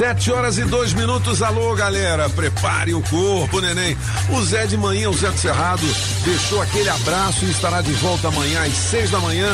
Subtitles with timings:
[0.00, 1.42] Sete horas e dois minutos.
[1.42, 2.26] Alô, galera.
[2.30, 3.94] Prepare o corpo, neném.
[4.30, 5.82] O Zé de manhã, o Zé do Cerrado,
[6.24, 9.46] deixou aquele abraço e estará de volta amanhã às seis da manhã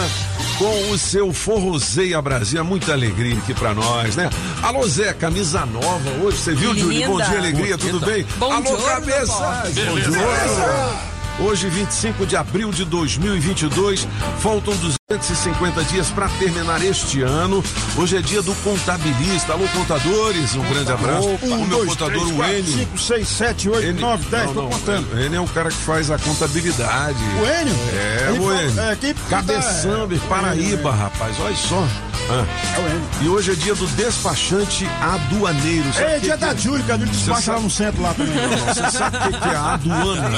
[0.56, 2.64] com o seu Forrozeia Brasil.
[2.64, 4.30] Muita alegria aqui pra nós, né?
[4.62, 6.36] Alô, Zé, camisa nova hoje.
[6.36, 7.08] Você viu, Júlio?
[7.08, 8.24] Bom dia, alegria, tudo bem?
[8.36, 9.64] Bom Alô, cabeça.
[9.84, 11.16] Bom dia.
[11.40, 14.06] Hoje, 25 de abril de 2022,
[14.38, 14.76] faltam
[15.08, 17.62] 250 dias para terminar este ano.
[17.96, 19.52] Hoje é dia do contabilista.
[19.52, 21.28] Alô, contadores, um grande abraço.
[21.44, 22.72] Um, o meu dois, contador, três, o quatro, Enio.
[22.78, 25.16] cinco, seis, sete, oito, Enio- nove, dez, não, tô não, contando.
[25.20, 27.18] Ele é o cara que faz a contabilidade.
[27.40, 27.76] O Enio?
[27.94, 28.80] É, Ele o Enio.
[28.80, 31.86] é, quem- Cabeçamba, Paraíba, rapaz, olha só.
[32.28, 32.44] Ah.
[32.76, 33.02] É o Enio.
[33.22, 35.84] E hoje é dia do despachante aduaneiro.
[35.92, 37.70] Sabe É o que dia que da Júlia, que a gente despacha sabe- lá no
[37.70, 38.34] centro lá também.
[38.74, 40.30] Você sabe o que, que é a aduana?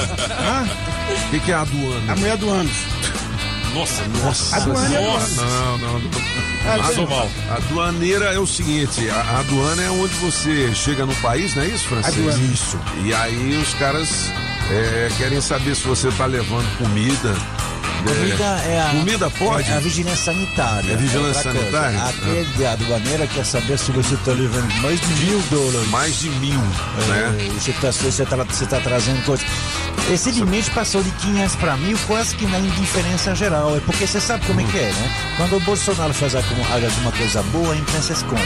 [1.25, 2.13] O que, que é a aduana?
[2.13, 2.69] A mulher do ano.
[3.73, 4.55] Nossa, nossa.
[4.57, 5.41] É nossa.
[5.41, 6.01] Não, não.
[6.75, 7.29] É, Passou mal.
[7.49, 11.63] A aduaneira é o seguinte, a a aduana é onde você chega no país, não
[11.63, 12.19] é isso, Francisco?
[12.19, 12.43] Aduana.
[12.53, 12.79] Isso.
[13.03, 14.31] E aí os caras
[14.71, 17.35] é, querem saber se você tá levando comida.
[18.03, 18.89] Comida é a.
[18.91, 19.69] Comida pode?
[19.69, 20.93] É a vigilância sanitária.
[20.93, 21.81] É vigilância outra coisa.
[21.81, 22.09] sanitária?
[22.09, 25.89] Aquele de aduaneira quer saber se você está levando mais de mil dólares.
[25.89, 27.37] Mais de mil, né?
[27.39, 29.43] É, você está você tá, você tá trazendo coisa.
[30.09, 33.75] Esse limite passou de 500 para mil, quase que na indiferença geral.
[33.75, 35.33] É porque você sabe como é que é, né?
[35.37, 38.41] Quando o Bolsonaro faz alguma, alguma coisa boa, a imprensa esconde.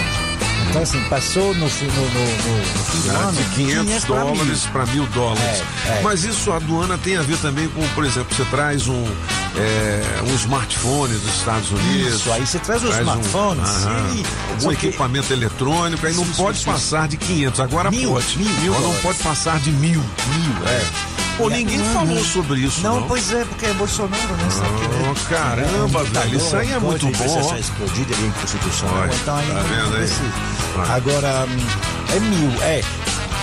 [0.69, 4.25] Então, assim, passou no, no, no, no, fim do Ah, ano de 500 pra mil.
[4.33, 5.63] dólares para mil dólares.
[5.85, 6.01] É, é.
[6.01, 9.03] Mas isso a aduana tem a ver também com, por exemplo, você traz um,
[9.55, 12.13] é, um smartphone dos Estados Unidos.
[12.15, 14.23] Isso, aí você traz o um- smartphone, aham, sim.
[14.49, 17.59] algum Só que- equipamento eletrônico, aí não Isso, pode isso, passar de 500.
[17.59, 18.37] Agora Mil, pode.
[18.37, 19.99] mil, mil Agora não pode passar de mil.
[20.01, 21.22] Mil, é.
[21.37, 23.07] Pô, ninguém falou sobre isso, Não, não.
[23.07, 24.49] pois é, porque é Bolsonaro, né?
[24.51, 27.39] Sabe que é- Oh, caramba, é um velho, isso aí é muito bom, ó.
[27.41, 28.95] deixar explodir ele é inconstitucional.
[28.99, 30.91] Olha, então aí tá não vendo aí?
[30.91, 32.81] Agora, hum, é mil, é.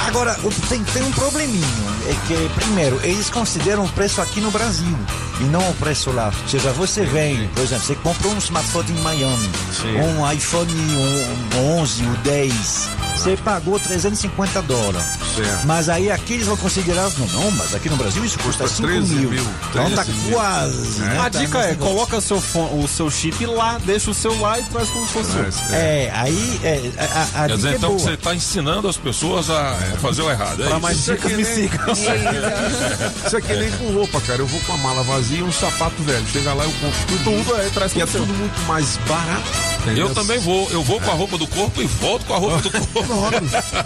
[0.07, 1.67] Agora, o- tem, tem um probleminho.
[2.09, 4.97] É que, primeiro, eles consideram o preço aqui no Brasil
[5.41, 6.33] e não o preço lá.
[6.43, 9.97] Ou seja, você vem, por exemplo, você comprou um smartphone em Miami, Sim.
[10.01, 15.07] um iPhone um, 11, o 10, você pagou 350 dólares.
[15.37, 15.65] Certo.
[15.67, 18.77] Mas aí aqui eles vão considerar, não, não, mas aqui no Brasil isso custa Custa
[18.79, 19.31] 5 13 mil.
[19.31, 20.33] mil, Então tá 13 mil.
[20.33, 21.01] quase.
[21.03, 21.19] né?
[21.19, 24.65] A Tá dica é, coloca seu fone- o seu chip lá, deixa o celular e
[24.65, 25.75] traz como se fosse seu.
[25.75, 26.07] é.
[26.07, 28.01] É, aí é, a, a Quer dica dizer, é então, boa.
[28.01, 30.63] que você está ensinando as pessoas a fazer o errado.
[30.63, 30.81] É Pra isso?
[30.81, 31.87] mais Isso é dicas, que me sigam.
[33.27, 34.41] Isso aqui nem com roupa, cara.
[34.41, 36.25] Eu vou com a mala vazia e um sapato velho.
[36.33, 37.25] Chega lá, eu compro tudo.
[37.45, 38.21] Tudo aí, traz E é tudo seu.
[38.23, 39.43] tudo muito mais barato.
[39.83, 40.09] entendeu?
[40.09, 40.69] Eu também vou.
[40.71, 43.05] Eu vou com a roupa do corpo e volto com a roupa do corpo.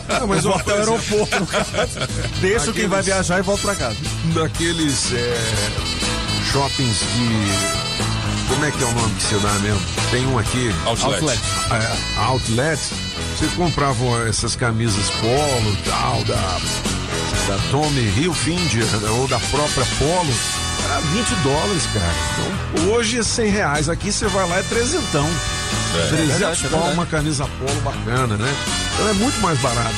[0.08, 1.46] Ah, mas Volta ao coisa, aeroporto.
[2.40, 3.96] Deixa quem vai viajar e volta pra casa.
[4.34, 5.40] daqueles é,
[6.52, 7.84] shoppings de.
[8.48, 9.80] Como é que é o nome que você dá mesmo?
[10.10, 10.74] Tem um aqui.
[10.84, 11.14] Outlet.
[11.14, 11.40] Outlet.
[11.72, 12.80] é, outlet.
[13.34, 16.58] Você comprava essas camisas polo tal, da,
[17.48, 20.32] da Tommy Hilfiger ou da própria Polo.
[20.84, 22.12] Era 20 dólares, cara.
[22.72, 23.88] Então, hoje é 100 reais.
[23.88, 25.28] Aqui você vai lá é trezentão.
[25.92, 26.94] 300 verdade, é pau, verdade.
[26.94, 28.54] uma camisa polo bacana, né?
[28.94, 29.94] Então é muito mais barato.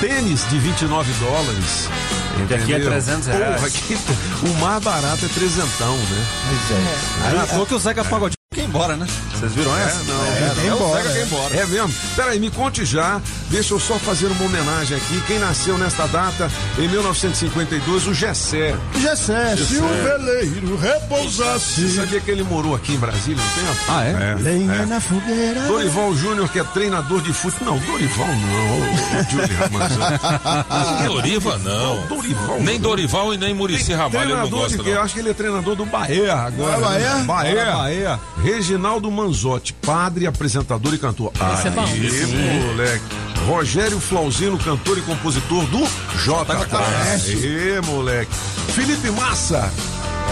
[0.00, 1.88] Tênis de 29 dólares.
[2.36, 2.90] Que aqui é entendeu?
[2.90, 3.54] 300 reais.
[3.54, 3.98] Porra, aqui,
[4.42, 6.26] o mais barato é trezentão, né?
[6.48, 7.28] Pois é.
[7.28, 8.33] Aí, à toa que o Zeca Pagodinho quer ir
[8.74, 9.06] embora, né?
[9.32, 10.02] Vocês viram essa?
[10.02, 10.24] não.
[10.24, 11.22] É, Quer o embora, é.
[11.22, 11.56] embora.
[11.56, 11.94] É mesmo?
[12.16, 13.20] Peraí, me conte já.
[13.50, 15.22] Deixa eu só fazer uma homenagem aqui.
[15.28, 18.74] Quem nasceu nesta data, em 1952, o Gessé.
[19.00, 21.94] Gessé, se o veleiro Você repousasse.
[21.94, 23.80] sabia que ele morou aqui em Brasília um tempo?
[23.88, 24.34] Ah, é?
[24.40, 25.60] Lenha na fogueira.
[25.68, 27.74] Dorival Júnior, que é treinador de futebol.
[27.76, 28.80] Não, Dorival não.
[28.80, 31.06] Ô, Júlio Ramazão.
[31.06, 32.06] Doriva não.
[32.08, 32.60] Dorival.
[32.60, 34.90] Nem Dorival e nem Murici Ramalho eu não Treinador de gosto, quê?
[34.96, 36.76] Eu acho que ele é treinador do Bahia agora.
[36.76, 37.14] Ah, Bahia?
[37.14, 37.24] né?
[37.24, 37.64] Bahia.
[37.72, 38.20] Bahia.
[38.64, 41.30] Reginaldo Manzotti, padre, apresentador e cantor.
[41.68, 41.84] é bom.
[41.84, 43.04] Aí, moleque.
[43.46, 46.74] Rogério Flauzino, cantor e compositor do JK.
[46.74, 48.32] Aê, moleque.
[48.68, 49.70] Felipe Massa.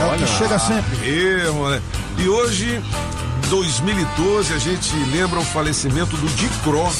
[0.01, 0.97] É o que chega sempre.
[1.03, 1.85] Aê, moleque.
[2.17, 2.83] E hoje,
[3.53, 6.91] 2012 a gente lembra o falecimento do Dicró,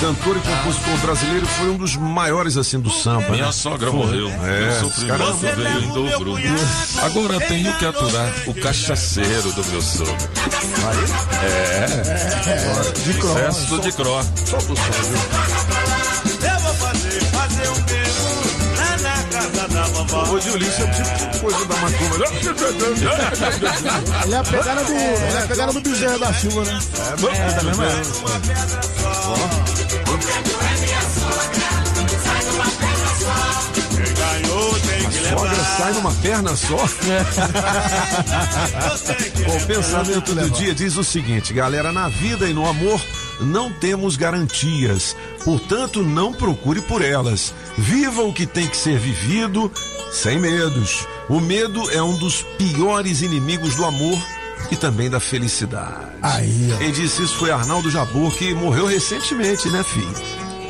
[0.00, 3.30] cantor e compositor brasileiro, foi um dos maiores assim do samba.
[3.30, 3.52] Minha né?
[3.52, 4.28] sogra morreu.
[4.28, 6.34] É, meu sofrimento veio em dobro.
[7.00, 10.16] Agora tenho que aturar o cachaceiro do meu sogro.
[11.44, 11.86] É.
[13.12, 14.20] Sucesso de Cro.
[14.34, 16.50] Solta o som, viu?
[16.50, 18.09] Eu vou fazer, fazer o na
[20.10, 20.30] da.
[20.30, 22.16] Ô, Julinho, isso é o tipo de coisa da macumba.
[24.24, 26.78] Ele é a pegada do, ele é a pegada do Bezerra da Silva, né?
[26.98, 27.16] É,
[27.52, 27.62] tá?
[27.62, 27.74] Uma
[28.40, 28.82] pedra
[33.20, 33.70] só.
[33.74, 36.76] Quem ganhou tem que Sogra sai numa perna só.
[39.46, 43.00] Bom, o pensamento do dia diz o seguinte, galera, na vida e no amor
[43.40, 47.54] não temos garantias, portanto não procure por elas.
[47.76, 49.70] Viva o que tem que ser vivido
[50.10, 51.06] sem medos.
[51.28, 54.18] O medo é um dos piores inimigos do amor
[54.70, 56.10] e também da felicidade.
[56.22, 56.78] Aí, ó.
[56.78, 60.14] Quem disse isso foi Arnaldo Jabor, que morreu recentemente, né, filho?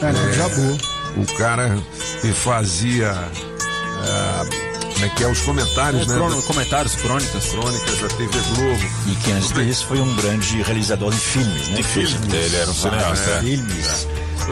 [0.00, 0.78] É, não, já boa.
[1.16, 1.76] O cara
[2.20, 3.12] que fazia.
[3.12, 4.69] ah,
[5.00, 5.28] como é que é?
[5.28, 6.14] Os comentários, né?
[6.14, 7.46] Crono- comentários, crônicas.
[7.46, 8.80] crônicas da TV Globo.
[9.06, 11.76] E que antes disso foi um grande realizador de filmes, né?
[11.76, 12.16] De filme.
[12.36, 13.30] Ele era um cineasta.
[13.30, 13.40] é.
[13.40, 14.06] Filmes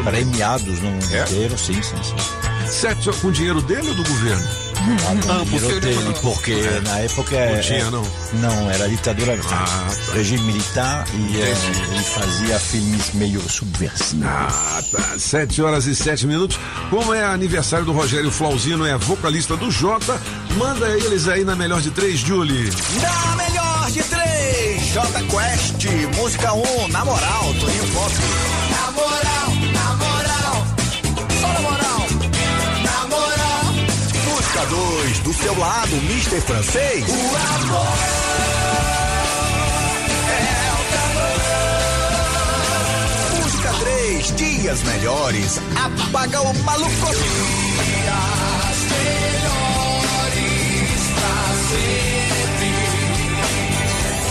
[0.05, 1.23] premiados no mundo É?
[1.23, 2.69] inteiro, sim, sim, sim.
[2.71, 4.49] Sete com dinheiro dele ou do governo?
[5.50, 6.55] Porque dele, ele- porque
[6.85, 8.02] na época Não tinha, não?
[8.35, 10.12] não era ditadura, Ah, tá.
[10.14, 11.55] regime militar e eh,
[11.93, 14.25] ele fazia filmes meio subversivos.
[14.26, 15.19] Ah, tá.
[15.19, 16.58] Sete horas e sete minutos.
[16.90, 20.20] Como é aniversário do Rogério Flauzino, é vocalista do Jota.
[20.56, 22.70] Manda eles aí na melhor de três, Julie.
[23.02, 28.12] Na melhor de três, J Quest, música 1, um, na moral, Toninho Pop.
[28.70, 30.28] Na moral, na moral,
[34.59, 36.41] Música 2, do seu lado, Mr.
[36.41, 37.05] Francês.
[37.07, 37.87] O amor
[40.35, 41.39] é o calor.
[43.41, 46.91] Música 3, dias melhores, apaga o maluco.
[46.91, 47.07] Dias
[49.31, 52.75] melhores pra sempre.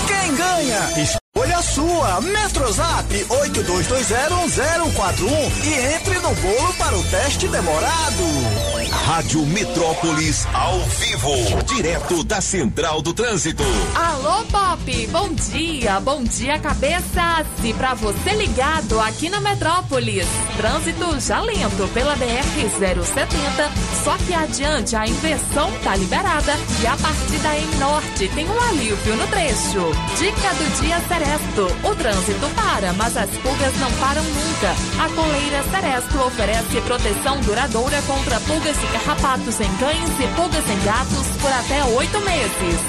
[0.07, 0.91] Quem ganha?
[1.03, 2.19] Escolha a sua.
[2.19, 8.76] Metrozap 82201041 e entre no bolo para o teste demorado.
[9.07, 13.63] Rádio Metrópolis ao vivo, direto da Central do Trânsito.
[13.95, 15.07] Alô, Pop!
[15.07, 17.47] Bom dia, bom dia, cabeças!
[17.63, 20.27] E pra você ligado aqui na Metrópolis,
[20.57, 23.71] trânsito já lento pela BR-070,
[24.03, 28.61] só que adiante a inversão tá liberada e a partir da M Norte tem um
[28.61, 29.89] alívio no trecho.
[30.17, 34.75] Dica do dia Seresto: o trânsito para, mas as pulgas não param nunca.
[35.01, 40.83] A coleira Seresto oferece proteção duradoura contra pulgas e carrapatos em cães e pulgas em
[40.83, 42.79] gatos por até oito meses.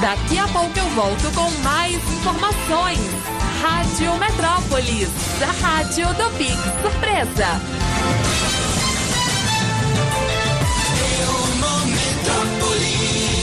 [0.00, 2.98] Daqui a pouco eu volto com mais informações.
[3.60, 5.08] Rádio Metrópolis,
[5.42, 7.60] a rádio do Big Surpresa.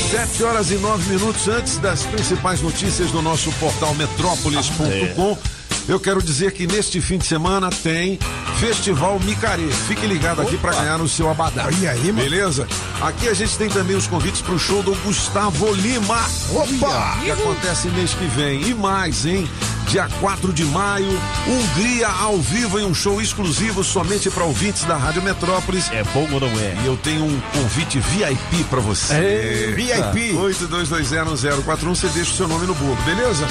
[0.09, 5.54] Sete horas e nove minutos antes das principais notícias do nosso portal metrópolis.com.
[5.87, 8.17] Eu quero dizer que neste fim de semana tem
[8.59, 9.67] Festival Micarê.
[9.87, 11.67] Fique ligado aqui para ganhar o seu abadá.
[11.79, 12.23] E aí, mano?
[12.27, 12.67] Beleza?
[13.01, 16.19] Aqui a gente tem também os convites para o show do Gustavo Lima.
[16.51, 17.19] Opa!
[17.23, 18.67] Que acontece mês que vem.
[18.67, 19.47] E mais, hein?
[19.87, 24.97] Dia 4 de maio, Hungria ao vivo em um show exclusivo somente para ouvintes da
[24.97, 25.91] Rádio Metrópolis.
[25.91, 26.75] É bom ou não é?
[26.83, 29.73] E eu tenho um convite VIP pra você.
[29.75, 30.33] VIP.
[30.33, 33.47] 82201041, você deixa o seu nome no bolo, beleza?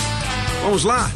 [0.64, 1.08] Vamos lá?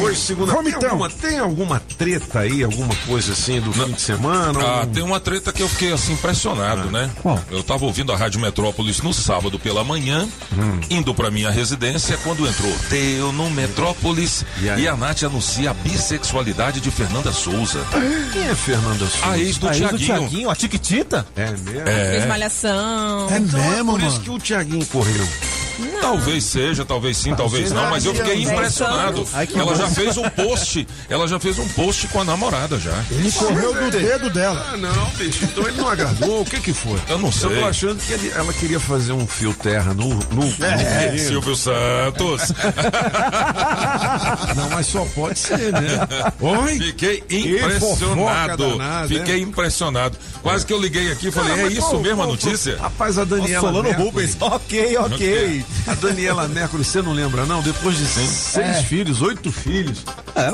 [0.00, 0.90] Hoje, segunda Vamos tem então.
[0.90, 4.58] alguma, tem alguma treta aí, alguma coisa assim do fim de semana?
[4.60, 7.10] Ah, Algum- tem uma treta que eu fiquei assim impressionado, né?
[7.50, 10.80] Eu tava ouvindo a Rádio Metrópolis no sábado pela manhã, Hum.
[10.90, 14.82] indo pra minha residência, quando entrou Teu no Metrópolis E aí?
[14.82, 17.80] e a Nath anuncia a bissexualidade de Fernanda Souza,
[18.32, 19.26] Quem é Fernanda Souza?
[19.30, 19.98] a ex do Tiaguinho.
[19.98, 21.26] Tiaguinho, a Tiquitita?
[21.36, 21.84] É mesmo?
[21.84, 23.28] Fez malhação.
[23.30, 24.24] É Então é mesmo, por isso mano.
[24.24, 25.28] que o Tiaguinho correu.
[26.00, 29.26] Talvez seja, talvez sim, talvez não, mas eu fiquei impressionado.
[29.54, 29.74] Ela bom.
[29.74, 32.92] já fez um post, ela já fez um post com a namorada já.
[33.10, 34.64] Ele correu do dedo dela.
[34.72, 35.44] Ah, não, bicho.
[35.44, 36.42] Então ele não agradou.
[36.42, 36.98] O que que foi?
[37.08, 37.50] Eu não sei.
[37.50, 40.08] Eu tô achando que ele- ela queria fazer um fio terra no.
[40.08, 42.52] no É, no- Silvio Santos.
[44.56, 46.06] Não, mas só pode ser, né?
[46.40, 46.78] Oi?
[46.78, 48.76] Fiquei impressionado.
[48.78, 49.38] danada, Fiquei é?
[49.38, 50.16] impressionado.
[50.42, 52.76] Quase que eu liguei aqui e falei, Ah, é isso pô, mesmo a pô, notícia?
[52.76, 54.36] pô, Rapaz, a Daniela Solano Mercury, Rubens.
[54.40, 55.63] Ok, ok.
[55.86, 57.60] A Daniela Mercury, você não lembra, não?
[57.62, 60.04] Depois de seis filhos, oito filhos,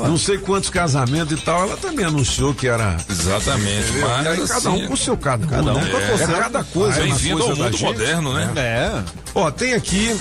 [0.03, 2.97] não sei quantos casamentos e tal, ela também anunciou que era.
[3.09, 3.89] Exatamente.
[3.89, 4.07] Entendeu?
[4.09, 5.91] Mas, e aí cada assim, um com o seu cada, Cada um né?
[6.13, 6.99] é, cada coisa.
[6.99, 7.83] na Bem-vindo ao mundo gente.
[7.83, 8.51] moderno, né?
[8.55, 9.03] É.
[9.33, 10.15] Ó, tem aqui.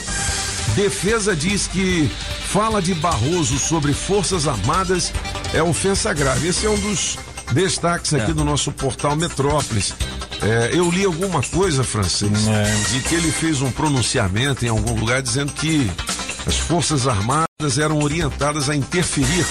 [0.77, 2.09] Defesa diz que
[2.49, 5.13] Fala de Barroso sobre Forças Armadas
[5.53, 6.49] é ofensa grave.
[6.49, 7.19] Esse é um dos
[7.53, 9.95] destaques aqui do nosso portal Metrópolis.
[10.43, 12.31] É, eu li alguma coisa, francês,
[12.91, 15.91] de que ele fez um pronunciamento em algum lugar dizendo que
[16.47, 19.47] as Forças Armadas eram orientadas a interferir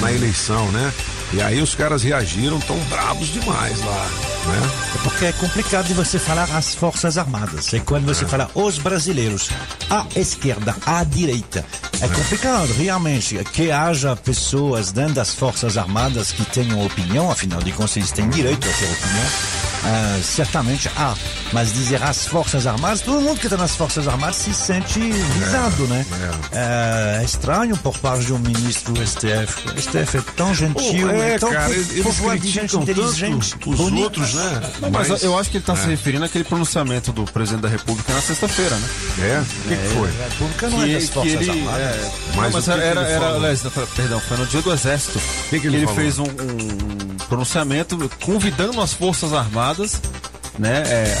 [0.00, 0.92] na eleição, né?
[1.32, 4.10] E aí os caras reagiram tão bravos demais lá,
[4.46, 4.70] né?
[4.94, 7.72] É porque é complicado de você falar as Forças Armadas.
[7.72, 9.50] É quando você fala os brasileiros,
[9.90, 11.64] à esquerda, à direita.
[12.00, 17.72] É complicado, realmente, que haja pessoas dentro das Forças Armadas que tenham opinião, afinal de
[17.72, 19.73] contas, eles têm direito a ter opinião.
[19.86, 21.14] Ah, certamente há,
[21.52, 25.86] mas dizer as Forças Armadas, todo mundo que está nas Forças Armadas se sente visado,
[25.88, 26.06] né?
[26.52, 29.68] É, é estranho por parte de um ministro do STF.
[29.76, 33.50] O STF é tão gentil, Pô, é, é tão cara, eles de gente criticam inteligente,
[33.50, 34.60] tanto os outros, né?
[34.80, 35.90] Não, mas, Mas- eu acho que ele está se É.
[35.90, 38.88] referindo àquele pronunciamento do presidente da República na sexta-feira, né?
[39.18, 39.40] É?
[39.40, 40.08] O que, que foi?
[40.08, 41.50] A República não é das que, que Forças ele.
[41.50, 41.80] Armadas.
[41.80, 45.20] É, Mas não, mas que era, que era, era perdão, foi no dia do Exército
[45.50, 49.73] que que ele ele fez um, um pronunciamento convidando as Forças Armadas,
[50.58, 51.16] né, é,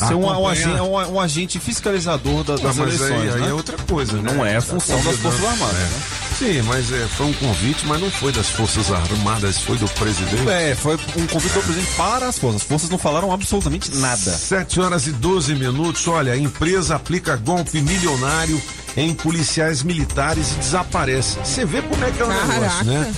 [0.00, 3.34] a ser um, um, agente, um, um agente fiscalizador da- Ah, das mas eleições, aí,
[3.34, 3.48] aí né?
[3.50, 4.32] é outra coisa, né?
[4.32, 5.16] Não é a função das.
[5.16, 5.82] Forças Armadas, É.
[5.82, 6.00] né?
[6.38, 10.48] Sim, mas é, foi um convite, mas não foi das Forças Armadas, foi do presidente.
[10.48, 12.62] É, foi um convite do presidente para as forças.
[12.62, 14.16] As forças não falaram absolutamente nada.
[14.16, 16.08] 7 horas e 12 minutos.
[16.08, 18.58] Olha, a empresa aplica golpe milionário
[19.00, 21.38] em policiais militares e desaparece.
[21.42, 22.52] Você vê como é que é o Caraca.
[22.52, 23.12] negócio, né?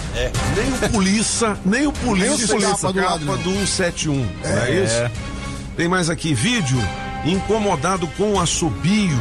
[0.57, 3.67] Nem o polícia, nem o polícia Nem o polícia escapa do lado, do, né?
[3.67, 5.11] 171, não é isso?
[5.77, 6.79] Tem mais aqui, vídeo
[7.25, 9.19] incomodado com assobio.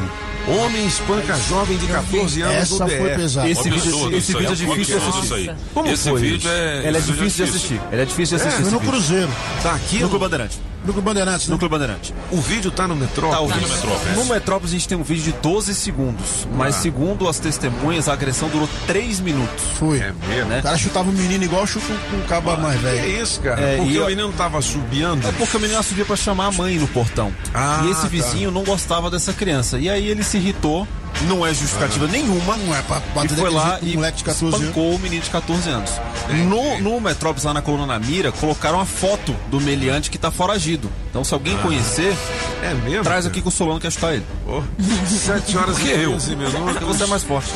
[0.47, 3.47] Homem espanca jovem de 14 anos Essa no foi pesada.
[3.47, 5.55] Esse vídeo, Absurdo esse isso aí, vídeo é difícil de assistir.
[5.71, 6.77] Como Esse foi vídeo é.
[6.79, 7.81] Ele é esse vídeo difícil de assistir.
[7.91, 8.57] Ele é difícil de assistir.
[8.57, 8.91] Foi esse no vídeo.
[8.91, 9.29] Cruzeiro.
[9.61, 10.59] Tá aqui, Núcleo no, Bandeirante.
[10.85, 11.51] Núcleo Bandeirantes, né?
[11.53, 12.13] Núcleo Bandeirante.
[12.31, 13.29] o vídeo tá no metrô.
[13.29, 14.15] Tá, o Tá no vídeo- Metrópolis.
[14.17, 18.13] No Metrópolis a gente tem um vídeo de 12 segundos, mas segundo as testemunhas, a
[18.13, 19.63] agressão durou 3 minutos.
[19.77, 19.99] Foi.
[19.99, 20.49] É mesmo?
[20.49, 20.59] Né?
[20.59, 22.99] O cara chutava o menino igual chuta um, um caba mais Que velho.
[22.99, 23.61] é isso, cara?
[23.61, 25.27] É, Porque e o menino tava subiando.
[25.27, 27.31] É porque o menino subia pra chamar a mãe no portão.
[27.53, 28.07] Ah, e esse tá.
[28.07, 29.77] vizinho não gostava dessa criança.
[29.77, 30.87] E aí ele se irritou,
[31.27, 32.57] não é justificativa nenhuma.
[32.57, 34.59] Não é pra E bater foi daquele lá e moleque de 14 anos.
[34.61, 35.91] espancou o menino de 14 anos.
[36.47, 40.31] No, no Metrópolis, lá na coluna na mira, colocaram a foto do meliante que tá
[40.31, 40.89] foragido.
[41.09, 42.15] Então, se alguém conhecer,
[42.63, 43.03] É mesmo?
[43.03, 44.25] traz aqui que o Solano quer chutar ele.
[44.45, 44.63] Pô,
[45.07, 46.11] 7 horas e que eu?
[46.11, 46.87] 13 Porque minutos.
[46.87, 47.51] você é mais forte.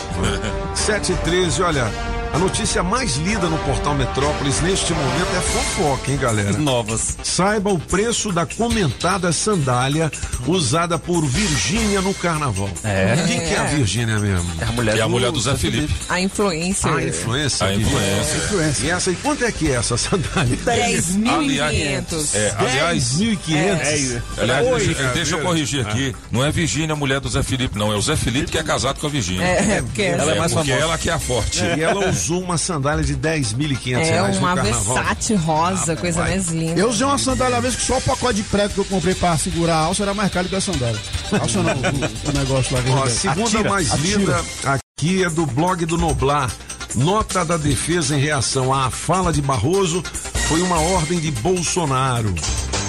[0.74, 1.91] 7 e 13, olha.
[2.34, 6.51] A notícia mais lida no portal Metrópolis neste momento é fofoca, hein, galera?
[6.58, 7.17] Novas.
[7.24, 10.12] Saiba o preço da comentada sandália
[10.46, 12.70] usada por Virgínia no carnaval.
[12.84, 13.15] É.
[13.25, 14.51] Quem que é a Virgínia mesmo?
[14.60, 15.94] É a mulher, É a mulher do Zé Felipe.
[16.10, 16.91] A influencer.
[16.94, 17.67] A influência.
[17.67, 18.86] A influência.
[18.86, 20.58] E essa aí, quanto é que é essa sandália?
[20.58, 22.36] 10.500.
[22.36, 24.22] É, aliás, 10.500.
[24.41, 26.13] aliás Oi, deixa, deixa eu corrigir aqui.
[26.29, 27.94] Não é Virgínia, a mulher do Zé Felipe, não.
[27.94, 29.46] É o Zé Felipe que é casado com a Virgínia.
[29.46, 30.86] É, porque Ela é mais porque famosa.
[30.86, 31.63] ela que é a forte.
[31.63, 34.55] E ela usou uma sandália de 10.500 é reais no uma.
[34.55, 36.32] Versace rosa, coisa vai.
[36.32, 36.79] mais linda.
[36.79, 39.15] Eu usei uma sandália uma vez que só o pacote de prego que eu comprei
[39.15, 41.00] pra segurar a alça era mais caro que a sandália.
[41.32, 42.84] A alça não, o, o negócio lá.
[43.00, 44.17] Ó, a segunda Atira, mais atira.
[44.17, 46.51] lida aqui é do blog do Noblar.
[46.96, 50.01] Nota da defesa em reação à fala de Barroso
[50.48, 52.34] foi uma ordem de Bolsonaro.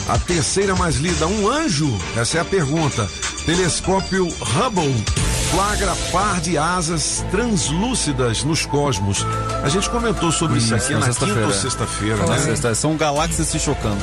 [0.09, 1.93] A terceira mais lida, um anjo?
[2.17, 3.11] Essa é a pergunta.
[3.45, 5.05] Telescópio Hubble
[5.51, 9.25] flagra par de asas translúcidas nos cosmos.
[9.63, 11.47] A gente comentou sobre isso aqui na na quinta sexta-feira.
[11.47, 12.39] ou sexta-feira, né?
[12.39, 14.01] sexta- São galáxias se chocando.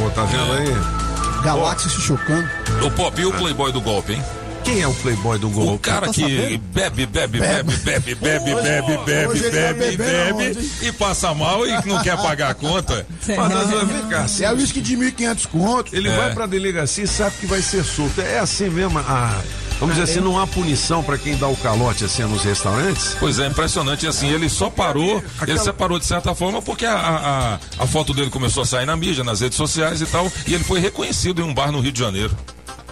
[0.00, 1.42] Pô, tá vendo aí?
[1.44, 2.48] Galáxia se chocando.
[2.84, 4.22] O Pop e o playboy do golpe, hein?
[4.64, 5.78] Quem é o playboy do O gol?
[5.78, 10.70] cara que bebe, bebe, bebe, bebe, bebe, bebe, bebe, tá bebe, bebendo bebe onde?
[10.88, 13.06] e passa mal e não quer pagar a conta.
[13.22, 15.94] Vem cá, É o uísque de 1.500 conto.
[15.94, 16.16] Ele É.
[16.16, 18.20] vai pra delegacia e sabe que vai ser solto.
[18.20, 18.98] É assim mesmo.
[18.98, 19.38] Ah,
[19.78, 23.16] vamos dizer assim, não há punição pra quem dá o calote assim nos restaurantes?
[23.18, 26.94] Pois é, impressionante assim, ele só parou, Aquela- ele separou de certa forma porque a,
[26.96, 30.54] a, a- foto dele começou a sair na mídia, nas redes sociais e tal, e
[30.54, 32.36] ele foi reconhecido em um bar no Rio de Janeiro.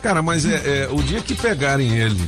[0.02, 2.20] Cara, mas é, é, o dia que pegarem ele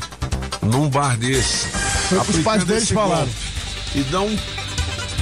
[0.62, 1.66] num bar desse,
[2.08, 3.28] Foi o que os pais deles falaram.
[3.94, 4.36] E dão um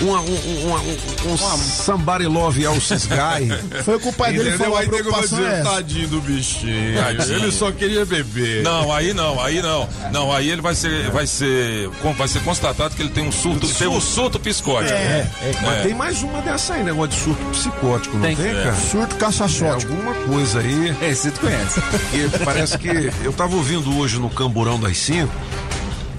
[0.01, 3.49] uma, uma, um, um somebody love else's guy.
[3.85, 5.71] Foi o culpa dele que falou, aí a preocupação dizer, é essa.
[5.71, 6.95] Tadinho do bichinho.
[6.95, 7.37] Tadinho.
[7.37, 8.63] Ele só queria beber.
[8.63, 9.89] Não, aí não, aí não.
[10.13, 13.67] Não, aí ele vai ser, vai ser, vai ser constatado que ele tem um surto,
[13.67, 13.79] surto.
[13.79, 14.95] tem um surto psicótico.
[14.95, 15.83] É, é, é.
[15.83, 18.65] tem mais uma dessa aí, negócio de surto psicótico, não tem, tem é.
[18.65, 18.77] cara?
[18.77, 19.93] Surto caçaçótico.
[19.93, 20.95] É alguma coisa aí.
[21.05, 21.81] É, você conhece.
[22.15, 22.89] E parece que
[23.23, 25.33] eu tava ouvindo hoje no Camburão das cinco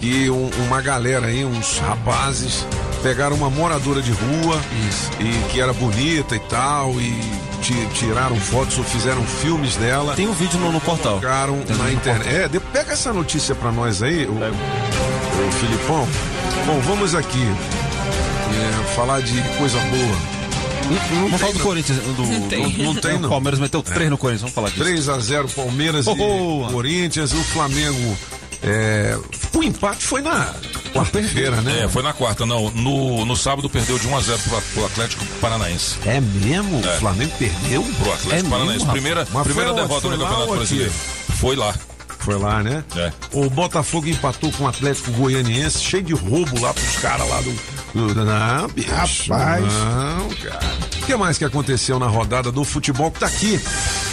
[0.06, 2.64] e um, uma galera aí, uns rapazes,
[3.02, 5.10] pegaram uma moradora de rua Isso.
[5.20, 7.20] e que era bonita e tal, e
[7.96, 10.14] tiraram fotos ou fizeram filmes dela.
[10.14, 11.20] Tem um vídeo no, no portal.
[11.20, 12.56] Colocaram Tem na internet.
[12.56, 16.08] É, pega essa notícia pra nós aí, o, o Filipão.
[16.68, 17.44] Bom, vamos aqui
[18.54, 20.36] é, falar de coisa boa.
[20.86, 21.98] Não, não, não fala do Corinthians.
[21.98, 22.70] Do, não, tem.
[22.70, 23.28] Do, não, tem, não.
[23.28, 24.10] O Palmeiras meteu 3 é.
[24.10, 24.84] no Corinthians, vamos falar disso.
[24.84, 26.72] 3 a 0 Palmeiras oh, e.
[26.72, 27.34] Corinthians.
[27.34, 28.16] O Flamengo
[28.68, 29.18] é,
[29.54, 30.54] o empate foi na
[30.92, 31.84] quarta-feira, né?
[31.84, 32.72] É, foi na quarta, não.
[32.72, 35.98] No, no sábado perdeu de 1 a 0 pro, pro Atlético Paranaense.
[36.06, 36.82] É mesmo?
[36.84, 36.96] É.
[36.96, 37.84] O Flamengo perdeu?
[37.84, 38.80] Pro Atlético É mesmo, Paranaense.
[38.86, 38.92] rapaz?
[38.92, 40.56] Primeira, Mas primeira derrota no Campeonato?
[40.56, 40.92] Brasileiro.
[41.40, 41.76] Foi lá.
[42.20, 42.84] Foi lá, né?
[42.96, 43.12] É.
[43.34, 47.56] O Botafogo empatou com o Atlético Goianiense, cheio de roubo lá pros caras lá do-
[47.96, 48.90] Não, bicho.
[48.92, 49.64] Rapaz.
[49.64, 50.76] Não, cara.
[51.02, 53.60] O que mais que aconteceu na rodada do futebol que tá aqui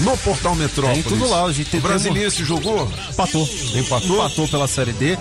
[0.00, 1.04] no Portal Metrópolis?
[1.04, 2.88] Tem tudo lá, a gente O tem- Brasiliense jogou?
[3.10, 3.48] Empatou.
[3.74, 4.16] Empatou?
[4.24, 5.18] Empatou pela Série D.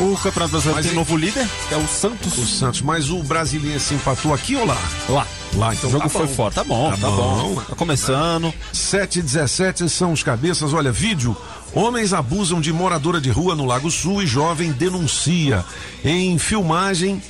[0.00, 2.38] O Campeonato Brasileiro Mas tem novo líder, que é o Santos.
[2.38, 2.80] O Santos.
[2.82, 4.78] Mas o Brasiliense empatou aqui ou lá?
[5.08, 5.26] Lá.
[5.54, 6.34] Lá, então o jogo tá foi bom.
[6.34, 6.54] forte.
[6.54, 7.54] Tá bom, Tá tá, bom.
[7.54, 7.62] bom.
[7.62, 8.54] Tá começando.
[8.72, 10.72] 7 e 17 são os cabeças.
[10.72, 11.36] Olha, vídeo.
[11.74, 15.64] Homens abusam de moradora de rua no Lago Sul e jovem denuncia.
[16.04, 17.20] Em filmagem,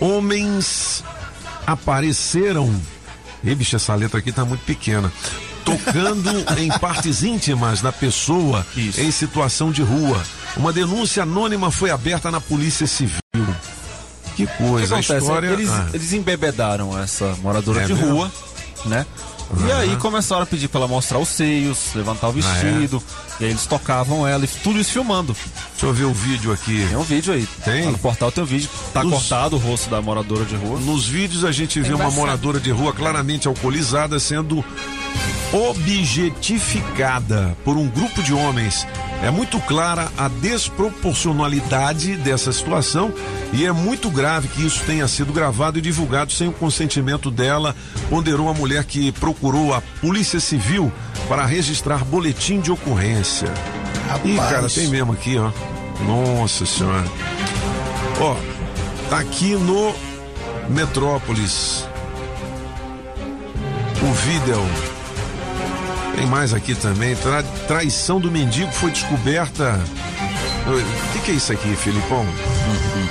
[0.00, 1.04] homens
[1.66, 2.74] apareceram.
[3.44, 5.12] Ih, bicho, essa letra aqui tá muito pequena.
[5.64, 9.00] Tocando em partes íntimas da pessoa Isso.
[9.00, 10.22] em situação de rua.
[10.56, 13.18] Uma denúncia anônima foi aberta na Polícia Civil.
[13.32, 15.20] Que O que coisa, a acontece?
[15.24, 15.46] história.
[15.48, 15.88] Eles, Ah.
[15.92, 18.10] eles embebedaram essa moradora É de mesmo?
[18.14, 18.32] rua,
[18.86, 19.06] né?
[19.66, 23.02] E aí começaram a pedir pra ela mostrar os seios, levantar o Ah, vestido.
[23.40, 25.34] E aí eles tocavam ela e tudo isso filmando.
[25.72, 26.86] Deixa eu ver o vídeo aqui.
[26.88, 27.46] Tem um vídeo aí.
[27.64, 27.84] Tem?
[27.86, 28.68] Lá no portal tem um vídeo.
[28.92, 30.78] Tá Os- cortado o rosto da moradora de rua.
[30.78, 32.14] Nos vídeos a gente vê uma embaçado.
[32.16, 34.64] moradora de rua claramente alcoolizada sendo
[35.52, 38.86] objetificada por um grupo de homens.
[39.22, 43.12] É muito clara a desproporcionalidade dessa situação
[43.52, 47.74] e é muito grave que isso tenha sido gravado e divulgado sem o consentimento dela,
[48.08, 50.90] ponderou a mulher que procurou a Polícia Civil
[51.28, 53.52] para registrar boletim de ocorrência.
[54.24, 54.50] Ih, Rapaz.
[54.50, 55.50] cara, tem mesmo aqui, ó.
[56.04, 57.04] Nossa senhora.
[58.20, 58.36] Ó,
[59.10, 59.94] tá aqui no
[60.70, 61.84] Metrópolis.
[64.02, 64.99] O vídeo.
[66.16, 67.14] Tem mais aqui também.
[67.16, 69.78] Tra- traição do mendigo foi descoberta.
[70.66, 72.24] O que, que é isso aqui, Filipão?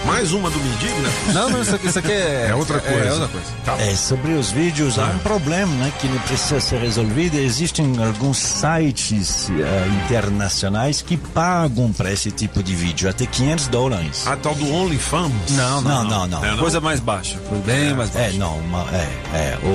[0.06, 1.12] Mais uma do mendigo, né?
[1.34, 3.06] Não, não, isso aqui, isso aqui é, É outra coisa.
[3.06, 3.84] É outra coisa.
[3.84, 7.36] É, sobre os vídeos, há um problema né, que não precisa ser resolvido.
[7.38, 14.26] Existem alguns sites eh, internacionais que pagam para esse tipo de vídeo, até 500 dólares.
[14.28, 15.32] A tal do OnlyFans.
[15.52, 16.28] Não, não, não.
[16.28, 16.46] não.
[16.46, 16.58] É, não?
[16.60, 17.38] Coisa mais baixa.
[17.66, 18.38] Bem mais É, baixa.
[18.38, 19.68] não, uma- é, é, o,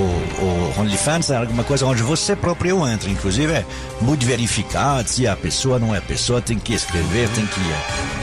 [0.43, 3.65] o OnlyFans é alguma coisa onde você próprio entra, inclusive é
[4.01, 7.61] muito verificado, se a pessoa não é pessoa, tem que escrever, tem que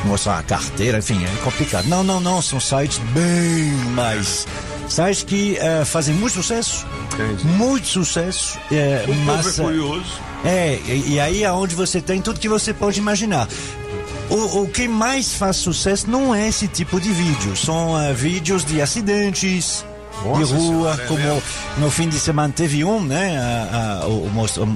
[0.05, 1.85] mostrar a carteira, enfim, é complicado.
[1.87, 4.47] Não, não, não, são sites bem mais...
[4.89, 7.45] Sites que eh, fazem muito sucesso, Entendi.
[7.47, 9.57] muito sucesso, eh, O povo mas...
[9.59, 10.19] é curioso.
[10.43, 13.47] é, e, e aí é onde você tem tudo que você pode imaginar.
[14.29, 18.65] O, o que mais faz sucesso não é esse tipo de vídeo, são ah, vídeos
[18.65, 19.85] de acidentes.
[20.23, 20.61] Nossa de rua,
[20.95, 21.41] senhora, é como mesmo?
[21.77, 23.37] no fim de semana teve um, né?
[23.37, 24.27] a- a- o,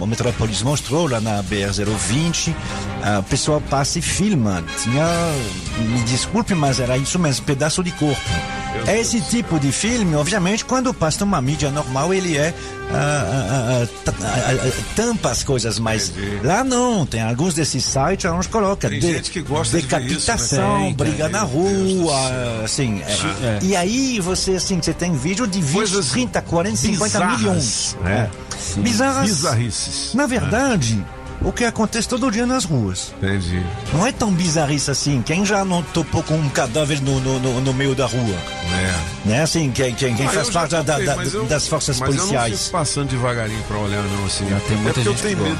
[0.03, 2.53] o Metrópolis mostrou lá na BR-020,
[3.03, 4.63] a pessoa passa e filma.
[4.81, 5.05] Tinha,
[5.79, 8.19] me desculpe, mas era isso mesmo, pedaço de corpo.
[8.87, 12.53] Esse tipo de filme, obviamente, quando passa numa mídia normal, ele é
[12.91, 14.13] ah, ah, ah, ta-
[14.95, 19.31] tampa as coisas, mas lá não, tem alguns desses sites onde coloca Tem de- gente
[19.31, 20.93] que gosta de ver isso, decapitação, né?
[20.95, 23.01] Briga na meu Deus rua, assim.
[23.01, 23.11] é.
[23.47, 23.59] É.
[23.63, 27.97] E aí você assim, você tem vídeo de 20, Coisas 30, 40, 50 bizarras, milhões.
[28.03, 28.29] né?
[28.77, 29.25] Bizarras.
[29.27, 30.13] Bizarrices.
[30.13, 31.03] Na verdade,
[31.45, 33.13] o que acontece todo dia nas ruas.
[33.17, 33.63] Entendi.
[33.93, 35.21] Não é tão bizarrice assim.
[35.21, 38.35] Quem já não topou com um cadáver no, no, no, no meio da rua?
[39.25, 39.29] É.
[39.29, 39.41] Né?
[39.43, 42.21] Assim, quem, quem, quem faz parte da- da- mas eu- das forças mas eu não
[42.27, 42.59] policiais.
[42.63, 44.47] fico passando devagarinho pra olhar, não, assim.
[44.49, 45.59] Já tem muita é porque eu gente tenho medo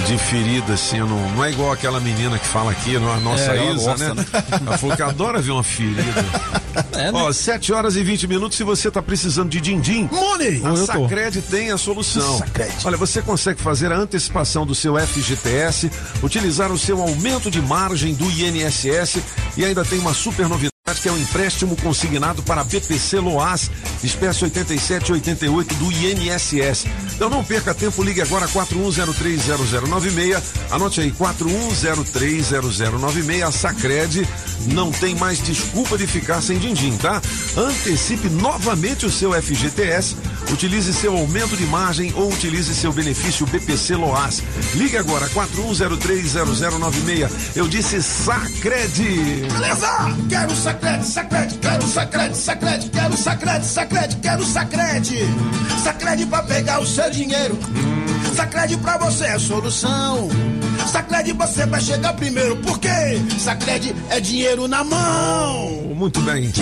[0.00, 0.98] de, de ferida, assim.
[1.00, 4.24] não, não é igual aquela menina que fala aqui, na nossa É, Isa, gosta, né?
[4.66, 6.02] Ela falou que adora ver uma ferida.
[6.92, 7.22] É, né?
[7.22, 8.58] Ó, 7 horas e 20 minutos.
[8.58, 10.60] Se você tá precisando de din-din, Money!
[10.62, 10.76] a.
[10.76, 12.36] Sacred tem a solução.
[12.36, 12.70] Sacred.
[12.84, 15.90] Olha, você consegue fazer a antecipação do seu FGTS,
[16.22, 19.22] utilizar o seu aumento de margem do INSS
[19.56, 23.68] e ainda tem uma super novidade que é o empréstimo consignado para BPC Loas,
[24.04, 26.86] espécie 8788 do INSS.
[27.12, 30.40] Então não perca tempo, ligue agora 41030096.
[30.70, 33.42] Anote aí 41030096.
[33.42, 34.28] A Sacred
[34.66, 37.20] não tem mais desculpa de ficar sem din-din, tá?
[37.56, 40.14] Antecipe novamente o seu FGTS,
[40.52, 44.40] utilize seu aumento de margem ou utilize seu benefício BPC Loas.
[44.74, 47.56] Ligue agora 41030096.
[47.56, 49.48] Eu disse Sacred.
[49.52, 49.88] Beleza?
[50.28, 55.18] Quero Sacredi, Sacredi, quero Sacredi, Sacredi, quero Sacredi, Sacredi, quero Sacredi.
[55.82, 57.58] Sacredi pra pegar o seu dinheiro.
[58.34, 60.28] Sacred pra você é solução.
[60.92, 62.88] Sacred você vai chegar primeiro, porque
[63.38, 65.94] Sacred é dinheiro na mão.
[65.94, 66.52] Muito bem.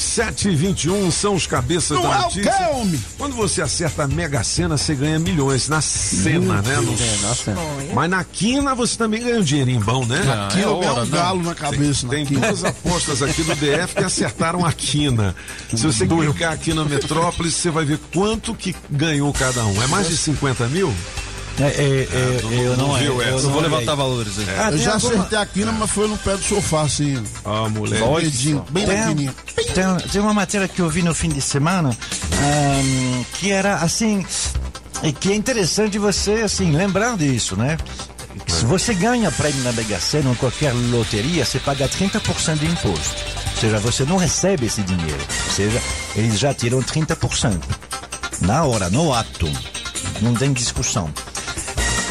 [0.00, 2.68] 7 e 21 são os cabeças Não da é notícia.
[2.72, 3.04] homem?
[3.18, 6.76] Quando você acerta a Mega Sena, você ganha milhões na cena, né?
[6.76, 7.60] No- É, na cena.
[7.94, 10.20] Mas na quina você também ganha um dinheirinho bom, né?
[10.26, 12.08] Ah, Aqui é eu ganho hora, um galo na cabeça.
[12.08, 12.34] Tem aqui.
[12.36, 15.34] duas apostas aqui do DF que acertaram a quina.
[15.74, 19.82] Se você clicar aqui na Metrópolis, você vai ver quanto que ganhou cada um.
[19.82, 20.92] É mais de 50 mil?
[21.60, 23.30] É, é, é, não- eu não não, viu eu essa.
[23.30, 24.46] Eu não vou levantar valores aí.
[24.58, 27.22] Ah, Eu já alguma- acertei a quina, mas foi no pé do sofá, assim.
[27.44, 28.02] Ah, moleque.
[28.24, 29.34] Medinho, bem na quininha.
[29.54, 33.76] Tem, tem, tem uma matéria que eu vi no fim de semana ahn, que era
[33.76, 34.24] assim
[35.02, 37.76] e que é interessante você assim lembrar disso, né?
[38.46, 43.16] Se você ganha prêmio na Mega Sena ou qualquer loteria, você paga 30% de imposto.
[43.54, 45.20] Ou seja, você não recebe esse dinheiro.
[45.46, 45.82] Ou seja,
[46.16, 47.60] eles já tiram 30%.
[48.40, 49.50] Na hora, no ato.
[50.22, 51.10] Não tem discussão.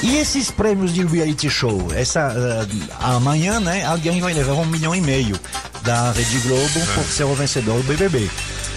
[0.01, 1.87] E esses prêmios de reality show?
[1.93, 2.65] Essa,
[2.99, 5.37] ah, amanhã, né, alguém vai levar um milhão e meio
[5.83, 8.29] da Rede Globo por ser o vencedor do BBB.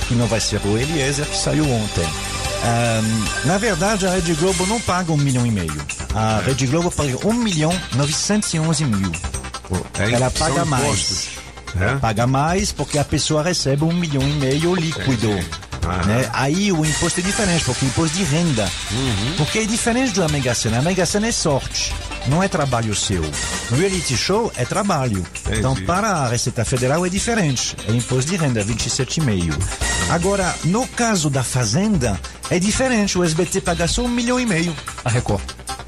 [0.09, 2.05] Que não vai ser o Eliezer, que saiu ontem.
[2.65, 5.75] Ahn, na verdade, a Rede Globo não paga um milhão e meio.
[6.15, 9.13] A Rede Globo paga um milhão 911 mil.
[9.99, 10.85] É, Ela paga mais.
[10.85, 11.29] impostos,
[11.75, 11.99] né?
[12.01, 15.29] Paga mais porque a pessoa recebe um milhão e meio líquido.
[15.85, 16.05] Aham.
[16.07, 16.31] Né?
[16.33, 18.71] Aí o imposto é diferente, porque o imposto de renda.
[18.91, 19.35] Uhum.
[19.37, 20.79] Porque é diferente da Mega Sena.
[20.79, 21.93] A Mega Sena é sorte,
[22.27, 23.23] não é trabalho seu.
[23.77, 25.25] Reality show é trabalho.
[25.51, 27.77] Então, para a Receita Federal é diferente.
[27.89, 29.55] É imposto de renda, 27,5.
[30.11, 32.19] Agora, no caso da Fazenda,
[32.51, 33.19] é diferente.
[33.19, 34.75] O SBT paga só um milhão e meio.
[35.05, 35.43] A Record.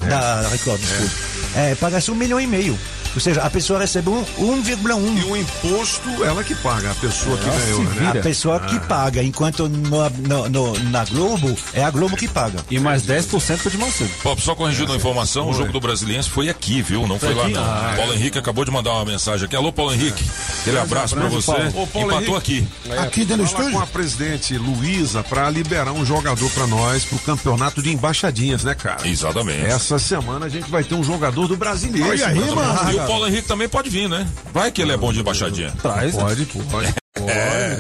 [0.08, 1.14] Da Record, desculpe.
[1.56, 2.78] É, paga só um milhão e meio.
[3.14, 5.18] Ou seja, a pessoa recebe um 1,1.
[5.18, 8.10] E o imposto, ela que paga, a pessoa que ganhou, né?
[8.18, 12.58] A pessoa que paga, enquanto no, no- no- na Globo, é a Globo que paga.
[12.70, 14.10] E mais 10% pro de Macedo.
[14.22, 17.06] Pop, só corrigindo a informação, o jogo do Brasiliense foi aqui, viu?
[17.06, 17.54] Não foi, Foi lá aqui?
[17.54, 17.62] não.
[17.64, 17.96] Ah, é.
[17.96, 19.56] Paulo Henrique acabou de mandar uma mensagem aqui.
[19.56, 20.24] Alô, Paulo Henrique.
[20.60, 21.52] Aquele abraço pra abraço, você.
[21.70, 21.82] Paulo.
[21.82, 22.66] Ô, Paulo Empatou aqui.
[22.88, 23.72] É, Aqui dentro do estúdio?
[23.72, 28.74] com a presidente Luísa pra liberar um jogador pra nós pro campeonato de embaixadinhas, né,
[28.74, 29.06] cara?
[29.08, 29.66] Exatamente.
[29.66, 32.08] Essa semana a gente vai ter um jogador do brasileiro.
[32.10, 33.03] Olha aí, mano.
[33.04, 34.26] O Paulo Henrique também pode vir, né?
[34.52, 35.72] Vai que ele é bom de embaixadinha.
[35.82, 36.14] Traz.
[36.14, 36.94] Pode, pode.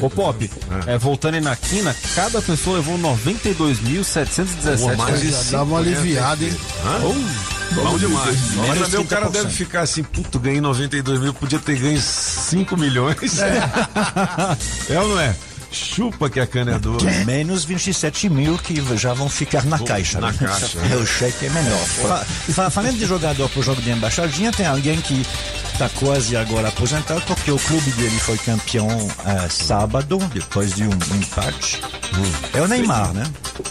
[0.00, 0.50] Ô, Pop,
[0.86, 5.64] é, voltando aí na quina, cada pessoa levou 92.717 Pô, mais de Já cinco, dava
[5.64, 6.56] uma aliviada, hein?
[6.84, 7.00] Hã?
[7.74, 8.36] Bom demais.
[8.54, 9.30] Mas também o cara 30%.
[9.32, 13.38] deve ficar assim, puto, ganhei 92 mil, podia ter ganho 5 milhões.
[14.88, 15.34] É, ou não é?
[15.74, 17.10] Chupa que a cana é dura.
[17.24, 20.20] Menos 27 mil que já vão ficar na caixa.
[20.20, 20.38] na né?
[20.38, 21.78] caixa, É, o cheque é menor.
[21.78, 25.24] Fa- fa- falando de jogador pro jogo de embaixadinha, tem alguém que
[25.72, 28.88] está quase agora aposentado porque o clube dele foi campeão
[29.26, 31.80] eh, sábado, depois de um empate.
[32.52, 33.24] É o Neymar, né?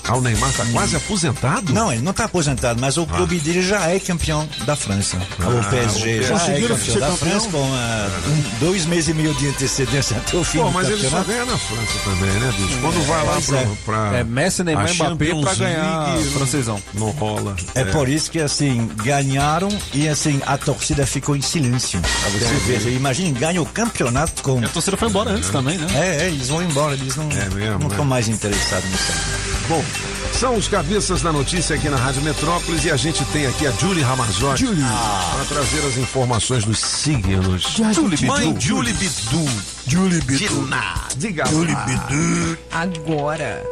[0.03, 1.73] Ah, o Neymar tá quase aposentado?
[1.73, 5.17] Não, ele não está aposentado, mas o clube dele já é campeão da França.
[5.39, 7.17] o PSG já é campeão ser da campeão?
[7.17, 10.71] França com ah, um- dois meses e meio de antecedência até o fim Pô, do
[10.71, 12.79] mas ele só ganha na França também, né, bicho?
[12.81, 13.67] Quando vai lá pro, é.
[13.85, 14.17] pra.
[14.17, 16.81] É Messi, Neymar e Mbappé pra ganhar League, francesão.
[16.93, 17.55] Não rola.
[17.75, 21.99] É por isso que assim, ganharam e assim, a torcida ficou em silêncio.
[22.01, 22.93] Pra você ver.
[22.95, 24.61] Imagina, ganha o campeonato com.
[24.61, 25.87] E a torcida foi embora antes também, né?
[25.95, 27.87] É, é, eles vão embora, eles não É mesmo, não né?
[27.87, 29.13] estão mais interessados nisso.
[29.73, 29.83] Bom,
[30.33, 33.71] são os cabeças da notícia aqui na Rádio Metrópolis e a gente tem aqui a
[33.71, 34.83] Julie Ramazotti Julie.
[34.83, 37.63] para trazer as informações dos signos.
[37.91, 38.61] Julie Mãe Bidu.
[38.61, 39.45] Julie Bidu.
[39.87, 41.87] Julie Diná, diga lá.
[42.69, 43.63] Agora.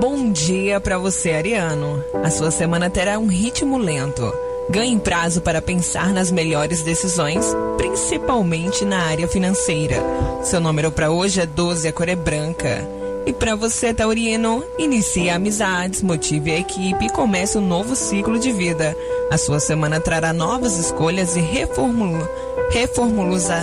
[0.00, 2.00] Bom dia pra você, Ariano.
[2.22, 4.32] A sua semana terá um ritmo lento.
[4.70, 7.44] Ganhe prazo para pensar nas melhores decisões,
[7.76, 9.96] principalmente na área financeira.
[10.44, 12.97] Seu número para hoje é 12, a cor é branca.
[13.28, 18.50] E para você, Taurino, inicie amizades, motive a equipe e comece um novo ciclo de
[18.50, 18.96] vida.
[19.30, 22.26] A sua semana trará novas escolhas e reformula,
[22.70, 23.62] reformuluzar,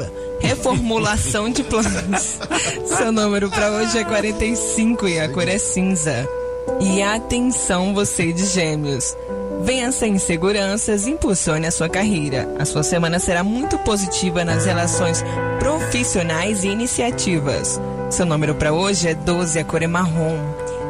[0.40, 2.38] reformulação de planos.
[2.88, 6.26] Seu número para hoje é 45 e a cor é cinza.
[6.80, 9.14] E atenção você de gêmeos.
[9.60, 12.48] Vença inseguranças e impulsione a sua carreira.
[12.58, 15.22] A sua semana será muito positiva nas relações
[15.58, 17.78] profissionais e iniciativas.
[18.12, 20.36] Seu número para hoje é 12, a cor é marrom.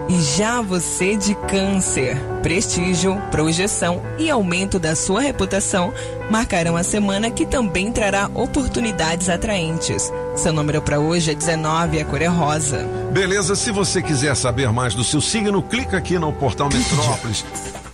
[0.09, 5.95] E já você de câncer, prestígio, projeção e aumento da sua reputação
[6.29, 10.13] marcarão a semana que também trará oportunidades atraentes.
[10.35, 12.85] Seu número para hoje é 19, a cor é rosa.
[13.13, 17.45] Beleza, se você quiser saber mais do seu signo, clica aqui no portal Metrópolis.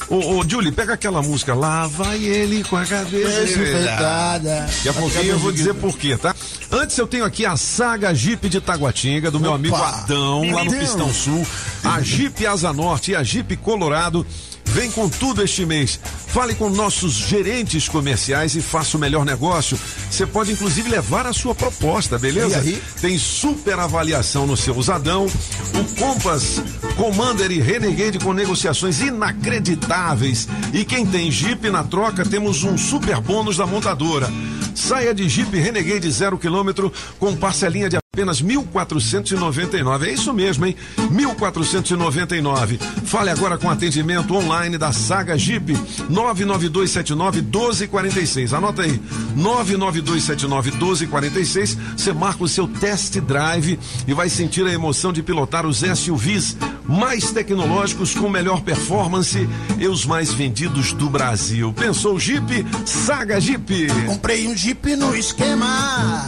[0.09, 4.61] Ô, ô, Julie, pega aquela música Lá vai ele com a cabeça Perfeitada.
[4.61, 6.35] Daqui a pouquinho eu vou dizer por quê, tá?
[6.71, 10.71] Antes eu tenho aqui a saga Jeep de Taguatinga, do meu amigo Adão, lá no.
[10.71, 11.47] Pistão Sul,
[11.83, 14.27] a Jeep Asa Norte e a Jeep Colorado.
[14.73, 15.99] Vem com tudo este mês.
[16.29, 19.79] Fale com nossos gerentes comerciais e faça o melhor negócio.
[20.11, 22.63] Você pode inclusive levar a sua proposta, beleza?
[22.65, 22.81] E?
[23.01, 25.27] Tem super avaliação no seu usadão.
[25.27, 26.63] O Compass
[26.97, 30.49] Commander e Renegade com negociações inacreditáveis.
[30.73, 34.29] E quem tem Jeep na troca, temos um super bônus da montadora.
[34.75, 40.03] Saia de Jeep Renegade zero quilômetro com parcelinha de apenas 1.499.
[40.05, 40.75] É isso mesmo, hein?
[40.99, 42.81] 1.499.
[43.05, 45.73] Fale agora com atendimento online da Saga Jeep
[46.11, 48.53] 99279 1246.
[48.53, 49.01] Anota aí.
[49.37, 51.79] 99279 1246.
[51.97, 56.57] Você marca o seu test drive e vai sentir a emoção de pilotar os SUVs
[56.89, 61.73] mais tecnológicos com melhor performance e os mais vendidos do Brasil.
[61.73, 62.67] Pensou Jeep?
[62.85, 63.87] Saga Jeep.
[64.07, 66.27] Comprei um Jeep no esquema.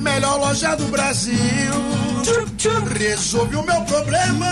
[0.00, 1.09] Melhor loja do Brasil.
[3.00, 4.46] Resolve o meu problema.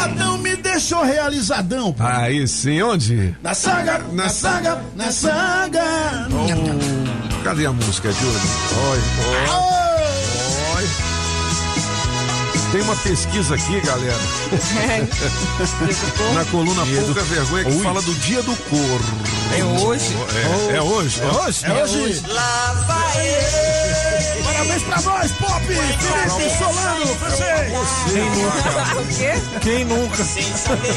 [0.00, 1.92] Adão me deixou realizadão.
[1.98, 3.34] Aí sim, onde?
[3.42, 6.28] Na saga, na saga, na saga.
[6.30, 8.40] Oh, cadê a música, Júlio?
[8.90, 9.48] Oi, oi,
[10.76, 10.88] oi.
[12.70, 14.18] Tem uma pesquisa aqui, galera.
[16.34, 19.22] Na coluna Pouca Vergonha que fala do dia do corno.
[19.58, 20.14] É hoje?
[20.70, 21.20] É, é hoje?
[21.20, 21.66] É hoje?
[21.66, 22.22] É hoje.
[22.28, 24.17] Lá vai ele.
[24.58, 27.70] Parabéns pra nós, Pop, Felipe, Solano, você.
[28.10, 29.60] Quem nunca?
[29.60, 30.22] Quem nunca?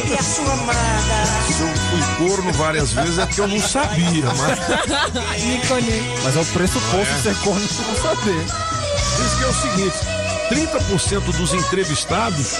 [0.10, 0.80] E a sua amada.
[1.45, 4.58] Se eu fui corno várias vezes é porque eu não sabia, mas
[5.43, 6.02] Ícone.
[6.24, 8.45] Mas é o pressuposto de ser corno se não saber.
[9.17, 9.97] diz que é o seguinte:
[11.30, 12.56] 30% dos entrevistados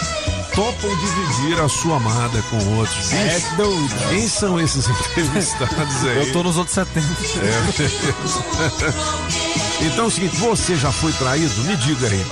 [0.54, 3.12] topam dividir a sua amada com outros.
[3.12, 4.10] É doido.
[4.10, 4.86] Quem são esses
[5.18, 6.28] entrevistados aí?
[6.28, 7.08] Eu tô nos outros 70.
[9.82, 11.62] Então é o seguinte, você já foi traído?
[11.64, 12.26] Me diga aí.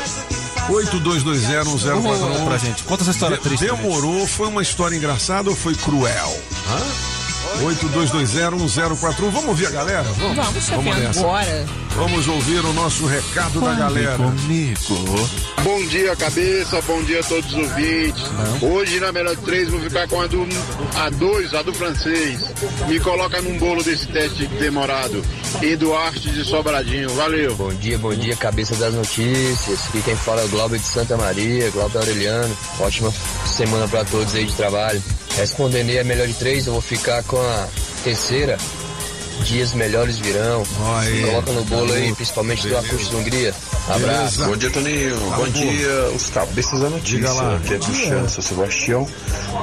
[0.69, 2.83] 82201041 pra gente.
[2.83, 3.65] Conta essa história De- triste.
[3.65, 3.83] pra gente.
[3.85, 4.27] Demorou?
[4.27, 6.39] Foi uma história engraçada ou foi cruel?
[6.69, 7.18] Hã?
[7.61, 9.29] 82201041.
[9.31, 10.03] Vamos ouvir a galera?
[10.03, 11.19] Vamos, Vamos, chefe, nessa.
[11.19, 11.65] agora.
[11.95, 14.17] Vamos ouvir o nosso recado da galera.
[15.63, 16.81] Bom dia, cabeça.
[16.83, 18.23] Bom dia a todos os ouvintes.
[18.61, 20.47] Hoje, na melhor de três, vou ficar com a do
[20.95, 22.39] a dois, a do francês.
[22.87, 25.21] Me coloca num bolo desse teste demorado.
[25.61, 27.09] Eduardo de Sobradinho.
[27.15, 27.55] Valeu.
[27.55, 29.79] Bom dia, bom dia, cabeça das notícias.
[29.89, 32.55] Aqui quem fala é o Glauber de Santa Maria, Glauber Aureliano.
[32.79, 33.11] Ótima
[33.45, 35.03] semana pra todos aí de trabalho.
[35.39, 37.67] Respondendo aí a melhor de três, eu vou ficar com a
[38.03, 38.57] terceira.
[39.45, 40.63] Dias melhores virão.
[40.97, 42.87] Aí, Coloca no bolo aí, principalmente do Beleza.
[42.87, 43.55] Acústico da Hungria.
[43.87, 44.01] Abraço.
[44.07, 44.45] Beleza.
[44.45, 45.17] Bom dia, Toninho.
[45.17, 47.17] Fala, Bom dia, os cabeças da notícia.
[47.17, 47.55] Diga lá.
[47.55, 49.07] Aqui é Cristiano, sou Sebastião.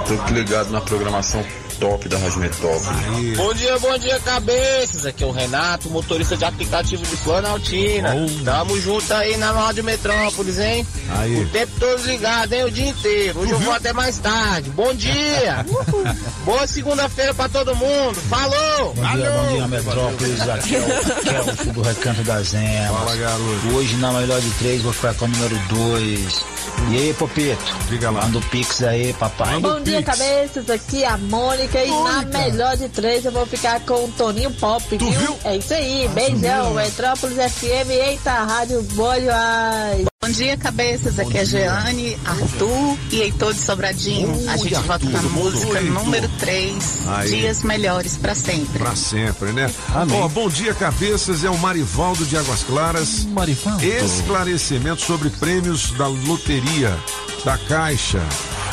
[0.09, 1.45] Tô aqui ligado na programação
[1.79, 3.37] top da Rádio Metrópole.
[3.37, 5.07] Bom dia, bom dia, cabeças.
[5.07, 8.15] Aqui é o Renato, motorista de aplicativo de Planaltina.
[8.45, 10.87] Tamo junto aí na Rádio Metrópolis, hein?
[11.19, 11.43] Aí.
[11.43, 12.65] O tempo todo ligado, hein?
[12.65, 13.41] O dia inteiro.
[13.41, 14.71] Hoje eu vou até mais tarde.
[14.71, 15.65] Bom dia!
[16.45, 18.15] Boa segunda-feira pra todo mundo.
[18.29, 18.95] Falou!
[18.95, 20.49] Bom dia, bom dia, Metrópolis.
[20.49, 22.99] Aqui é o Kelso do Recanto das Emas.
[22.99, 23.75] Fala, garoto.
[23.75, 26.45] Hoje, na melhor de três, vou ficar com o número dois.
[26.91, 27.77] E aí, Popito?
[27.89, 28.23] Diga lá.
[28.23, 29.55] Manda o Pix aí, papai.
[29.55, 30.19] Manda Bom dia, Pix.
[30.19, 30.71] cabeças.
[30.71, 31.66] Aqui é a Mônica.
[31.75, 35.11] E na melhor de três eu vou ficar com o Toninho Pop, viu?
[35.11, 35.37] viu?
[35.45, 36.09] É isso aí.
[36.09, 36.75] Beijão.
[36.75, 37.91] Metrópolis FM.
[37.91, 39.29] Eita, Rádio Bolho.
[39.33, 40.07] Ai.
[40.27, 41.21] Bom dia, cabeças.
[41.21, 44.37] Aqui é Jeane, Arthur e Heitor de Sobradinho.
[44.37, 45.41] Oi, a gente Arthur, volta com a tudo bom?
[45.45, 46.03] música Heitor.
[46.03, 47.29] número 3, Aí.
[47.29, 48.81] Dias Melhores pra Sempre.
[48.81, 49.71] Pra sempre, né?
[49.95, 50.21] Amém.
[50.21, 51.45] Ó, bom dia, cabeças.
[51.45, 53.25] É o Marivaldo de Águas Claras.
[53.27, 53.85] Marivaldo.
[53.85, 56.99] Esclarecimento sobre prêmios da loteria
[57.45, 58.21] da Caixa.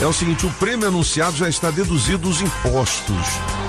[0.02, 3.16] É o seguinte, o prêmio anunciado já está deduzido dos impostos.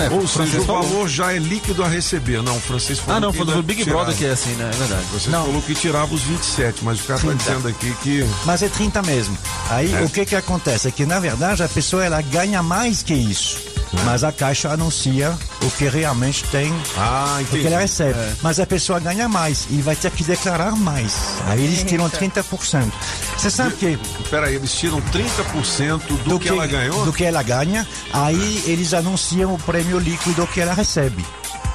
[0.00, 0.82] É, Ou o seja, o falou.
[0.82, 2.42] valor já é líquido a receber.
[2.42, 4.04] Não, o francês falou Ah, não, foi do Big tirava.
[4.04, 4.70] Brother que é assim, né?
[4.72, 5.04] É verdade.
[5.12, 8.26] Você falou que tirava os 27, mas o cara está dizendo aqui que.
[8.44, 9.36] Mas é 30 mesmo.
[9.70, 10.88] Aí o que que acontece?
[10.88, 13.58] É que na verdade a pessoa ela ganha mais que isso.
[14.04, 15.32] Mas a Caixa anuncia
[15.62, 18.18] o que realmente tem, Ah, o que ela recebe.
[18.42, 21.14] Mas a pessoa ganha mais e vai ter que declarar mais.
[21.46, 22.90] Aí eles tiram 30%.
[23.36, 23.96] Você sabe que
[24.28, 27.04] Peraí, eles tiram 30% do, que, ela ganhou?
[27.04, 31.24] do que ela ganha, aí eles anunciam o prêmio líquido que ela recebe.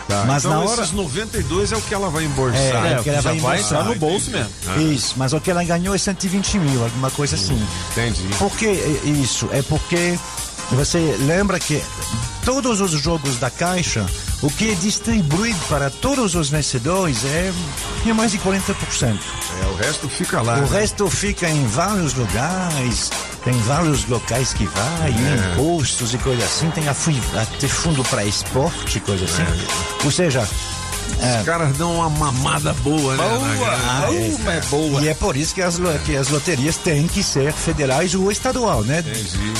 [0.09, 2.59] Tá, Mas então na hora esses 92 é o que ela vai embolsar.
[2.59, 3.79] É, É, o que ela já vai vai embolsar.
[3.81, 4.49] entrar no bolso mesmo.
[4.91, 7.61] Isso, mas o que ela ganhou é 120 mil, alguma coisa assim.
[7.91, 8.23] Entendi.
[8.39, 9.47] Por que é isso?
[9.53, 10.17] É porque
[10.75, 11.81] você lembra que
[12.45, 14.05] todos os jogos da Caixa,
[14.41, 17.51] o que é distribuído para todos os vencedores é,
[18.07, 19.17] é mais de 40%.
[19.61, 20.57] É, o resto fica lá.
[20.57, 20.79] O né?
[20.79, 23.11] resto fica em vários lugares,
[23.43, 25.53] tem vários locais que vai, É.
[25.53, 26.91] impostos e coisa assim, tem a,
[27.41, 29.41] até fundo para esporte, coisa assim.
[29.43, 30.05] É.
[30.05, 30.47] Ou seja,
[31.39, 33.23] Os caras dão uma mamada boa, né?
[33.41, 34.51] na grana.
[34.57, 35.01] é boa.
[35.01, 38.83] E é por isso que as, que as loterias têm que ser federais ou estadual,
[38.83, 39.03] né?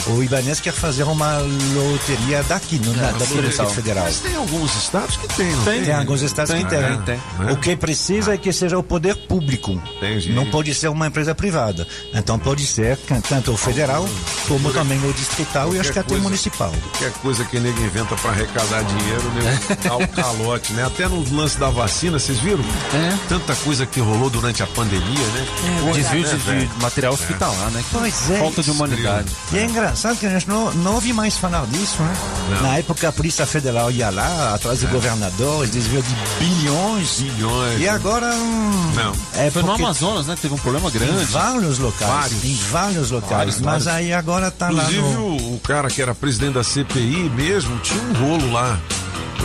[0.07, 4.05] O Ibanez quer fazer uma loteria daqui, no, na, da Receita Federal.
[4.05, 5.93] Mas tem alguns estados que tem, não Tem, tem?
[5.93, 6.79] alguns estados Tem, que tem.
[7.03, 7.51] tem, tem.
[7.51, 9.81] O que precisa é que seja o poder público.
[9.97, 10.31] Entendi.
[10.31, 11.87] Não pode ser uma empresa privada.
[12.13, 14.07] Então pode ser tanto o federal
[14.47, 16.71] como também o distrital e acho que até o coisa- municipal.
[16.91, 19.59] Qualquer coisa que nego inventa pra arrecadar dinheiro, né?
[19.83, 20.85] Dá o calote, né?
[20.85, 22.63] Até no lance da vacina, vocês viram?
[22.93, 23.17] É.
[23.27, 25.47] Tanta coisa que rolou durante a pandemia, né?
[25.87, 26.71] É, desvio de- Né, de velho?
[26.81, 27.83] material hospitalar, né?
[27.91, 28.39] Pois é.
[28.39, 29.29] Falta de humanidade.
[29.53, 32.13] E é engraçado que a gente não, não ouve mais falar disso, né?
[32.51, 32.61] Não.
[32.63, 37.19] Na época a Polícia Federal ia lá, atrás do governador, eles desviou de bilhões.
[37.19, 37.79] Bilhões.
[37.81, 38.27] E agora.
[38.35, 39.13] hum, Não.
[39.35, 40.35] É Foi no Amazonas, né?
[40.41, 41.25] Teve um problema Em grande.
[41.25, 42.11] vários locais.
[42.11, 42.43] Vários.
[42.43, 43.29] Em vários locais.
[43.37, 43.87] Vários, mas vários.
[43.87, 45.35] aí agora tá lá Inclusive, no.
[45.55, 48.79] o cara que era presidente da CPI mesmo tinha um rolo lá.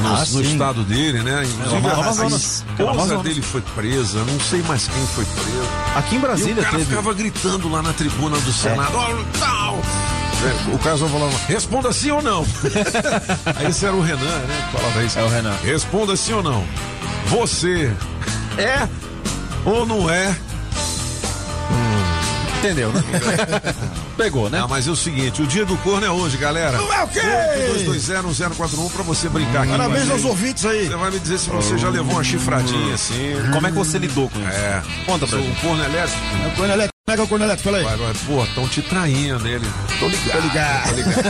[0.02, 1.42] No, Ah, no estado dele, né?
[1.44, 2.64] Inclusive, É, a, Amazonas.
[2.66, 3.22] a É, esposa Amazonas.
[3.22, 5.68] dele foi presa, não sei mais quem foi preso.
[5.96, 6.84] Aqui em Brasília e o cara teve.
[6.90, 9.06] ficava gritando lá na tribuna do Senado, ó,
[9.38, 9.78] tal.
[10.44, 12.44] É, O caso falava, responda sim ou não.
[13.56, 14.68] Aí esse era o Renan, né?
[14.72, 15.18] Falava isso.
[15.18, 15.54] É o Renan.
[15.64, 16.64] Responda sim ou não.
[17.28, 17.90] Você
[18.58, 18.86] é
[19.64, 20.36] ou não é?
[22.64, 23.02] Entendeu, né?
[24.16, 24.58] Pegou, né?
[24.58, 26.78] Não, mas é o seguinte, o dia do corno é hoje, galera.
[26.78, 27.20] Não é o quê?
[27.86, 29.72] 2201041 pra você brincar aqui.
[29.72, 30.86] Parabéns aos ouvintes aí.
[30.86, 33.34] Você vai me dizer se você já levou uma chifradinha assim.
[33.52, 34.48] Como é que você lidou com isso?
[34.48, 34.82] É.
[35.04, 35.60] Conta pra O gente.
[35.60, 36.18] corno elétrico.
[36.42, 36.94] É o corno elétrico.
[37.06, 37.64] Como é é o corno elétrico?
[37.70, 37.84] Fala aí.
[37.84, 39.66] Vai, vai, pô, estão te traindo ele.
[40.00, 40.32] Tô ligado.
[40.32, 40.88] Tô ligado.
[40.88, 41.24] Tô ligado.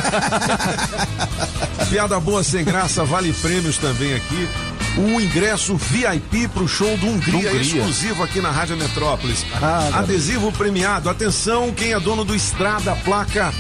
[1.90, 4.48] Piada boa sem graça, vale prêmios também aqui.
[4.96, 7.60] O ingresso VIP pro show do Hungria, Hungria.
[7.60, 9.44] exclusivo aqui na Rádio Metrópolis.
[9.54, 9.98] Ah, garoto.
[9.98, 11.10] Adesivo premiado.
[11.10, 13.52] Atenção, quem é dono do Estrada, placa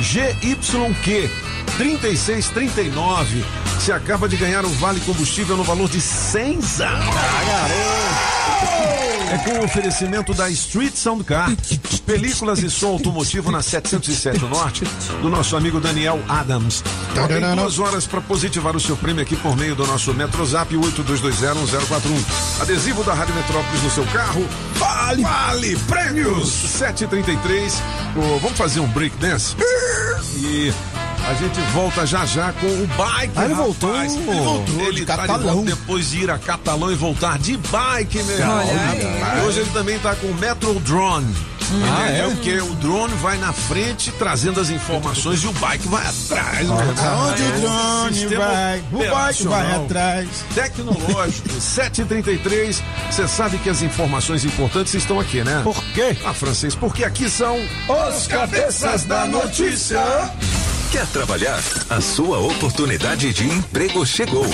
[0.00, 1.28] GYQ
[1.76, 3.44] 3639.
[3.78, 6.60] Você acaba de ganhar o Vale Combustível no valor de 100
[9.32, 11.50] é com o oferecimento da Street Sound Car,
[12.06, 14.84] películas e som automotivo na 707 Norte,
[15.20, 16.82] do nosso amigo Daniel Adams.
[17.28, 22.62] Tem duas horas para positivar o seu prêmio aqui por meio do nosso Metrozap 82201041.
[22.62, 24.46] Adesivo da Rádio Metrópolis no seu carro.
[24.74, 25.22] Vale!
[25.22, 25.76] Vale!
[25.88, 26.48] Prêmios!
[26.48, 27.82] 733.
[28.16, 29.56] Ô, vamos fazer um break dance?
[30.36, 30.72] E
[31.28, 33.32] a gente volta já já com o bike.
[33.36, 33.96] Ah, ele voltou.
[34.02, 34.08] Ele
[34.42, 35.64] voltou, Ele de tá de Catalão.
[35.64, 38.64] depois de ir a Catalão e voltar de bike, meu irmão.
[39.46, 41.34] Hoje ele também tá com o Metro Drone.
[41.98, 42.20] Ah, é?
[42.20, 42.26] é?
[42.26, 42.58] o que?
[42.58, 46.60] O drone vai na frente trazendo as informações e o bike vai atrás.
[46.60, 46.78] irmão.
[47.28, 50.28] Onde o drone sistema vai, o bike vai atrás.
[50.54, 52.82] Tecnológico, 733.
[53.10, 55.60] Você sabe que as informações importantes estão aqui, né?
[55.64, 56.16] Por quê?
[56.24, 57.56] Ah, francês, porque aqui são
[57.88, 60.00] Os cabeças da notícia.
[60.92, 61.60] Quer trabalhar?
[61.90, 64.46] A sua oportunidade de emprego chegou.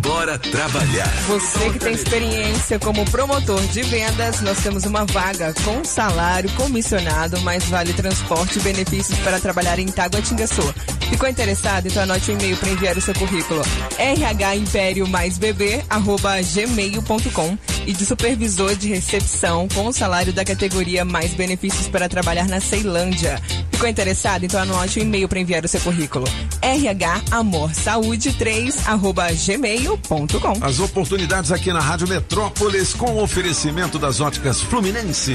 [0.00, 1.12] Bora trabalhar.
[1.26, 7.40] Você que tem experiência como promotor de vendas, nós temos uma vaga com salário comissionado,
[7.40, 10.74] mais vale transporte e benefícios para trabalhar em Taguatingaçu.
[11.08, 11.86] Ficou interessado?
[11.86, 13.62] Então anote o e-mail para enviar o seu currículo.
[13.98, 21.02] rhimpério mais bebê, arroba gmail.com e de supervisor de recepção com o salário da categoria
[21.02, 23.40] mais benefícios para trabalhar na Ceilândia.
[23.72, 24.44] Ficou interessado?
[24.44, 26.26] Então anote o e-mail para enviar o seu currículo.
[26.62, 35.34] rhamorsaúde3 arroba gmail.com as oportunidades aqui na Rádio Metrópolis com oferecimento das óticas Fluminense.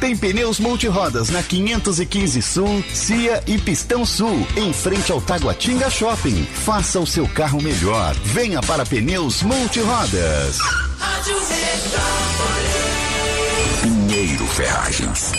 [0.00, 6.46] Tem pneus multirodas na 515 Sul, Cia e Pistão Sul, em frente ao Taguatinga Shopping.
[6.46, 8.14] Faça o seu carro melhor.
[8.24, 10.58] Venha para Pneus Multirodas.
[10.98, 12.89] Rádio Metrópolis.
[14.10, 15.30] Pinheiro Ferragens.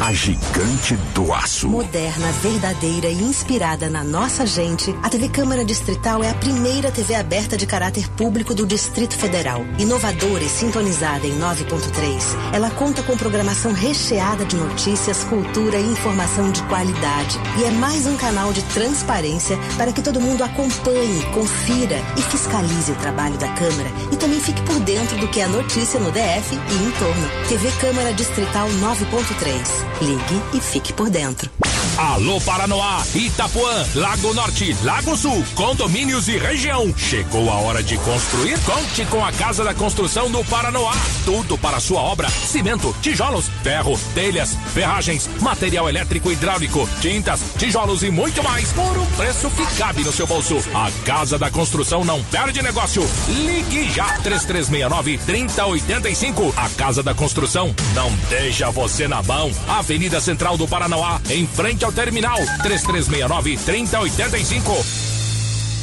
[0.00, 1.68] A gigante do aço.
[1.68, 7.14] Moderna, verdadeira e inspirada na nossa gente, a TV Câmara Distrital é a primeira TV
[7.14, 9.64] aberta de caráter público do Distrito Federal.
[9.78, 16.50] Inovadora e sintonizada em 9.3, ela conta com programação recheada de notícias, cultura e informação
[16.50, 17.38] de qualidade.
[17.60, 22.90] E é mais um canal de transparência para que todo mundo acompanhe, confira e fiscalize
[22.90, 26.54] o trabalho da Câmara e também fique por dentro do que é notícia no DF
[26.54, 27.48] e em torno.
[27.48, 29.88] TV Câmara Distrital 9.3.
[30.00, 31.50] Ligue e fique por dentro.
[31.98, 36.94] Alô Paranoá, Itapuã, Lago Norte, Lago Sul, condomínios e região.
[36.96, 38.56] Chegou a hora de construir?
[38.60, 40.92] Conte com a Casa da Construção do Paranoá.
[41.24, 48.04] Tudo para sua obra: cimento, tijolos, ferro, telhas, ferragens, material elétrico e hidráulico, tintas, tijolos
[48.04, 50.56] e muito mais por um preço que cabe no seu bolso.
[50.72, 53.02] A Casa da Construção não perde negócio.
[53.26, 56.54] Ligue já 3369 3085.
[56.56, 59.50] A Casa da Construção não deixa você na mão.
[59.66, 64.72] Avenida Central do Paranoá, em frente ao terminal 3369 3085.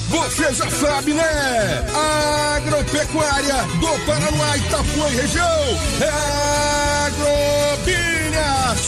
[0.07, 1.85] Você já sabe, né?
[2.55, 5.59] Agropecuária do Paraná, Itapuã e região.
[5.99, 8.14] É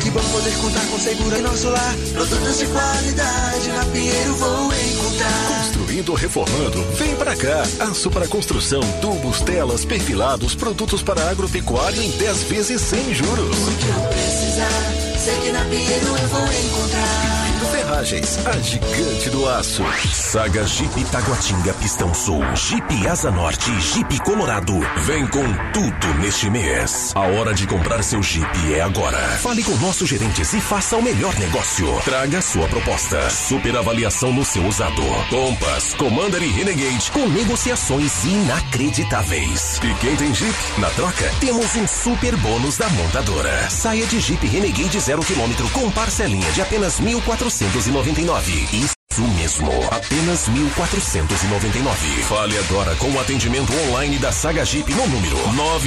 [0.02, 1.94] Que bom poder contar com segurança em nosso lar.
[2.12, 5.58] Produtos de qualidade na Pinheiro vou encontrar.
[5.58, 7.62] Construindo ou reformando, vem pra cá.
[7.90, 13.58] Aço para construção, tubos, telas, perfilados, produtos para agropecuária em 10 vezes sem juros.
[13.58, 17.45] O que eu precisar, sei que na Pinheiro eu vou encontrar.
[17.64, 19.82] Ferragens, a gigante do aço.
[20.12, 24.74] Saga Jeep Taguatinga Pistão Sul, Jeep Asa Norte Jeep Colorado.
[25.04, 27.12] Vem com tudo neste mês.
[27.14, 29.18] A hora de comprar seu Jeep é agora.
[29.38, 31.86] Fale com nossos gerentes e faça o melhor negócio.
[32.04, 33.30] Traga sua proposta.
[33.30, 35.02] Super avaliação no seu usado.
[35.30, 39.80] Compass, Commander e Renegade com negociações inacreditáveis.
[39.82, 40.54] E quem tem Jeep?
[40.78, 43.70] Na troca, temos um super bônus da montadora.
[43.70, 47.00] Saia de Jeep Renegade 0 km com parcelinha de apenas
[47.49, 48.95] 1.499.
[49.16, 52.22] Isso mesmo, apenas 1.499.
[52.28, 55.38] Fale agora com o atendimento online da Saga Jeep no número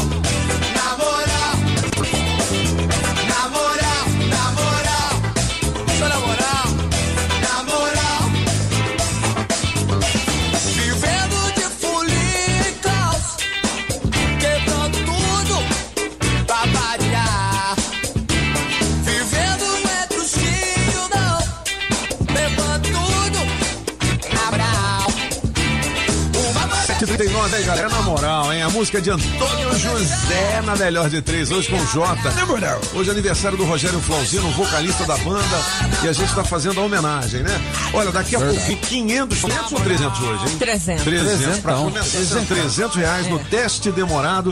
[28.67, 32.31] A música de Antônio José na melhor de três, hoje com o Jota.
[32.45, 32.81] Moral.
[32.93, 35.57] Hoje é aniversário do Rogério Flauzino, vocalista da banda,
[36.03, 37.61] e a gente tá fazendo a homenagem, né?
[37.93, 40.57] Olha, daqui a pouco, 500, 500 ou 300 hoje, hein?
[40.59, 41.03] 300.
[41.05, 44.51] 300, pra Então, começar, são 300 reais no teste demorado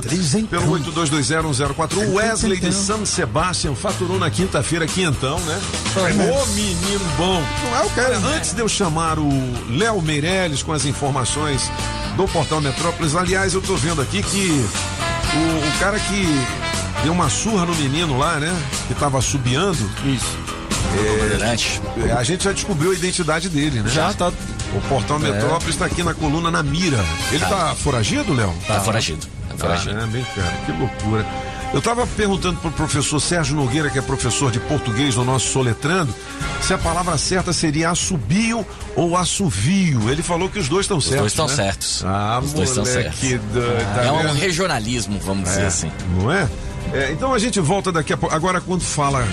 [0.49, 2.07] pelo 82201041.
[2.07, 5.59] O Wesley de São Sebastião faturou na quinta-feira quinhentão, né?
[5.93, 7.43] Ô menino bom.
[7.65, 8.17] Não é o cara.
[8.17, 9.27] Antes de eu chamar o
[9.69, 11.69] Léo Meirelles com as informações
[12.15, 14.65] do Portal Metrópolis, aliás, eu tô vendo aqui que
[15.33, 16.25] o, o cara que
[17.03, 18.53] deu uma surra no menino lá, né?
[18.87, 19.77] Que tava subiando.
[20.05, 20.37] Isso.
[22.07, 23.89] É, a gente já descobriu a identidade dele, né?
[23.89, 24.29] Já tá.
[24.29, 25.31] O Portal É.
[25.31, 27.03] Metrópolis tá aqui na coluna na mira.
[27.31, 27.75] Ele tá, Tá.
[27.75, 28.53] foragido, Léo?
[28.67, 29.27] Tá foragido.
[29.49, 29.91] Tá foragido.
[29.91, 30.09] Ah, né?
[30.11, 31.25] Bem, cara, que loucura.
[31.75, 36.15] Eu estava perguntando pro professor Sérgio Nogueira, que é professor de português no nosso soletrando,
[36.61, 38.65] se a palavra certa seria assobio
[38.95, 40.09] ou assovio.
[40.09, 41.19] Ele falou que os dois estão Os certos.
[41.19, 41.53] dois estão né?
[41.53, 42.01] certos.
[42.05, 43.19] Ah, Os dois estão certos.
[43.19, 43.61] doido,
[43.93, 44.33] tá é um vendo?
[44.35, 45.91] regionalismo, vamos dizer É, assim.
[46.17, 46.47] Não é?
[46.93, 48.33] É, Então a gente volta daqui a pouco.
[48.33, 49.27] Agora, quando fala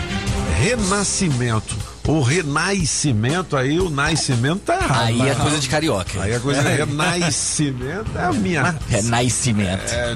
[0.61, 1.77] renascimento
[2.07, 5.03] ou renascimento, aí o nascimento tá errado.
[5.07, 6.23] Aí é Mas- coisa de carioca.
[6.23, 8.75] Aí a coisa é renascimento é a minha.
[8.89, 9.93] Renascimento.
[9.93, 10.13] É,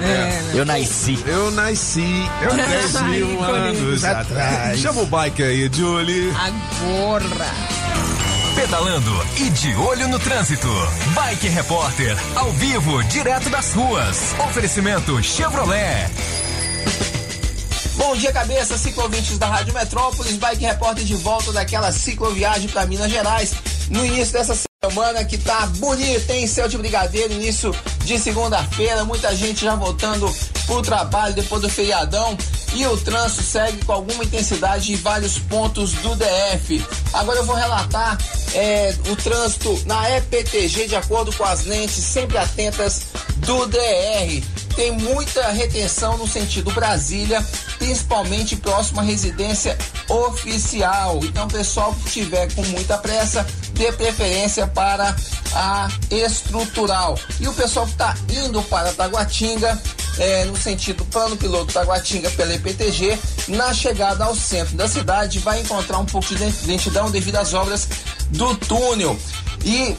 [0.00, 1.18] É, Eu nasci.
[1.26, 2.28] Eu nasci.
[2.42, 4.78] Eu 10 mil anos atrás.
[4.80, 6.30] Chama o bike aí, Julie.
[6.30, 7.50] Agora.
[8.54, 10.68] Pedalando e de olho no trânsito.
[11.14, 14.32] Bike Repórter, ao vivo, direto das ruas.
[14.38, 16.08] Oferecimento Chevrolet.
[18.06, 23.10] Bom dia, cabeça, ciclovintes da Rádio Metrópolis, Bike Repórter de volta daquela cicloviagem para Minas
[23.10, 23.54] Gerais.
[23.88, 26.46] No início dessa semana que tá bonito, hein?
[26.46, 27.74] Céu de brigadeiro, início
[28.04, 30.30] de segunda-feira, muita gente já voltando
[30.66, 32.36] pro trabalho depois do feriadão.
[32.74, 36.86] E o trânsito segue com alguma intensidade em vários pontos do DF.
[37.14, 38.18] Agora eu vou relatar
[38.52, 43.06] é, o trânsito na EPTG de acordo com as lentes sempre atentas
[43.38, 44.63] do DR.
[44.76, 47.44] Tem muita retenção no sentido Brasília,
[47.78, 51.20] principalmente próximo à residência oficial.
[51.22, 55.14] Então, pessoal que tiver com muita pressa, dê preferência para
[55.54, 57.18] a estrutural.
[57.40, 59.80] E o pessoal que está indo para Taguatinga,
[60.18, 63.18] é, no sentido plano piloto Taguatinga pela EPTG,
[63.48, 67.88] na chegada ao centro da cidade, vai encontrar um pouco de lentidão devido às obras
[68.30, 69.16] do túnel.
[69.64, 69.96] E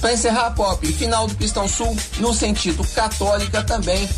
[0.00, 4.08] para encerrar, Pop, final do Pistão Sul, no sentido católica também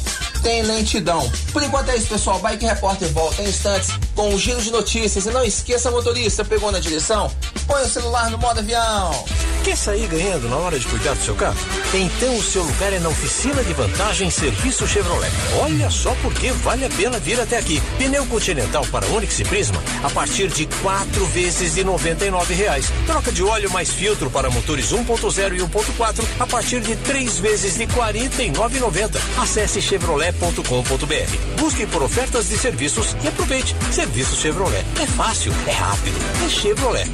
[0.42, 1.30] tem lentidão.
[1.52, 2.38] Por enquanto é isso, pessoal.
[2.38, 5.26] Bike Repórter volta em instantes com o giro de notícias.
[5.26, 7.30] E não esqueça, motorista, pegou na direção?
[7.66, 9.24] Põe o celular no modo avião.
[9.64, 11.56] Quer sair ganhando na hora de cuidar do seu carro?
[11.92, 15.30] Então o seu lugar é na oficina de vantagem Serviço Chevrolet.
[15.60, 17.82] Olha só porque vale a pena vir até aqui.
[17.98, 22.90] Pneu Continental para Onix e Prisma a partir de quatro vezes de 99 reais.
[23.06, 27.74] Troca de óleo mais filtro para motores 1.0 e 1.4 a partir de três vezes
[27.74, 29.16] de R$ 49,90.
[29.38, 31.60] Acesse chevrolet.com.br.
[31.60, 33.74] Busque por ofertas de serviços e aproveite.
[33.90, 34.84] Serviço Chevrolet.
[35.00, 37.10] É fácil, é rápido, é Chevrolet.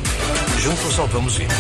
[0.58, 1.56] Juntos salvamos vidas.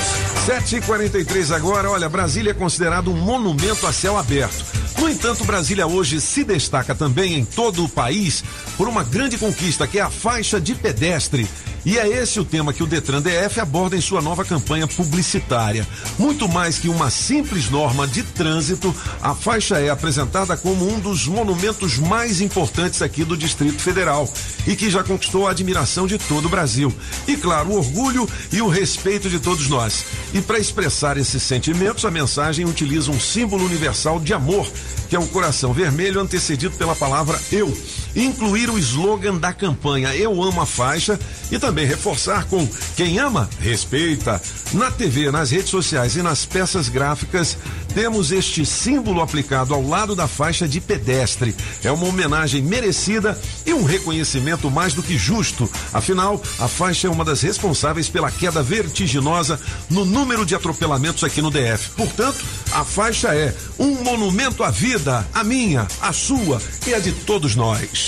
[0.46, 4.64] 7h43 agora, olha, Brasília é considerado um monumento a céu aberto.
[4.98, 8.42] No entanto, Brasília hoje se destaca também em todo o país
[8.76, 11.46] por uma grande conquista que é a faixa de pedestre.
[11.86, 15.86] E é esse o tema que o Detran DF aborda em sua nova campanha publicitária.
[16.18, 21.28] Muito mais que uma simples norma de trânsito, a faixa é apresentada como um dos
[21.28, 24.28] monumentos mais importantes aqui do Distrito Federal
[24.66, 26.92] e que já conquistou a admiração de todo o Brasil.
[27.28, 30.06] E, claro, o orgulho e o respeito de todos nós.
[30.34, 34.68] E para expressar esses sentimentos, a mensagem utiliza um símbolo universal de amor,
[35.08, 37.72] que é o coração vermelho antecedido pela palavra eu.
[38.16, 43.48] Incluir o slogan da campanha Eu Amo a Faixa e também reforçar com quem ama,
[43.60, 44.40] respeita.
[44.72, 47.58] Na TV, nas redes sociais e nas peças gráficas,
[47.94, 51.54] temos este símbolo aplicado ao lado da faixa de pedestre.
[51.82, 55.70] É uma homenagem merecida e um reconhecimento mais do que justo.
[55.92, 61.40] Afinal, a faixa é uma das responsáveis pela queda vertiginosa no número de atropelamentos aqui
[61.40, 61.90] no DF.
[61.96, 67.12] Portanto, a faixa é um monumento à vida, a minha, a sua e a de
[67.12, 68.05] todos nós.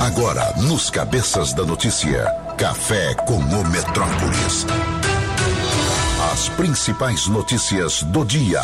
[0.00, 2.24] Agora, nos cabeças da notícia,
[2.58, 4.66] café com o Metrópolis.
[6.32, 8.62] As principais notícias do dia.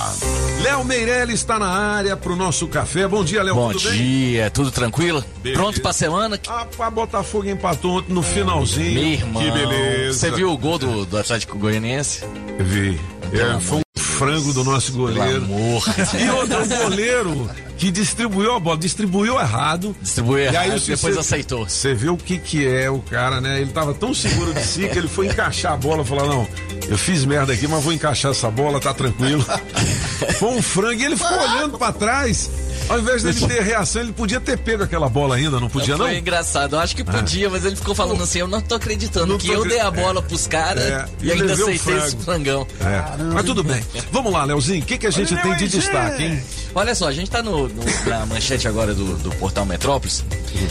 [0.62, 3.06] Léo Meirelles está na área pro nosso café.
[3.06, 3.54] Bom dia, Léo.
[3.54, 3.98] Bom tudo bem?
[3.98, 5.24] dia, tudo tranquilo?
[5.42, 5.62] Beleza.
[5.62, 6.38] Pronto pra semana?
[6.48, 8.92] Ah, pra Botafogo empatou ontem no finalzinho.
[8.94, 9.42] Meu irmão.
[9.42, 10.18] Que beleza.
[10.18, 12.24] Você viu o gol do, do Atlético Goianiense?
[12.58, 13.00] Vi.
[13.32, 13.89] É, amor foi um
[14.20, 15.44] frango do nosso goleiro.
[15.44, 15.82] amor.
[16.20, 19.96] E outro goleiro que distribuiu a bola, distribuiu errado.
[20.02, 21.66] Distribuiu E aí, errado, depois aceitou.
[21.66, 23.62] Você vê o que que é o cara, né?
[23.62, 26.48] Ele tava tão seguro de si que ele foi encaixar a bola, falou: "Não,
[26.86, 29.42] eu fiz merda aqui, mas vou encaixar essa bola, tá tranquilo".
[30.38, 32.50] Foi um frango e ele ficou olhando pra trás.
[32.90, 36.06] Ao invés dele ter reação, ele podia ter pego aquela bola ainda, não podia não?
[36.06, 39.26] Foi engraçado, eu acho que podia, mas ele ficou falando assim: eu não tô acreditando
[39.26, 41.78] Não que tô eu acre- dei a bola pros caras É, e e ainda aceitei
[41.78, 42.04] frango.
[42.06, 42.66] esse frangão.
[42.80, 43.22] É.
[43.32, 43.82] Mas tudo bem.
[44.10, 46.42] Vamos lá, Leozinho, o que, que a gente tem de destaque, hein?
[46.74, 50.24] Olha só, a gente tá no, no- na manchete agora do, do portal Metrópolis.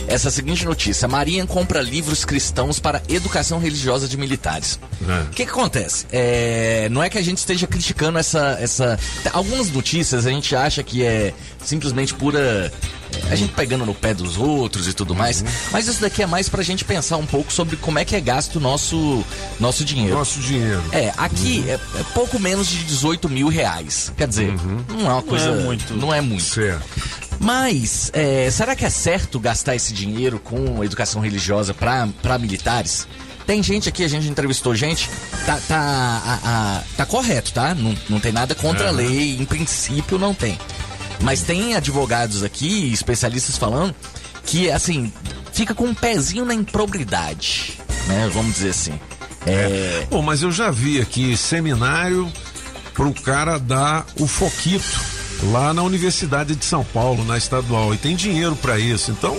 [0.08, 4.80] Essa seguinte notícia: Marinha compra livros cristãos para educação religiosa de militares.
[5.02, 6.06] O que, que acontece?
[6.12, 9.00] É, não é que a gente esteja criticando essa, essa.
[9.32, 12.72] Algumas notícias a gente acha que é simplesmente pura.
[13.32, 15.43] A gente pegando no pé dos outros e tudo mais.
[15.72, 18.22] Mas isso daqui é mais pra gente pensar um pouco sobre como é que é
[18.22, 19.24] gasto o nosso,
[19.60, 20.16] nosso dinheiro.
[20.16, 20.82] Nosso dinheiro.
[20.91, 24.12] É, aqui é, é pouco menos de 18 mil reais.
[24.16, 24.53] Quer dizer,
[24.89, 25.49] não é uma coisa.
[25.49, 25.93] é muito.
[25.95, 26.43] Não é muito.
[26.43, 26.84] Certo.
[27.39, 33.07] Mas, é, será que é certo gastar esse dinheiro com educação religiosa para militares?
[33.47, 35.10] Tem gente aqui, a gente entrevistou gente,
[35.45, 37.74] tá, tá, a- a- tá correto, tá?
[37.74, 40.60] Não, não tem nada contra a lei, em princípio não tem.
[41.22, 43.94] Mas tem advogados aqui, especialistas falando,
[44.46, 45.12] que, assim,
[45.52, 48.30] fica com um pezinho na improbidade, né?
[48.34, 49.00] Vamos dizer assim.
[49.46, 52.32] É, Bom, mas eu já vi aqui seminário
[52.94, 55.00] pro cara dar o foquito
[55.52, 59.12] lá na Universidade de São Paulo, na estadual, e tem dinheiro pra isso.
[59.12, 59.38] Então,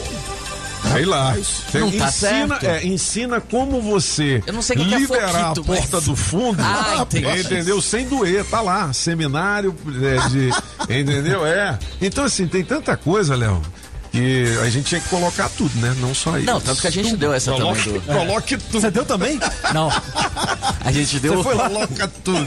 [0.92, 1.34] sei lá.
[1.74, 2.64] Não tá ensina, certo.
[2.66, 5.96] é, ensina como você Eu não sei o que que é liberar foquito, a porta
[5.96, 7.40] mas- do fundo, Ah, entendi.
[7.40, 7.80] entendeu?
[7.82, 10.50] Sem doer, tá lá, seminário é, de,
[11.00, 11.44] entendeu?
[11.46, 11.78] É.
[12.00, 13.60] Então assim, tem tanta coisa, Léo,
[14.12, 15.94] que a gente tinha que colocar tudo, né?
[16.00, 16.46] Não só isso.
[16.46, 18.80] Não, tanto que a gente deu essa coloque, também do- Coloque tudo.
[18.80, 19.38] Você deu também?
[19.72, 19.88] Não.
[20.82, 21.34] A gente deu.
[21.36, 22.46] Você foi lá, coloca tudo.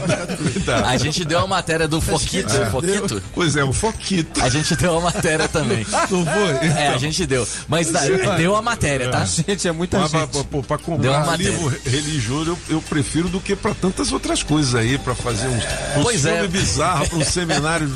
[0.52, 0.84] Cuidado.
[0.86, 2.52] A gente deu a matéria do Foquito.
[2.54, 2.66] É.
[2.70, 3.22] Foquito?
[3.34, 4.42] Pois é, o Foquito.
[4.42, 5.86] A gente deu a matéria também.
[6.10, 6.68] Não foi?
[6.68, 7.46] É, a gente deu.
[7.68, 8.00] Mas tá,
[8.36, 9.24] deu a matéria, tá?
[9.24, 10.30] Gente, é muita pra, gente.
[10.30, 14.74] pra- pra uma comprar livro religioso, eu, eu prefiro do que pra tantas outras coisas
[14.74, 15.62] aí, pra fazer uns,
[15.96, 16.32] uns Pois é.
[16.40, 17.94] filmes bizarros pra um seminário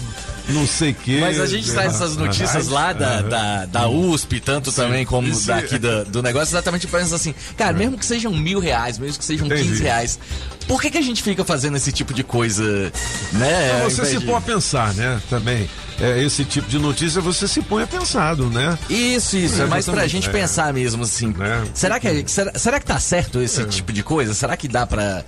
[0.49, 1.18] não sei o quê.
[1.20, 5.46] Mas a gente traz essas notícias lá da, da, da USP, tanto também como Isso
[5.46, 5.78] daqui é.
[5.78, 9.46] do, do negócio, exatamente pensando assim, cara, mesmo que sejam mil reais, mesmo que sejam
[9.46, 9.68] Entendi.
[9.68, 10.18] 15 reais,
[10.66, 12.92] por que, que a gente fica fazendo esse tipo de coisa,
[13.32, 13.76] né?
[13.76, 15.20] Então você se põe a pensar, né?
[15.30, 15.68] Também.
[16.01, 18.78] É, esse tipo de notícia você se põe a pensado, né?
[18.88, 19.61] Isso, isso.
[19.62, 20.32] É, mais pra gente É.
[20.32, 21.34] pensar mesmo, assim.
[21.74, 24.32] Será, que, será, será que tá certo esse tipo de coisa?
[24.32, 25.24] Será que dá pra.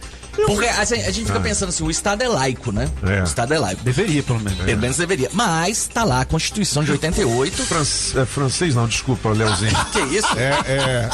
[0.46, 1.42] Porque assim, a gente fica Ah.
[1.42, 2.90] pensando assim, o Estado é laico, né?
[3.02, 3.20] É.
[3.20, 3.82] O Estado é laico.
[3.82, 4.58] Deveria, pelo menos.
[4.60, 5.30] Pelo menos deveria.
[5.32, 7.62] Mas tá lá a Constituição de 88.
[8.20, 9.70] é francês não, desculpa, Leozinho.
[9.92, 10.28] Que isso?
[10.38, 11.10] É, é.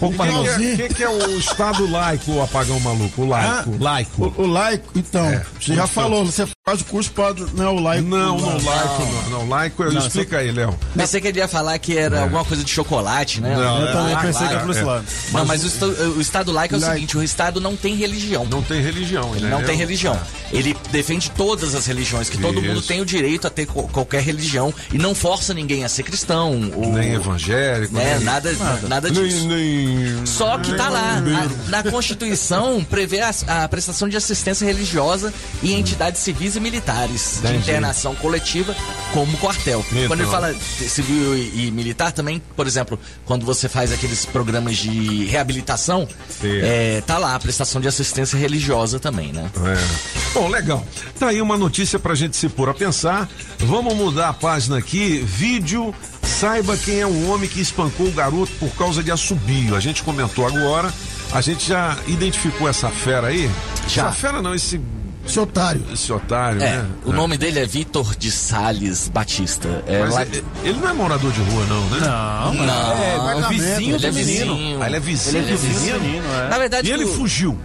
[0.00, 0.88] Pouco O que, é, novinho.
[0.94, 3.20] que é o Estado laico, o apagão maluco?
[3.22, 3.76] O laico.
[3.78, 4.34] laico.
[4.38, 7.34] O, o laico, então, É, você já falou, você faz o curso para.
[7.54, 8.08] Não, o laico.
[8.08, 8.64] Não, não, não.
[8.64, 9.30] laico não.
[9.40, 10.74] Não, laico, Não, explica aí, Léo.
[10.96, 13.54] Pensei que ele ia falar que era alguma coisa de chocolate, né?
[13.54, 15.04] Não, Eu também Ah, pensei que era por esse lado.
[15.32, 15.84] Não, mas o,
[16.16, 16.94] o Estado laico é o Laico.
[16.94, 18.46] seguinte: o Estado não tem religião.
[18.46, 19.50] Não tem religião, Ele né?
[19.50, 20.18] não tem religião.
[20.50, 22.68] Ele defende todas as religiões, que todo Isso.
[22.68, 26.72] mundo tem o direito a ter qualquer religião e não força ninguém a ser cristão.
[26.74, 27.92] Ou, Nem evangélico.
[27.94, 28.50] né, nem- nada,
[28.88, 29.46] nada disso.
[29.46, 29.89] Nem, nem-
[30.24, 35.32] Só que tá lá, na, na Constituição prevê a, a prestação de assistência religiosa
[35.62, 37.58] em entidades civis e militares de Entendi.
[37.58, 38.74] internação coletiva
[39.12, 39.84] como quartel.
[40.06, 44.76] Quando ele fala civil e, e militar também, por exemplo, quando você faz aqueles programas
[44.76, 46.08] de reabilitação,
[46.42, 49.50] é, tá lá a prestação de assistência religiosa também, né?
[49.66, 50.20] É.
[50.34, 50.84] Bom, legal.
[51.18, 53.28] Tá aí uma notícia pra gente se pôr a pensar.
[53.58, 55.18] Vamos mudar a página aqui.
[55.18, 55.94] Vídeo.
[56.22, 59.74] Saiba quem é o homem que espancou o garoto por causa de assobio.
[59.76, 60.92] A gente comentou agora.
[61.32, 63.48] A gente já identificou essa fera aí?
[63.88, 64.02] Já.
[64.06, 64.80] Essa fera não, esse.
[65.26, 65.84] Esse otário.
[65.92, 66.86] Esse otário, É, né?
[67.04, 69.84] o nome dele é Vitor de Salles Batista.
[69.86, 71.98] É Mas lá- ele, ele não é morador de rua, não, né?
[72.00, 74.82] Não, Não, é, é vizinho ele é vizinho.
[74.82, 75.36] Ah, ele é vizinho.
[75.42, 76.48] Ele é vizinho do menino, é.
[76.48, 77.56] Na verdade, E ele o- fugiu.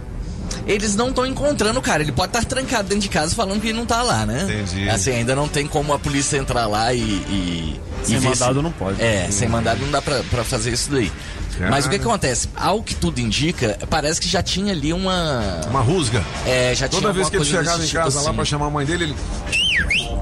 [0.66, 2.02] Eles não estão encontrando o cara.
[2.02, 4.42] Ele pode estar trancado dentro de casa falando que ele não tá lá, né?
[4.42, 4.88] Entendi.
[4.90, 6.98] Assim, ainda não tem como a polícia entrar lá e.
[7.00, 9.02] e e Sem ver mandado se- não pode.
[9.02, 11.10] É, sem mandado não dá pra, pra fazer isso daí.
[11.58, 11.70] Cara.
[11.70, 12.48] Mas o que, que acontece?
[12.54, 15.62] Ao que tudo indica, parece que já tinha ali uma.
[15.70, 16.22] Uma rusga.
[16.46, 18.36] É, já tinha Toda vez que ele chegava em tipo casa lá assim.
[18.36, 19.16] pra chamar a mãe dele, ele.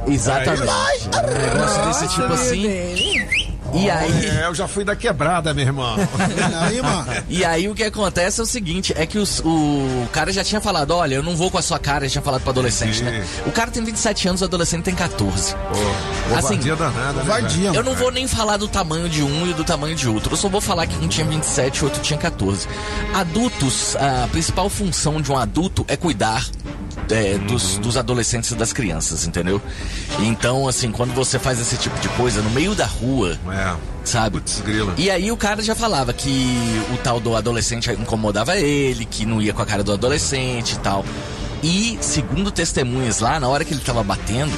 [0.07, 0.63] Exatamente.
[0.63, 3.44] Um negócio desse tipo assim.
[3.75, 4.27] E aí.
[4.27, 5.97] É, eu já fui da quebrada, meu irmão.
[6.61, 7.07] Aí, mano.
[7.29, 10.61] E aí o que acontece é o seguinte, é que os- o cara já tinha
[10.61, 13.05] falado, olha, eu não vou com a sua cara, já tinha falado pro adolescente, Sim.
[13.05, 13.27] né?
[13.47, 15.55] O cara tem 27 anos, o adolescente tem 14.
[15.55, 19.47] Pô, Assim, covardia danada, né, Covardia, Eu não vou nem falar do tamanho de um
[19.49, 20.33] e do tamanho de outro.
[20.33, 22.67] Eu só vou falar que um tinha 27 e o outro tinha 14.
[23.13, 26.45] Adultos, a principal função de um adulto é cuidar
[27.11, 29.61] é, dos, dos adolescentes e das crianças, entendeu?
[30.21, 33.64] Então, assim, quando você faz esse tipo de coisa no meio da rua, velho?
[33.65, 33.77] É.
[34.05, 34.39] sabe?
[34.39, 34.95] Putz, grila.
[34.97, 39.41] E aí o cara já falava que o tal do adolescente incomodava ele, que não
[39.41, 41.05] ia com a cara do adolescente e tal.
[41.63, 44.53] E, segundo testemunhas lá, na hora que ele tava batendo,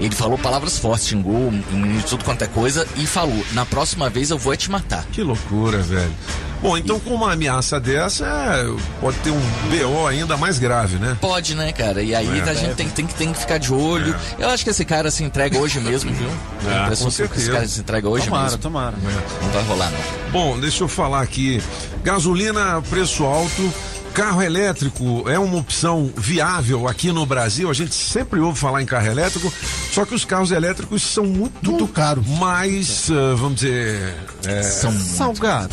[0.00, 3.64] ele falou palavras fortes, xingou o menino de tudo quanto é coisa e falou: na
[3.64, 5.04] próxima vez eu vou é te matar.
[5.12, 6.12] Que loucura, velho.
[6.60, 8.66] Bom, então com uma ameaça dessa, é,
[9.00, 9.40] pode ter um
[9.70, 11.16] BO ainda mais grave, né?
[11.20, 12.02] Pode, né, cara?
[12.02, 12.42] E aí É.
[12.42, 14.14] a gente tem, tem, que- tem que ficar de olho.
[14.38, 16.28] Eu acho que esse cara se entrega hoje mesmo, viu?
[16.62, 17.52] Tem a com que esse certeza.
[17.52, 18.58] cara se entrega hoje Tomara, mesmo.
[18.58, 18.94] tomara.
[19.42, 20.30] Não vai rolar, não.
[20.32, 21.62] Bom, deixa eu falar aqui.
[22.02, 23.72] Gasolina, preço alto.
[24.18, 27.70] Carro elétrico é uma opção viável aqui no Brasil.
[27.70, 29.54] A gente sempre ouve falar em carro elétrico,
[29.92, 32.20] só que os carros elétricos são muito, Muito caro.
[32.26, 35.72] mais, ah, vamos dizer, é, São Salgado.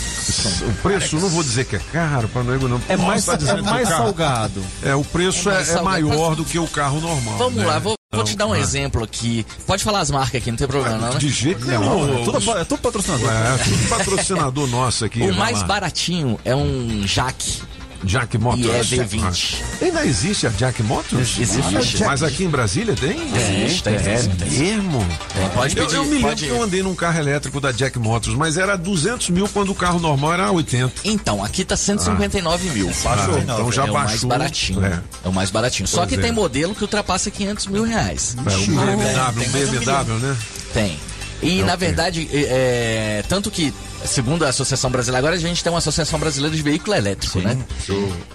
[0.61, 3.53] o preço, não vou dizer que é caro, para não não É mais, tá é
[3.55, 4.63] o mais salgado.
[4.83, 7.39] É, o preço É é, é maior do que o carro normal.
[7.39, 7.65] Vamos né?
[7.65, 8.59] lá, vou, vou te dar um Ah.
[8.59, 9.43] exemplo aqui.
[9.65, 11.17] Pode falar as marcas aqui, não tem problema, não, né?
[11.17, 12.21] De jeito nenhum.
[12.21, 13.27] é tudo, é tudo patrocinador.
[13.27, 15.23] É, tudo patrocinador nosso aqui.
[15.23, 15.65] O mais lá.
[15.65, 17.63] baratinho é um Jack.
[18.05, 18.91] Jack Motors.
[18.91, 19.55] E é V20.
[19.81, 19.85] Ah.
[19.85, 21.37] Ainda existe a Jack Motors?
[21.39, 22.03] Existe.
[22.05, 23.17] Mas aqui em Brasília tem?
[23.35, 24.49] Existe, tem, É tem, tem.
[24.49, 25.05] mesmo?
[25.33, 27.97] Tem, pode eu, pedir, eu me lembro que eu andei num carro elétrico da Jack
[27.99, 30.93] Motors, mas era 200 mil quando o carro normal era 80.
[31.03, 32.91] Então, aqui tá 159 mil.
[33.03, 33.39] Baixou.
[33.39, 34.29] então já é o mais baixou.
[34.29, 34.85] baratinho.
[34.85, 35.01] É.
[35.23, 35.27] É.
[35.27, 35.87] o mais baratinho.
[35.87, 36.21] Só Pois que é.
[36.21, 38.35] tem modelo que ultrapassa 500 mil reais.
[38.37, 40.37] É, um BMW, um um BMW, né?
[40.73, 40.97] Tem.
[41.41, 43.73] E É, na verdade, é, é, tanto que,
[44.05, 47.57] segundo a Associação Brasileira, agora a gente tem uma Associação Brasileira de Veículo Elétrico, né?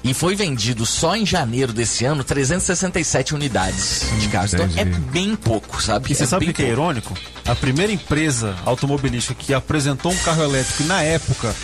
[0.03, 4.55] E foi vendido só em janeiro desse ano 367 unidades de carros.
[4.55, 6.11] Então é bem pouco, sabe?
[6.11, 7.15] E você é sabe o que é irônico?
[7.47, 11.55] A primeira empresa automobilística que apresentou um carro elétrico na época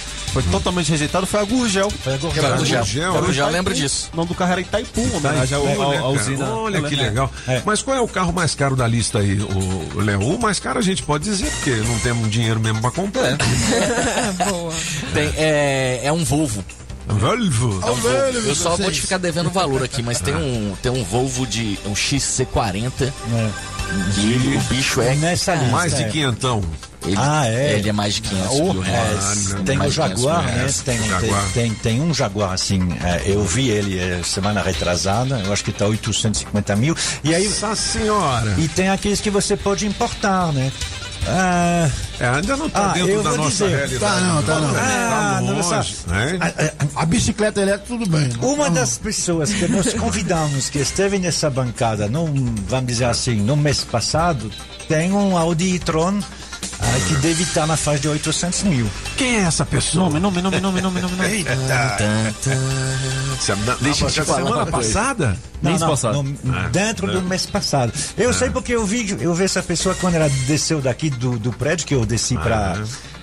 [0.43, 1.91] foi totalmente rejeitado foi a Gurgel.
[1.91, 2.85] Foi a a Gurgel.
[2.85, 4.11] Foi a Gurgel, lembro disso.
[4.13, 6.09] O nome do carro era Itaipu, homenagem Itaipu, ao- né, cara?
[6.09, 6.51] usina.
[6.55, 7.03] Olha que É.
[7.03, 7.33] legal.
[7.65, 10.21] Mas qual é o carro mais caro da lista aí, o Léo?
[10.21, 13.37] O mais caro a gente pode dizer, porque não temos dinheiro mesmo pra comprar.
[14.49, 14.73] Boa.
[15.15, 16.65] Tem, é, é um Volvo.
[17.07, 17.81] Volvo.
[17.87, 18.09] É um Volvo.
[18.49, 21.47] Eu só vou te ficar devendo o valor aqui, mas tem um, tem um Volvo
[21.47, 23.13] de um XC40
[24.15, 26.09] que o bicho é Nessa lista, Mais de é.
[26.09, 26.63] quinhentão.
[27.07, 27.75] Ele, Ah, é?
[27.79, 29.53] Ele é mais de 500 Oh, mil reais.
[29.53, 30.67] é, tem o Mais de 500 Jaguar, mil né?
[30.85, 31.45] Tem, tem, Jaguar.
[31.55, 35.71] tem, tem um Jaguar assim, é, eu vi ele é, semana retrasada, eu acho que
[35.71, 36.97] tá 850 mil.
[37.23, 38.57] E aí, Nossa senhora!
[38.59, 40.73] e tem aqueles que você pode importar, né?
[41.29, 43.69] Ah, É, ainda não tá Ah, dentro da nossa dizer.
[43.77, 43.99] realidade.
[43.99, 44.75] Tá não, tá não.
[44.77, 46.39] Ah, não, longe, né?
[46.41, 48.31] A, a- a bicicleta elétrica, tudo bem.
[48.43, 52.27] Uma das pessoas que nós convidamos que esteve nessa bancada, no,
[52.69, 54.51] vamos dizer assim, no mês passado,
[54.89, 56.21] tem um Audi e-tron
[56.81, 58.89] ah, que deve estar na faixa de 800 mil.
[59.17, 60.05] Quem é essa pessoa?
[60.05, 61.17] Nome, nome, nome, nome, nome, nome.
[61.17, 61.29] nome.
[61.31, 61.57] Eita!
[63.81, 65.39] Deixa eu te falar semana passada?
[65.63, 66.23] Mês passado.
[66.23, 67.13] no- Ah, dentro é.
[67.15, 67.93] do mês passado.
[68.17, 71.53] Eu sei porque eu vi, eu vi essa pessoa quando ela desceu daqui do, do
[71.53, 72.83] prédio, que eu desci para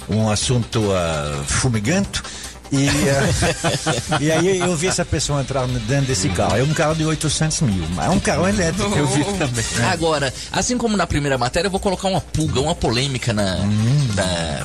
[0.09, 2.23] um assunto ah, fumigento.
[2.71, 6.57] E, ah, e aí eu vi essa pessoa entrar dentro desse carro.
[6.57, 8.95] É um carro de 800 mil, mas é um carro elétrico.
[8.97, 9.65] Eu vi também.
[9.91, 13.57] Agora, assim como na primeira matéria, eu vou colocar uma pulga, uma polêmica na,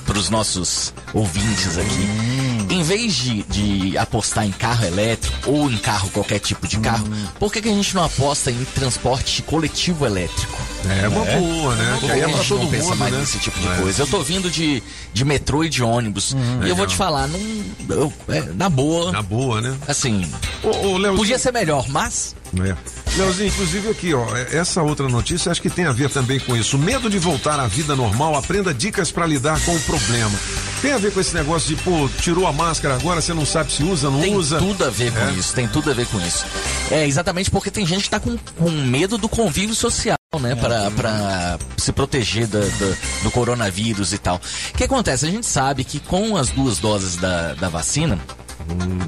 [0.07, 2.38] para os nossos ouvintes aqui.
[2.71, 7.07] Em vez de, de apostar em carro elétrico ou em carro, qualquer tipo de carro,
[7.39, 10.59] por que, que a gente não aposta em transporte coletivo elétrico?
[11.03, 11.91] É uma boa, né?
[11.95, 13.19] Por Que que aí é a pra gente todo não pensa mundo, mais né?
[13.21, 13.77] nesse tipo de É.
[13.77, 14.03] coisa?
[14.03, 16.37] Eu tô vindo de, de metrô e de ônibus.
[16.65, 17.41] e eu vou te falar, não,
[17.89, 19.77] eu- é, na boa, Na boa, né?
[19.89, 20.31] assim,
[20.63, 22.75] Ô, ô, podia ser melhor, mas É.
[23.17, 26.79] Leozinho, inclusive aqui, ó, essa outra notícia acho que tem a ver também com isso.
[26.79, 30.33] Medo de voltar à vida normal, aprenda dicas pra lidar com o problema.
[30.81, 33.73] Tem a ver com esse negócio de, pô, tirou a máscara agora, você não sabe
[33.73, 34.59] se usa, não Tem usa.
[34.59, 35.33] tudo a ver com É.
[35.33, 36.47] isso, tem tudo a ver com isso.
[36.91, 40.55] É exatamente porque tem gente que tá com, com medo do convívio social, né?
[40.55, 42.95] Pra, pra se proteger da- da-
[43.25, 44.37] do coronavírus e tal.
[44.37, 45.27] O que acontece?
[45.27, 48.19] A gente sabe que com as duas doses da, da vacina,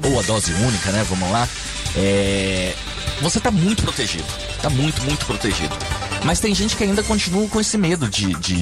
[0.03, 1.05] ou a dose única, né?
[1.09, 1.47] Vamos lá.
[1.95, 2.73] É,
[3.21, 4.25] você tá muito protegido.
[4.61, 5.75] Tá muito, muito protegido.
[6.23, 8.55] Mas tem gente que ainda continua com esse medo de de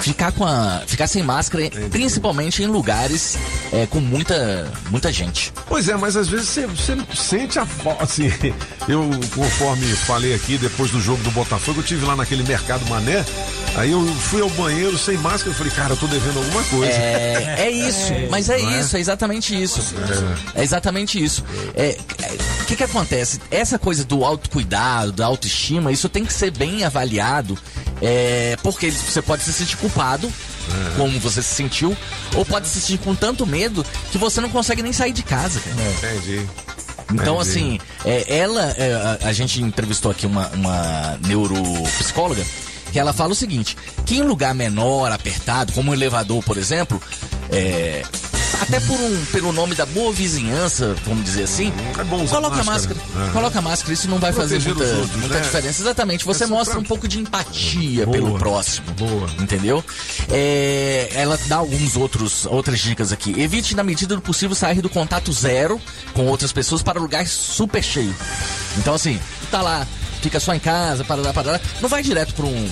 [0.00, 3.36] ficar com a ficar sem máscara, principalmente em lugares
[3.72, 5.52] é, com muita muita gente.
[5.66, 8.04] Pois é, mas às vezes você, você sente a falta.
[8.04, 8.32] Assim,
[8.88, 13.24] eu, conforme falei aqui, depois do jogo do Botafogo, eu tive lá naquele mercado mané.
[13.76, 15.50] Aí eu fui ao banheiro sem máscara.
[15.50, 16.92] Eu falei, cara, eu tô devendo alguma coisa.
[16.92, 18.80] É, é isso, mas é é?
[18.80, 19.94] isso, é exatamente isso.
[20.54, 21.44] É exatamente isso.
[21.74, 21.98] É,
[22.62, 23.40] O que que acontece?
[23.50, 27.58] Essa coisa do autocuidado, da autoestima, isso tem que ser bem avaliado,
[28.02, 30.96] é, porque você pode se sentir culpado, É.
[30.96, 31.96] como você se sentiu,
[32.34, 35.60] ou pode se sentir com tanto medo que você não consegue nem sair de casa,
[35.60, 35.76] cara.
[35.90, 36.46] Entendi.
[37.12, 37.50] Então, Entendi.
[37.50, 42.42] assim, é, ela, é, a, a gente entrevistou aqui uma, uma neuropsicóloga
[42.92, 43.76] que ela fala o seguinte:
[44.06, 47.00] que em lugar menor, apertado, como um elevador, por exemplo,
[47.50, 48.02] é,
[48.64, 52.60] até por um, pelo nome da boa vizinhança, vamos dizer assim, É bom usar coloca
[52.60, 52.98] a máscara.
[53.00, 53.28] máscara.
[53.28, 53.32] É.
[53.32, 55.40] Coloca a máscara, isso não vai fazer Proteger muita, os outros, muita né?
[55.40, 55.82] diferença.
[55.82, 58.16] Exatamente, você Essa mostra pra- um pouco de empatia Boa.
[58.16, 58.86] pelo próximo.
[58.94, 59.28] Boa.
[59.40, 59.84] Entendeu?
[60.30, 63.38] É, ela dá alguns outros outras dicas aqui.
[63.40, 65.80] Evite, na medida do possível, sair do contato zero
[66.12, 68.14] com outras pessoas para lugar super cheio.
[68.78, 69.18] Então, assim,
[69.50, 69.86] tá lá,
[70.22, 71.60] fica só em casa, para lá, para lá.
[71.80, 72.68] Não vai direto para um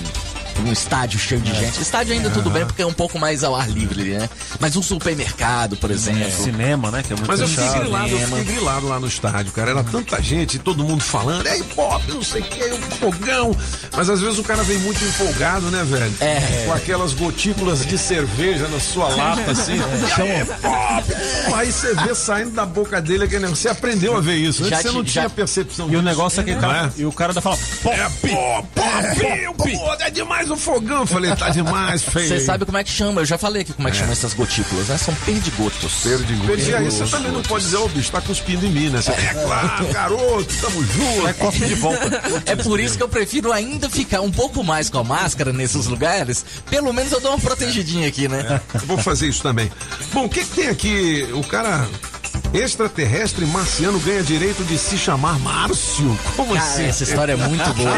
[0.65, 1.81] um estádio cheio de gente.
[1.81, 4.29] Estádio ainda tudo bem, porque é um pouco mais ao ar livre, né?
[4.59, 6.31] Mas um supermercado, por exemplo.
[6.31, 7.03] Cinema, né?
[7.03, 7.81] Que é muito Mas eu fiquei fechado.
[7.81, 8.37] grilado, eu Cinema.
[8.37, 9.71] fiquei grilado lá no estádio, cara.
[9.71, 13.55] Era tanta gente, todo mundo falando, é hip hop, não sei o que, um fogão.
[13.95, 16.13] Mas às vezes o cara vem muito empolgado, né, velho?
[16.19, 16.63] É.
[16.65, 19.73] Com aquelas gotículas de cerveja na sua lata, assim.
[19.83, 21.55] Hip hop?
[21.55, 23.61] Aí você vê saindo da boca dele aquele negócio.
[23.63, 24.63] Você aprendeu a ver isso.
[24.63, 26.03] Antes Já você não te- tinha já- percepção E o disso.
[26.03, 29.55] negócio é que o cara, Não e o cara ainda fala, pop, É, pô, pop,
[29.57, 31.01] pô, é demais o fogão.
[31.01, 32.27] Eu falei, tá demais, feio.
[32.27, 33.21] Você sabe como é que chama?
[33.21, 34.97] Eu já falei aqui como é que chama essas gotículas, né?
[34.97, 36.03] São perdigotos.
[36.45, 39.01] Perdi aí, você também não pode dizer, ô bicho, tá cuspindo em mim, né?
[39.01, 41.27] Você, é claro, garoto, tamo junto.
[41.27, 42.21] é cospe de volta.
[42.45, 45.85] É por isso que eu prefiro ainda ficar um pouco mais com a máscara nesses
[45.87, 46.45] lugares.
[46.69, 48.61] Pelo menos eu dou uma protegidinha aqui, né?
[48.73, 49.71] Eu Vou fazer isso também.
[50.11, 51.27] Bom, o que, que tem aqui?
[51.33, 51.87] O cara
[52.53, 56.17] extraterrestre marciano ganha direito de se chamar Márcio?
[56.35, 56.85] Como Cara, assim?
[56.85, 57.97] essa história é muito boa.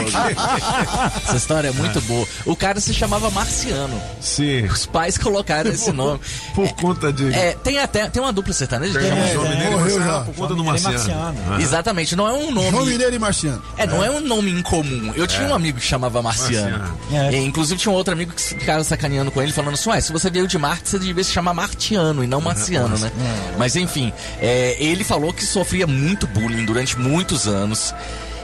[1.23, 2.27] essa história é muito boa.
[2.45, 4.01] O cara se chamava Marciano.
[4.21, 4.65] Sim.
[4.65, 6.19] Os pais colocaram esse nome.
[6.53, 7.33] Por conta de.
[7.33, 8.97] É, tem até tem uma dupla sertaneja.
[8.99, 10.19] O é- João Mineiro e morreu Marciano, já.
[10.21, 11.19] por conta do João e Marciano.
[11.19, 11.38] Marciano.
[11.51, 11.61] Ah.
[11.61, 12.91] Exatamente, não é um João nome.
[12.91, 13.61] Mineiro e Marciano.
[13.77, 15.13] É, não é um nome incomum.
[15.15, 16.79] Eu tinha um amigo que chamava Marciano.
[16.79, 17.33] Marciano.
[17.33, 20.11] E, inclusive tinha um outro amigo que ficava sacaneando com ele, falando assim: Ué, se
[20.11, 23.11] você veio de Marte, você devia se chamar Martiano e não Marciano, né?
[23.57, 27.93] Mas enfim, é, ele falou que sofria muito bullying durante muitos anos.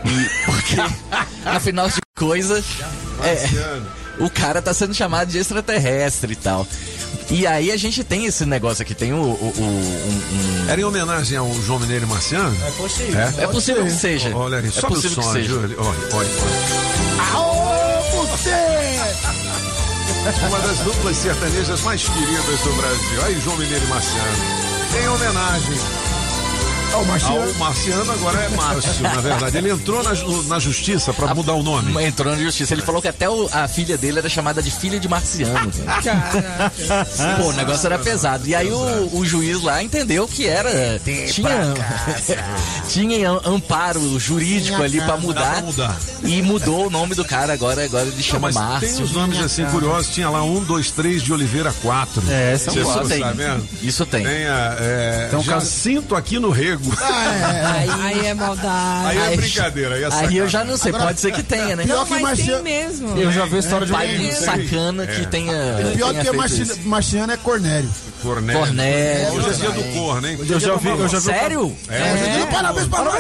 [0.04, 0.76] E porque,
[1.46, 2.66] afinal de coisas,
[3.24, 6.68] é, o cara tá sendo chamado de extraterrestre e tal.
[7.30, 9.18] E aí a gente tem esse negócio aqui, tem o.
[9.18, 12.56] o- o- um- um- Era em homenagem ao João Mineiro e Marciano?
[12.68, 13.22] É possível.
[13.22, 14.36] É possível que seja.
[14.36, 15.50] Olha aí, é sobe o possível som, que seja.
[15.54, 15.78] Júlio.
[15.80, 17.32] Olha, olha, olha.
[17.34, 18.52] Aô, você!
[20.48, 23.26] Uma das duplas sertanejas mais queridas do Brasil.
[23.26, 24.71] Aí, João Mineiro e Marciano.
[24.94, 26.11] Em homenagem
[26.94, 27.42] Ó, o Marciano.
[27.42, 29.58] ao Marciano, agora é Márcio, na verdade.
[29.58, 30.12] Ele entrou na,
[30.48, 32.04] na justiça pra mudar o nome.
[32.04, 32.74] Entrou na justiça.
[32.74, 35.72] Ele falou que até o- a filha dele era chamada de filha de marciano.
[37.38, 38.48] Pô, o negócio era pesado.
[38.48, 41.00] E aí o, o juiz lá entendeu que era.
[41.32, 41.74] Tinha,
[42.90, 45.54] tinha am- amparo jurídico ali pra mudar.
[45.54, 45.98] pra mudar.
[46.24, 47.84] E mudou o nome do cara agora.
[47.86, 48.90] Agora ele Não, chama mas Márcio.
[48.96, 50.14] tem os nomes assim curiosos.
[50.14, 52.22] Tinha lá um, dois, três de Oliveira, quatro.
[52.30, 53.20] É, esse é Você Isso tem.
[53.36, 53.62] né?
[53.82, 54.24] Isso tem.
[54.24, 54.76] Tem a.
[54.80, 56.81] É, Então, Jacinto aqui no Rego.
[58.02, 59.08] Aí é maldade.
[59.08, 59.96] Aí é Aí- brincadeira.
[59.96, 61.84] Aí, é Aí eu já não sei, pode ser que tenha, né?
[61.84, 62.64] Pior Não, que mas Marciano.
[62.64, 63.18] tem mesmo.
[63.18, 65.54] Eu já vi a história de um Pai sacana que tenha.
[65.96, 66.80] Pior tenha que feito Marci-.
[66.86, 67.90] Marciano é Cornélio.
[68.22, 68.62] Cornélio.
[68.62, 69.34] Cornélio.
[69.34, 70.38] Hoje é dia do corno, hein?
[70.48, 71.26] Eu já vi, eu já vi.
[71.26, 71.76] Sério?
[71.90, 72.46] É.
[72.52, 73.16] Parabéns pra nós.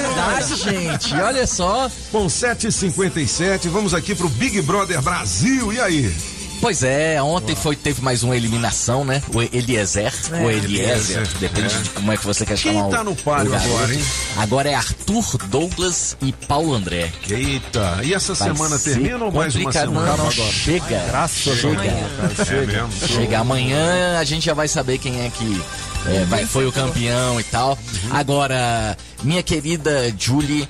[0.00, 1.14] Verdade, gente.
[1.14, 1.90] Olha só.
[2.12, 5.72] Bom, 7h57, vamos aqui pro Big Brother Brasil.
[5.72, 6.14] E aí?
[6.60, 9.22] Pois é, ontem foi, teve mais uma eliminação, né?
[9.34, 10.12] O Eliezer,
[10.44, 11.78] o Eliezer, depende é.
[11.78, 13.70] de como é que você quer Quem chamar o tá no páreo o garoto.
[13.74, 14.04] agora, hein?
[14.36, 17.10] Agora é Arthur, Douglas e Paulo André.
[17.30, 20.16] Eita, e essa Vai semana termina ou mais uma semana?
[20.16, 21.02] Não, não, chega.
[21.08, 21.82] Graças chega.
[21.82, 22.90] É mesmo.
[23.08, 25.62] Chega amanhã, a gente já vai saber quem é que
[26.06, 27.78] é, vai- foi o campeão e tal.
[28.10, 30.68] Agora, minha querida Julie,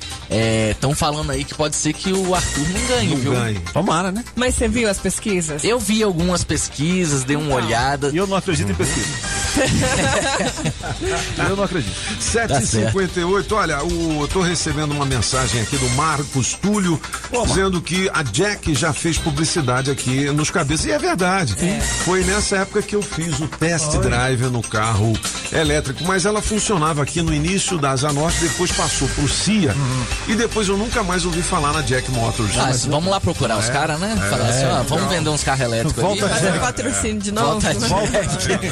[0.70, 3.32] estão falando aí que pode ser que o Arthur não ganhe, viu?
[3.32, 3.61] ganhe.
[3.72, 4.24] Tomara, né?
[4.34, 5.64] Mas você viu as pesquisas?
[5.64, 8.11] Eu vi algumas pesquisas, dei uma olhada.
[8.12, 9.09] E eu não acredito em pesquisa.
[11.48, 11.94] eu não acredito.
[12.20, 17.01] 7h58, olha, o, eu tô recebendo uma mensagem aqui do Marcos Túlio
[17.46, 20.86] dizendo que a Jack já fez publicidade aqui nos cabeças.
[20.86, 21.57] E é verdade.
[22.05, 25.12] Foi nessa época que eu fiz o test drive no carro
[25.53, 29.74] elétrico, mas ela funcionava aqui no início da Asa Norte, depois passou pro CIA
[30.26, 32.57] e depois eu nunca mais ouvi falar na Jack Motors.
[32.59, 34.16] Ah, vamos lá procurar os caras, né?
[34.30, 36.34] Falar assim, ó, vamos vender uns carros elétricos Volta ali.
[36.34, 37.61] Fazer patrocínio de novo.
[37.61, 38.68] Volta Jack.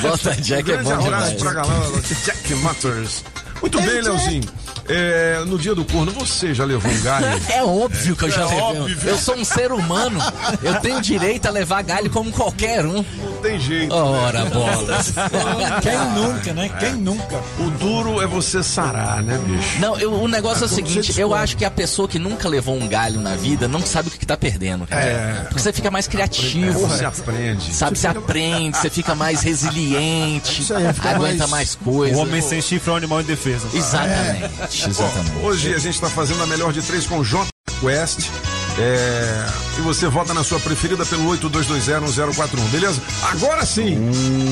[0.00, 1.42] Volta Jack é Grande bom abraço demais.
[1.42, 3.24] pra galera da Jack Motors.
[3.60, 4.48] Muito bem, Leozinho.
[4.88, 7.26] É, no dia do corno, você já levou um galho?
[7.52, 8.60] É óbvio que eu já É levei.
[8.60, 8.98] óbvio.
[9.10, 10.18] Eu sou um ser humano.
[10.62, 13.04] Eu tenho direito a levar galho como qualquer um.
[13.22, 13.94] Não tem jeito.
[13.94, 15.12] Ora, bolas.
[15.82, 16.68] Quem nunca, né?
[16.78, 17.36] Quem nunca?
[17.58, 19.78] O duro é você sarar, né, bicho?
[19.80, 22.48] Não, eu- o negócio é o você seguinte, eu acho que a pessoa que nunca
[22.48, 25.02] levou um galho na vida não sabe o que, que tá perdendo, cara.
[25.02, 25.34] É.
[25.48, 26.78] Porque você fica mais criativo.
[26.86, 27.74] Você aprende.
[27.74, 32.16] Sabe, você aprende, você fica mais resiliente, Isso aí, fica aguenta mais- mais coisas.
[32.16, 33.66] O homem sem chifre é um animal indefeso.
[33.74, 35.36] Exatamente, exatamente.
[35.42, 37.46] Hoje a gente está fazendo a melhor de três com J
[37.80, 38.28] Quest.
[38.80, 39.46] É,
[39.78, 43.02] e você vota na sua preferida pelo 82201041, beleza?
[43.22, 43.98] Agora sim!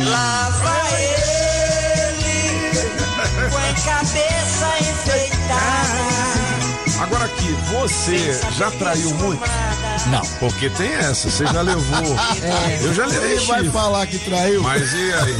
[0.05, 2.81] Lá vai ele,
[3.51, 5.76] com a cabeça enfeitada.
[7.27, 9.43] Aqui, você já traiu muito?
[10.11, 10.21] Não.
[10.39, 11.87] Porque tem essa, você já levou.
[12.47, 12.79] É.
[12.85, 14.63] Eu já levei Ele vai falar que traiu.
[14.63, 15.37] Mas e aí?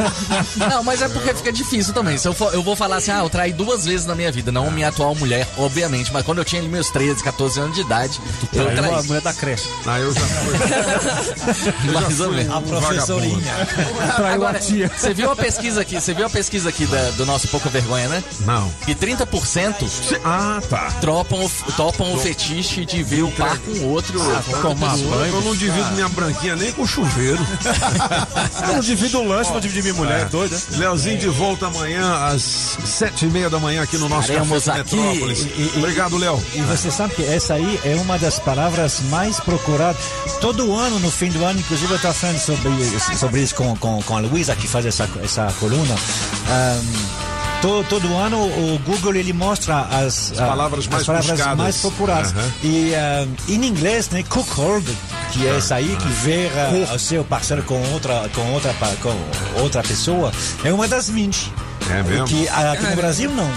[0.71, 2.19] Não, mas é porque fica difícil também.
[2.19, 4.51] Se eu, for- eu vou falar assim, ah, eu traí duas vezes na minha vida,
[4.51, 7.83] não minha atual mulher, obviamente, mas quando eu tinha ali meus 13, 14 anos de
[7.83, 8.21] idade,
[8.53, 8.95] eu traiu traí.
[8.95, 9.69] a mulher da creche.
[9.87, 11.93] Ah, eu já fui.
[11.93, 12.55] Mais ou fui menos.
[12.57, 13.53] A professorinha.
[14.17, 14.91] Traiu Agora, a tia.
[14.97, 16.01] Você viu a pesquisa aqui?
[16.01, 18.25] Você viu a pesquisa aqui da- do nosso Pouca Vergonha, né?
[18.41, 18.69] Não.
[18.85, 19.87] Que 30%
[20.25, 20.91] Ah, tá.
[21.01, 24.19] topam, o- topam o fetiche de ver o par com o outro.
[24.19, 25.27] com outra pessoa.
[25.27, 27.39] Eu não divido minha branquinha nem com chuveiro.
[28.69, 30.61] Eu não divido o lanche pra dividir minha mulher, é doida.
[30.73, 32.43] Leozinho de volta amanhã às
[32.85, 35.41] sete e meia da manhã aqui no nosso Estaremos Café aqui Metrópolis.
[35.43, 36.43] e- e- Obrigado, Léo.
[36.55, 40.01] E você sabe que essa aí é uma das palavras mais procuradas.
[40.41, 43.77] Todo ano, no fim do ano, inclusive eu estava falando sobre, isso- sobre isso com,
[43.77, 45.95] com, com a Luísa, que faz essa, essa coluna.
[46.49, 47.36] Ahm,
[47.67, 51.57] to- todo ano o Google ele mostra as, As palavras as mais palavras buscadas.
[51.59, 52.33] mais procuradas.
[52.33, 52.53] Aham.
[52.63, 54.87] E ahm, em inglês, né, cuckold,
[55.33, 56.51] que é essa aí que ver
[56.91, 60.33] ah, o seu parceiro com outra, com outra, com outra pessoa,
[60.65, 61.53] é uma das 20.
[61.91, 62.27] É mesmo?
[62.27, 63.49] Que aqui no Brasil não.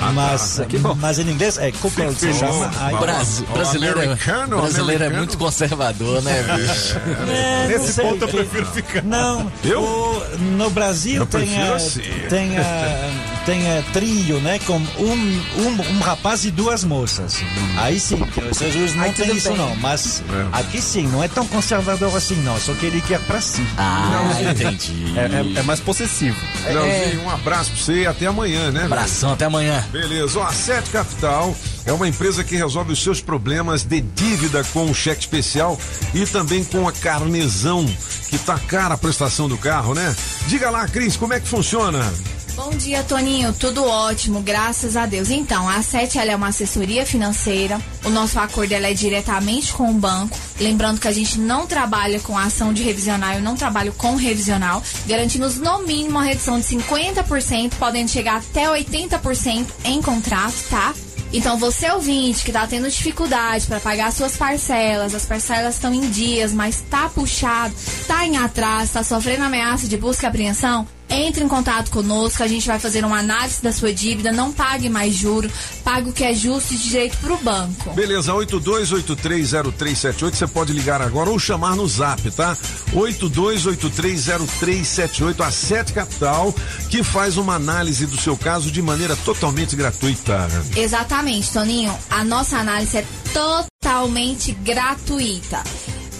[0.00, 0.10] tá.
[0.12, 0.60] mas,
[0.98, 2.70] mas em inglês é cuckold, se chama.
[2.80, 6.96] Aí- Brasi- O brasileiro, é- americano, brasileiro é muito conservador, né, bicho?
[7.30, 9.02] É, não Nesse sei, ponto eu prefiro ficar.
[9.02, 9.80] Não, Eu?
[9.82, 12.00] o- no Brasil Eu tem, a, assim.
[12.28, 14.58] tem, a, tem a trio, né?
[14.66, 17.40] Com um, um, um rapaz e duas moças.
[17.76, 18.20] Aí sim,
[18.50, 19.58] os Jesus não Aí tem isso bem.
[19.58, 20.46] não, mas É.
[20.58, 23.64] aqui sim, não é tão conservador assim não, só que ele quer pra si.
[23.78, 25.12] Ah, entendi.
[25.16, 26.36] É, é- é mais possessivo.
[26.66, 28.80] Leozinho, um abraço pra você e até amanhã, né?
[28.80, 28.92] velho?
[28.92, 29.84] Abração, até amanhã.
[29.90, 31.54] Beleza, ó, a Sete Capital
[31.84, 35.78] é uma empresa que resolve os seus problemas de dívida com o cheque especial
[36.14, 37.84] e também com a carnezão,
[38.28, 40.14] que tá cara a prestação do carro, né?
[40.46, 42.12] Diga lá, Cris, como é que funciona?
[42.54, 43.54] Bom dia, Toninho.
[43.54, 45.30] Tudo ótimo, graças a Deus.
[45.30, 47.80] Então, a Sete é uma assessoria financeira.
[48.04, 50.38] O nosso acordo é diretamente com o banco.
[50.60, 54.82] Lembrando que a gente não trabalha com ação de revisional, eu não trabalho com revisional.
[55.06, 60.92] Garantimos no mínimo uma redução de 50%, podendo chegar até 80% em contrato, tá?
[61.32, 66.10] Então, você ouvinte que está tendo dificuldade para pagar suas parcelas, as parcelas estão em
[66.10, 67.74] dias, mas tá puxado,
[68.06, 72.48] tá em atraso, tá sofrendo ameaça de busca e apreensão, entre em contato conosco, a
[72.48, 75.50] gente vai fazer uma análise da sua dívida, não pague mais juro,
[75.84, 77.92] pague o que é justo e direito para o banco.
[77.92, 82.56] Beleza, 82830378, você pode ligar agora ou chamar no zap, tá?
[82.94, 86.54] 82830378, a Sete Capital,
[86.88, 90.48] que faz uma análise do seu caso de maneira totalmente gratuita.
[90.76, 91.94] Exatamente, Toninho.
[92.10, 95.62] A nossa análise é totalmente gratuita.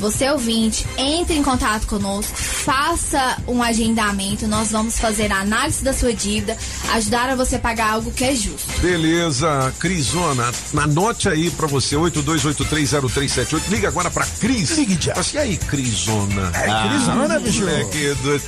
[0.03, 5.93] Você ouvinte, entre em contato conosco, faça um agendamento, nós vamos fazer a análise da
[5.93, 6.59] sua dívida,
[6.95, 8.81] ajudar a você pagar algo que é justo.
[8.81, 13.69] Beleza, Crisona, anote aí pra você, 82830378.
[13.69, 14.77] Liga agora pra Cris.
[14.77, 15.15] Ligue já.
[15.35, 16.51] E aí, Crisona?
[16.53, 17.61] É, Crisona, bicho.
[17.61, 18.43] moleque doido.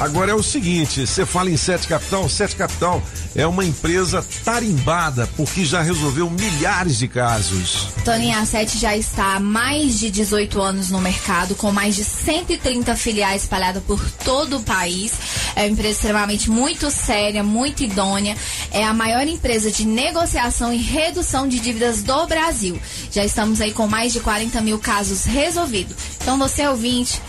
[0.00, 3.02] Agora é o seguinte, você fala em Sete Capital, Sete Capital
[3.34, 7.88] é uma empresa tarimbada, porque já resolveu milhares de casos.
[8.02, 12.02] Toninho a 7 já está há mais de 18 anos no mercado, com mais de
[12.02, 15.12] 130 filiais espalhadas por todo o país.
[15.54, 18.36] É uma empresa extremamente muito séria, muito idônea.
[18.72, 22.80] É a maior empresa de negociação e redução de dívidas do Brasil.
[23.12, 25.94] Já estamos aí com mais de 40 mil casos resolvidos.
[26.20, 27.20] Então você ouvinte,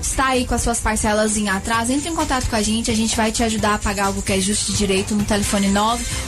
[0.00, 2.94] está aí com as suas parcelas em atraso, entre em contato com a gente, a
[2.94, 5.70] gente vai te ajudar a pagar algo que é justo e direito no telefone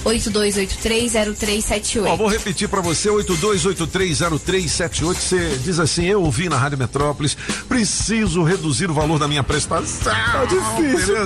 [0.05, 2.07] 982830378.
[2.07, 5.15] Ó, vou repetir pra você, 82830378.
[5.15, 7.37] Você diz assim: Eu ouvi na Rádio Metrópolis,
[7.69, 10.13] preciso reduzir o valor da minha prestação.
[10.13, 11.17] Tá difícil,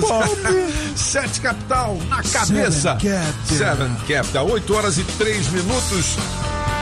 [0.96, 2.98] Sete Capital na cabeça.
[3.00, 3.56] Seven Capital.
[3.56, 6.16] Seven Capital, 8 horas e 3 minutos.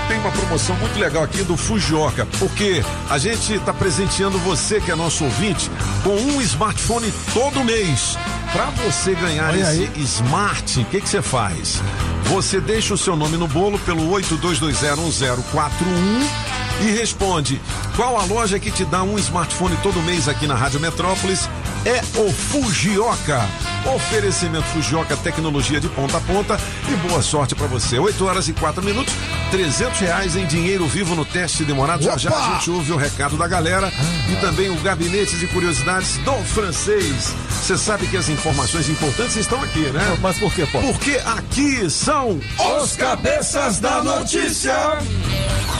[0.09, 4.91] Tem uma promoção muito legal aqui do Fujioka, porque a gente está presenteando você, que
[4.91, 5.71] é nosso ouvinte,
[6.03, 8.19] com um smartphone todo mês.
[8.53, 9.91] Para você ganhar Olha esse aí.
[10.03, 11.81] Smart, o que que você faz?
[12.25, 17.61] Você deixa o seu nome no bolo pelo 82201041 e responde
[17.97, 21.49] qual a loja que te dá um smartphone todo mês aqui na Rádio Metrópolis.
[21.85, 23.47] É o Fujioka.
[23.95, 26.59] Oferecimento Fujioka, tecnologia de ponta a ponta
[26.89, 27.99] e boa sorte para você.
[27.99, 29.12] 8 horas e 4 minutos,
[29.51, 32.03] 300 reais em dinheiro vivo no teste demorado.
[32.03, 33.93] Já já a gente ouve o recado da galera
[34.33, 37.35] e também o gabinete de curiosidades do francês.
[37.51, 40.18] Você sabe que as informações importantes estão aqui, né?
[40.22, 40.81] Mas por quê, pô?
[40.81, 42.41] Porque aqui são
[42.81, 44.75] Os cabeças da notícia.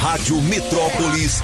[0.03, 0.84] Rádio Metrópolis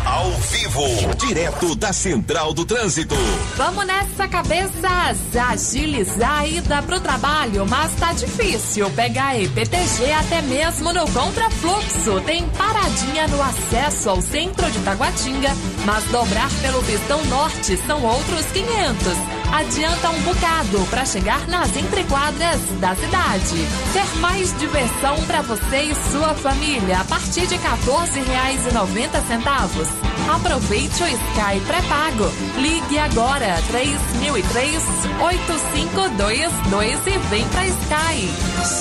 [0.04, 3.14] ao vivo, direto da Central do Trânsito.
[3.56, 5.18] Vamos nessa, cabeças!
[5.48, 12.20] Agilizar ida pro trabalho, mas tá difícil pegar EPTG até mesmo no contrafluxo.
[12.26, 18.44] Tem paradinha no acesso ao centro de Taguatinga, mas dobrar pelo pistão norte são outros
[18.52, 19.39] 500.
[19.52, 23.66] Adianta um bocado para chegar nas entrequadras da cidade.
[23.92, 29.86] Ter mais diversão para você e sua família a partir de R$ 14,90.
[30.34, 32.32] Aproveite o Sky pré-pago.
[32.58, 34.82] Ligue agora 3003
[35.20, 38.30] 8522 e vem pra Sky.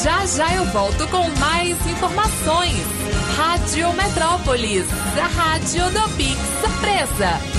[0.03, 2.86] Já já eu volto com mais informações.
[3.36, 4.86] Rádio Metrópolis,
[5.17, 7.59] a rádio do Pix Surpresa.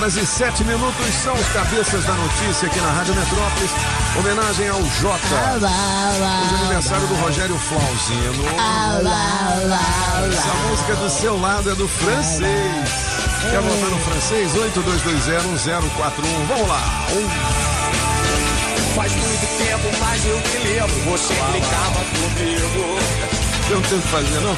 [0.00, 3.70] Horas e 7 minutos são os cabeças da notícia aqui na Rádio Metrópolis.
[4.18, 5.18] Homenagem ao Jota.
[5.56, 8.44] Hoje é aniversário do Rogério Flauzino.
[10.26, 12.48] Essa música do seu lado é do francês.
[13.50, 14.52] Quer voltar no francês?
[14.54, 16.46] 82201041.
[16.48, 17.06] Vamos lá.
[17.12, 17.28] Um.
[18.94, 21.10] Faz muito tempo, mas eu me lembro.
[21.10, 23.39] Você brincava comigo.
[23.70, 24.56] Eu não tenho o que fazer, não?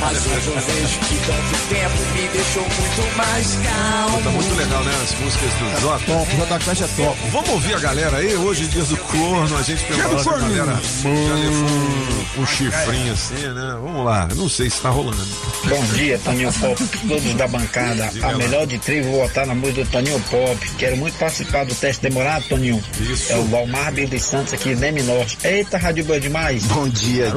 [0.00, 4.22] Mas hoje eu vejo que tanto tempo me deixou muito mais calmo.
[4.22, 4.92] Tá muito legal, né?
[5.02, 6.04] As músicas do Jota.
[6.06, 7.18] Top, Jota Quest é top.
[7.30, 8.34] Vamos ouvir a galera aí?
[8.34, 10.22] Hoje, dia do corno, a gente que a corno.
[10.48, 13.76] galera já levou um, um chifrinho assim, né?
[13.80, 15.24] Vamos lá, não sei se tá rolando.
[15.68, 18.10] Bom dia, Toninho Pop, todos da bancada.
[18.12, 18.38] Diga A lá.
[18.38, 20.70] melhor de três, vou votar na música do Toninho Pop.
[20.76, 22.82] Quero muito participar do teste demorado, Toninho.
[23.00, 23.32] Isso.
[23.32, 25.38] É o Valmar Billy Santos aqui, Neme Norte.
[25.44, 26.64] Eita, Rádio Boa demais.
[26.64, 27.30] Bom dia,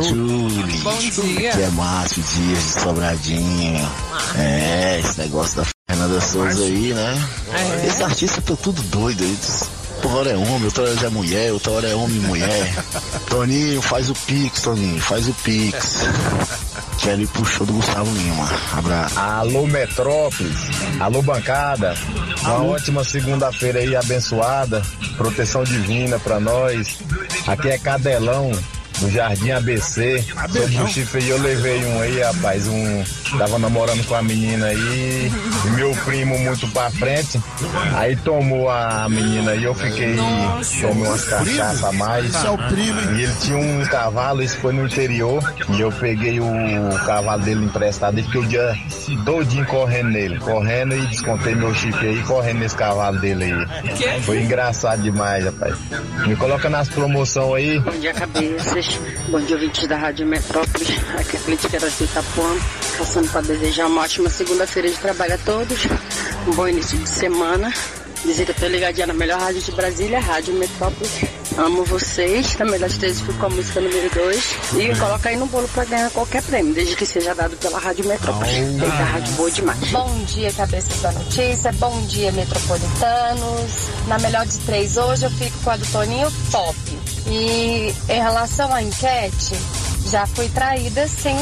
[0.56, 1.51] Bom dia.
[1.51, 3.91] Aqui é Márcio Dias de Sobradinho.
[4.38, 7.30] É, esse negócio da Fernanda Souza aí, né?
[7.53, 7.88] É.
[7.88, 9.38] Esse artista tá tudo doido aí.
[10.03, 12.76] Uma hora é homem, outra hora é mulher, outra hora é homem e mulher.
[13.28, 16.03] Toninho, faz o Pix, Toninho, faz o Pix.
[17.34, 18.49] Pro show do Gustavo Lima.
[18.74, 19.20] Abraço.
[19.20, 20.56] Alô Metrópolis,
[20.99, 21.93] alô bancada,
[22.41, 24.82] uma ótima segunda-feira aí abençoada,
[25.16, 26.97] proteção divina pra nós.
[27.45, 28.51] Aqui é Cadelão,
[28.99, 30.23] do Jardim ABC.
[30.51, 33.03] Sobre o chifre aí, eu levei um aí, rapaz, um.
[33.37, 35.31] Tava namorando com a menina aí,
[35.65, 37.39] e meu primo muito pra frente.
[37.95, 40.15] Aí tomou a menina aí, eu fiquei,
[40.81, 42.33] tomei umas cachaças a mais.
[42.33, 43.07] Esse é o primo, hein?
[43.17, 46.45] E ele tinha um cavalo, isso foi no interior, e eu peguei o
[47.05, 48.75] cavalo dele emprestado e fiquei o dia
[49.25, 54.21] todinho correndo nele, correndo e descontei meu chifre aí, correndo nesse cavalo dele aí.
[54.21, 55.75] Foi engraçado demais, rapaz.
[56.25, 57.79] Me coloca nas promoções aí.
[57.79, 58.13] Bom dia,
[59.29, 60.89] Bom dia, ouvintes da Rádio Metrópolis.
[61.17, 62.57] Aqui é a Crítica da Itapuã,
[62.97, 65.88] passando para desejar uma ótima segunda-feira de trabalho a todos.
[66.47, 67.73] Um bom início de semana.
[68.23, 71.25] Dizer que eu tô ligadinha na melhor rádio de Brasília, Rádio Metrópolis.
[71.57, 72.57] Amo vocês.
[72.57, 74.55] Na melhor de três, fico com a música número 2.
[74.77, 78.05] E coloca aí no bolo para ganhar qualquer prêmio, desde que seja dado pela Rádio
[78.05, 78.53] Metrópolis.
[78.53, 79.91] Eita, rádio boa demais.
[79.91, 81.71] Bom dia, cabeças da notícia.
[81.73, 83.71] Bom dia, metropolitanos.
[84.07, 86.75] Na melhor de três hoje eu fico com a do Toninho Pop.
[87.28, 89.55] E em relação à enquete,
[90.05, 91.36] já fui traída sim,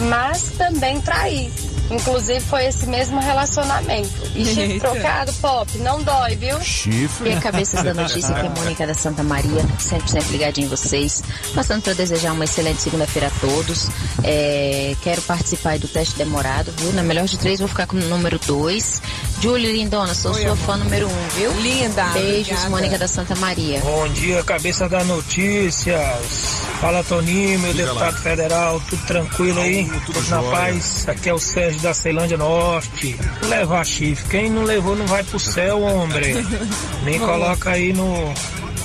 [0.00, 1.52] mas também traí.
[1.90, 4.10] Inclusive foi esse mesmo relacionamento.
[4.34, 4.90] E chifre Eita.
[4.90, 6.60] trocado, Pop, não dói, viu?
[6.60, 7.30] Chifre.
[7.30, 10.68] E a cabeças da notícia que é Mônica da Santa Maria, sempre, sempre ligadinho em
[10.68, 11.22] vocês.
[11.54, 13.88] Passando para desejar uma excelente segunda-feira a todos.
[14.22, 16.92] É, quero participar aí do teste demorado, viu?
[16.92, 19.00] Na melhor de três, vou ficar com o número dois.
[19.40, 21.52] Júlio Lindona, sou sua fã número um, viu?
[21.60, 22.04] Linda.
[22.08, 22.70] Beijos, obrigada.
[22.70, 23.80] Mônica da Santa Maria.
[23.80, 26.67] Bom dia, cabeça da notícias.
[26.80, 28.20] Fala Toninho, meu Diga deputado lá.
[28.20, 29.84] federal, tudo tranquilo aí?
[30.06, 30.50] Tudo, na jóia.
[30.50, 31.08] paz.
[31.08, 33.16] Aqui é o Sérgio da Ceilândia Norte.
[33.48, 34.28] Levar chifre.
[34.30, 36.34] Quem não levou não vai pro céu, homem.
[37.02, 38.32] Nem coloca aí no,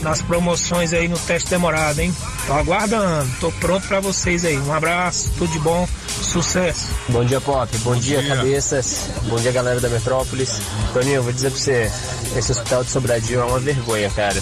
[0.02, 2.12] nas promoções aí no teste demorado, hein?
[2.48, 3.30] Tô aguardando.
[3.40, 4.58] Tô pronto pra vocês aí.
[4.58, 5.88] Um abraço, tudo de bom.
[6.24, 6.88] Sucesso.
[7.10, 7.78] Bom dia, Pop.
[7.80, 8.36] Bom, dia, dia.
[8.36, 9.10] cabeças.
[9.24, 10.62] Bom dia, galera da Metrópolis.
[10.94, 11.92] Toninho, eu vou dizer pra você,
[12.36, 14.42] esse hospital de Sobradinho é uma vergonha, cara.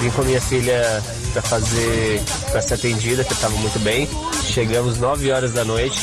[0.00, 1.02] Vim com a minha filha
[1.32, 4.08] pra fazer, pra ser atendida, que eu tava muito bem.
[4.44, 5.98] Chegamos 9 horas da noite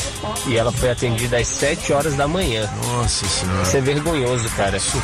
[0.46, 2.68] e ela foi atendida às 7 horas da manhã.
[2.84, 3.62] Nossa senhora.
[3.62, 4.76] Isso é vergonhoso, cara.
[4.76, 4.98] Isso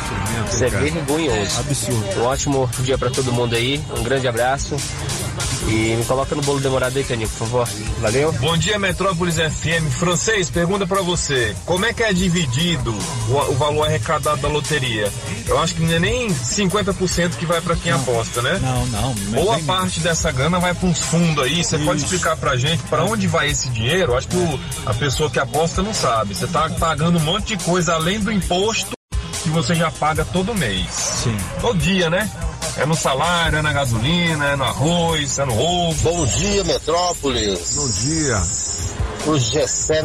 [0.63, 0.83] é cara.
[0.83, 1.59] vergonhoso.
[1.59, 2.19] Absurdo.
[2.19, 3.81] Um ótimo dia pra todo mundo aí.
[3.97, 4.75] Um grande abraço.
[5.67, 7.67] E me coloca no bolo demorado aí, Toninho, por favor.
[7.99, 8.31] Valeu.
[8.33, 9.91] Bom dia, Metrópolis FM.
[9.99, 12.95] Francês, pergunta pra você: como é que é dividido
[13.29, 15.11] o, o valor arrecadado da loteria?
[15.45, 18.59] Eu acho que não é nem 50% que vai pra quem aposta, né?
[18.61, 19.15] Não, não.
[19.41, 21.61] Ou a bem- parte dessa grana vai para uns fundos aí.
[21.63, 24.15] Você pode explicar pra gente pra onde vai esse dinheiro?
[24.15, 26.33] Acho que o- a pessoa que aposta não sabe.
[26.33, 28.91] Você tá pagando um monte de coisa além do imposto
[29.43, 30.87] que você já paga todo mês.
[30.91, 31.35] Sim.
[31.61, 32.29] Todo dia, né?
[32.79, 36.11] É no salário, é na gasolina, é no arroz, é no ovo.
[36.11, 37.75] Bom dia, Metrópolis.
[37.75, 38.43] Bom dia.
[39.25, 40.03] O Gessé,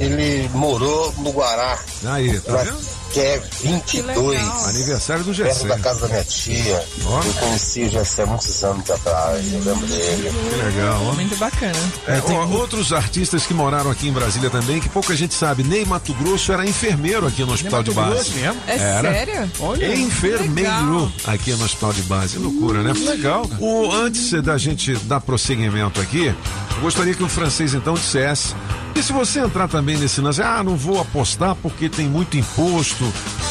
[0.00, 1.78] ele morou no Guará.
[2.06, 2.76] Aí, tá na
[3.16, 3.40] vendo?
[3.40, 4.66] Quer 22.
[4.66, 5.68] Aniversário do Perto Gessé.
[5.68, 6.84] da casa da minha tia.
[7.00, 10.30] Eu conheci o Gessé há muitos anos atrás, eu lembro dele.
[10.50, 11.12] Que legal, ó.
[11.14, 11.92] Muito bacana.
[12.06, 15.62] É, ó, outros artistas que moraram aqui em Brasília também, que pouca gente sabe.
[15.62, 18.30] Ney Mato Grosso era enfermeiro aqui no Hospital de Mato Base.
[18.30, 18.60] Mesmo?
[18.66, 19.12] É Era.
[19.12, 19.50] sério?
[19.60, 22.38] Olha, Enfermeiro aqui no Hospital de Base.
[22.38, 22.92] Loucura, né?
[22.92, 23.48] Legal.
[23.60, 28.54] O, antes da gente dar prosseguimento aqui, eu gostaria que o francês então dissesse.
[28.96, 33.04] E se você entrar também nesse lance, ah, não vou apostar porque tem muito imposto,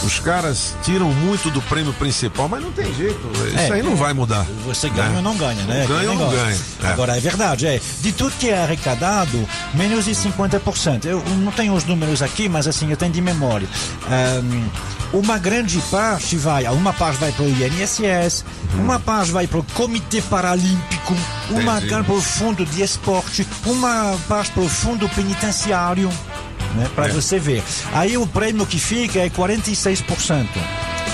[0.04, 3.96] os caras tiram muito do prêmio principal, mas não tem jeito, isso É, aí não
[3.96, 4.44] vai mudar.
[4.66, 5.18] Você ganha né?
[5.18, 5.86] ou não ganha, né?
[5.88, 6.58] Não ganha ou não ganha.
[6.84, 6.88] É.
[6.88, 7.80] Agora, é verdade, é.
[8.02, 11.06] De tudo que é arrecadado, menos de 50%.
[11.06, 13.68] Eu não tenho os números aqui, mas assim, eu tenho de memória.
[14.10, 14.68] Ahn,
[15.14, 18.44] uma grande parte vai, uma parte vai para o INSS,
[18.80, 21.05] uma parte vai para o Comitê Paralímpico,
[21.50, 21.88] uma Entendi.
[21.88, 26.10] grande para o Fundo de Esporte, uma parte para o Fundo Penitenciário.
[26.76, 27.10] Né, para É.
[27.12, 27.64] você ver.
[27.94, 30.48] Aí o prêmio que fica é 46%.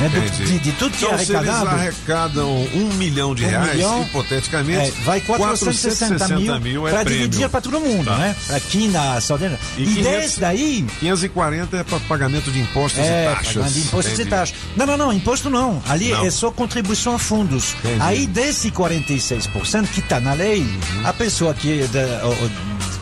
[0.02, 1.70] Né, do- de, de tudo que então, é se eles arrecadado.
[1.70, 6.28] arrecadam um milhão de Um reais, milhão, hipoteticamente, é, vai 460
[6.60, 8.18] mil, é para dividir para todo mundo, Tá.
[8.18, 8.36] né?
[8.50, 9.58] Aqui na Saudade.
[9.78, 10.86] E, 500 desse daí.
[11.00, 13.74] 540 é para pagamento de impostos É, e taxas.
[13.74, 14.28] de impostos Entendi.
[14.28, 14.56] e taxas.
[14.76, 15.82] Não, não, não, imposto não.
[15.88, 16.26] Ali Não.
[16.26, 17.76] é só contribuição a fundos.
[17.80, 18.02] Entendi.
[18.02, 21.06] Aí desse 46% que está na lei, Uhum.
[21.08, 22.52] a pessoa que, da- o- o-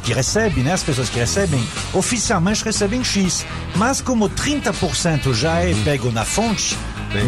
[0.03, 3.45] que recebe, né, as pessoas que recebem, oficialmente recebem X.
[3.76, 6.77] Mas como 30% já é pego na fonte,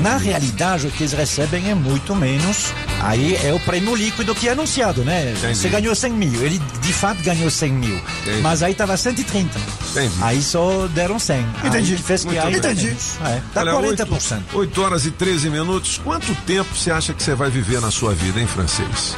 [0.02, 2.74] na realidade o que eles recebem é muito menos.
[3.02, 5.34] Aí é o prêmio líquido que é anunciado, né?
[5.38, 5.56] Entendi.
[5.58, 7.96] Você ganhou 100 mil, ele de fato ganhou 100 mil.
[8.22, 8.42] Entendi.
[8.42, 9.58] Mas aí estava 130.
[9.92, 10.14] Entendi.
[10.22, 11.46] Aí só deram 100.
[11.64, 11.94] Entendi.
[11.94, 12.36] Aí fez que.
[12.38, 12.96] Entendi.
[13.26, 14.42] É, dá Olha, 40%.
[14.54, 16.00] 8, horas e 13 minutos.
[16.04, 19.16] Quanto tempo você acha que você vai viver na sua vida, hein, francês?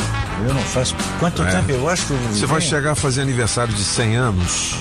[0.48, 0.96] Eu não faço.
[1.20, 1.52] Quanto É.
[1.52, 4.76] tempo eu acho que eu Você vai chegar a fazer aniversário de 100 anos?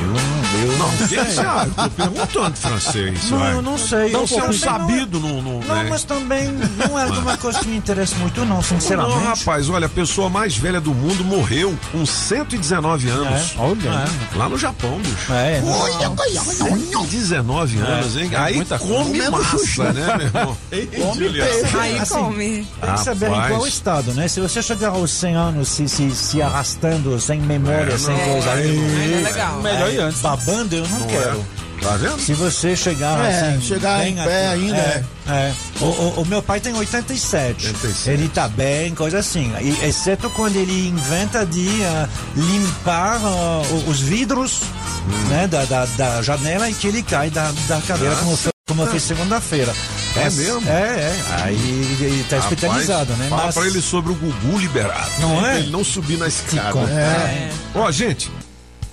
[0.00, 0.36] Eu não.
[0.56, 1.70] Eu Não, sabe?
[1.74, 3.30] Tô perguntando francês.
[3.30, 3.52] Não, vai.
[3.52, 4.10] eu não sei.
[4.10, 5.42] Não, Eu você é um também não é- sabido no.
[5.42, 5.86] no Não, né?
[5.90, 9.16] mas também não é alguma coisa que me interessa muito, não, sinceramente.
[9.16, 13.52] Não, rapaz, olha, a pessoa mais velha do mundo morreu com 119 anos.
[13.54, 13.88] É, olha.
[14.34, 15.32] É, lá no Japão, bicho.
[15.32, 15.72] É, não.
[15.78, 18.30] Olha, 119 anos, hein?
[18.32, 19.30] É, Aí muita come coisa.
[19.30, 20.56] massa, né, meu irmão?
[21.06, 21.76] Come peixe.
[21.78, 22.66] Aí Assim, come.
[22.80, 23.48] Tem que saber em Rapaz.
[23.56, 24.28] qual estado, né?
[24.28, 28.24] Se você chegar aos 100 anos se, se, se arrastando, sem memória, É, sem não,
[28.32, 29.62] coisa, aí é legal.
[29.62, 30.20] Melhor ir antes.
[30.20, 31.40] babando, eu não, Não quero.
[31.62, 31.66] é.
[31.78, 32.18] Tá vendo?
[32.18, 35.52] Se você chegar É, assim, chegar bem em pé ati- ainda, É, é.
[35.80, 37.66] O, o- o meu pai tem 87.
[37.66, 38.10] 87.
[38.10, 39.52] Ele tá bem, coisa assim.
[39.60, 44.60] E, exceto quando ele inventa de ah, limpar ah, o- os vidros
[45.06, 45.28] Hum.
[45.28, 48.82] né, da, da, da janela e que ele cai da, da cadeira, como, foi- como
[48.82, 49.72] eu fiz segunda-feira.
[50.16, 50.68] É Mas- mesmo?
[50.70, 51.16] É, é.
[51.42, 51.54] Aí
[52.00, 53.26] ele tá Rapaz, hospitalizado, né?
[53.28, 55.10] Fala Mas- pra ele sobre o Gugu liberado.
[55.20, 55.58] Não Pra é?
[55.58, 56.80] Ele não subir na escada.
[56.90, 57.50] é.
[57.74, 58.30] Ó, gente,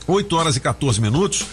[0.08, 1.46] 8 horas e 14 minutos.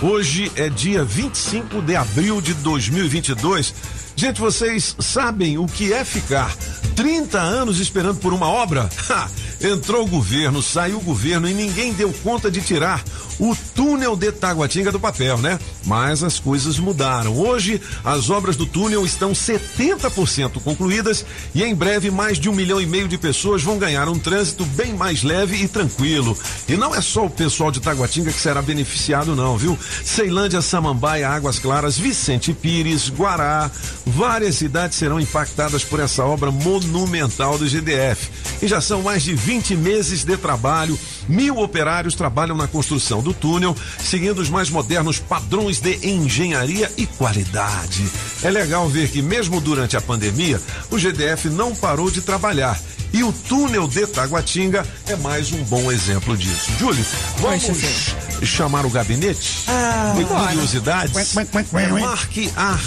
[0.00, 3.74] Hoje é dia 25 de abril de 2022.
[4.14, 6.54] Gente, vocês sabem o que é ficar
[6.94, 8.88] 30 anos esperando por uma obra?
[9.10, 9.28] Ha!
[9.60, 13.02] Entrou o governo, saiu o governo e ninguém deu conta de tirar
[13.38, 15.58] o túnel de Taguatinga do papel, né?
[15.84, 17.36] Mas as coisas mudaram.
[17.36, 21.24] Hoje, as obras do túnel estão 70% concluídas
[21.54, 24.64] e em breve mais de um milhão e meio de pessoas vão ganhar um trânsito
[24.64, 26.36] bem mais leve e tranquilo.
[26.68, 29.78] E não é só o pessoal de Taguatinga que será beneficiado, não, viu?
[30.04, 33.70] Ceilândia, Samambaia, Águas Claras, Vicente Pires, Guará,
[34.04, 38.30] várias cidades serão impactadas por essa obra monumental do GDF.
[38.60, 40.98] E já são mais de 20 meses de trabalho,
[41.28, 47.06] mil operários trabalham na construção do túnel, seguindo os mais modernos padrões de engenharia e
[47.06, 48.04] qualidade.
[48.42, 50.60] É legal ver que, mesmo durante a pandemia,
[50.90, 52.78] o GDF não parou de trabalhar.
[53.10, 56.70] E o túnel de Taguatinga é mais um bom exemplo disso.
[56.78, 57.02] Júlio,
[57.38, 57.66] vamos
[58.42, 61.12] chamar o gabinete Ah, de curiosidades?
[62.02, 62.78] Marque a.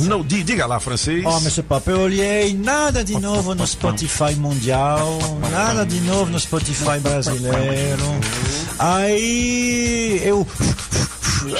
[0.00, 1.24] Não, di- diga lá, francês.
[1.24, 1.62] Ó, Mr.
[1.62, 5.18] Pop, eu olhei nada de novo no Spotify mundial,
[5.52, 7.56] nada de novo no Spotify brasileiro.
[8.78, 10.46] Aí eu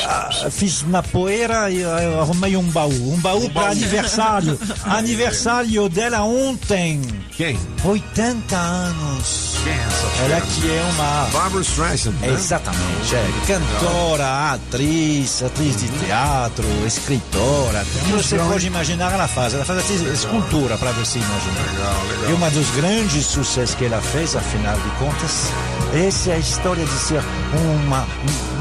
[0.07, 4.59] ah, fiz na poeira e ah, arrumei um baú, um baú para aniversário.
[4.85, 7.03] aniversário dela ontem.
[7.37, 7.59] Quem?
[7.85, 9.59] 80 anos.
[9.65, 10.23] Quem é essa?
[10.25, 12.29] Ela que é uma Barbara Streisand, né?
[12.29, 17.83] Exatamente, é cantora, atriz, atriz de teatro, escritora.
[17.83, 19.55] O que você pode imaginar ela faz?
[19.55, 21.73] Ela faz assim, escultura para você imaginar.
[21.73, 22.31] Legal, legal.
[22.31, 25.51] E um dos grandes sucessos que ela fez, afinal de contas,
[25.95, 28.07] essa é a história de ser uma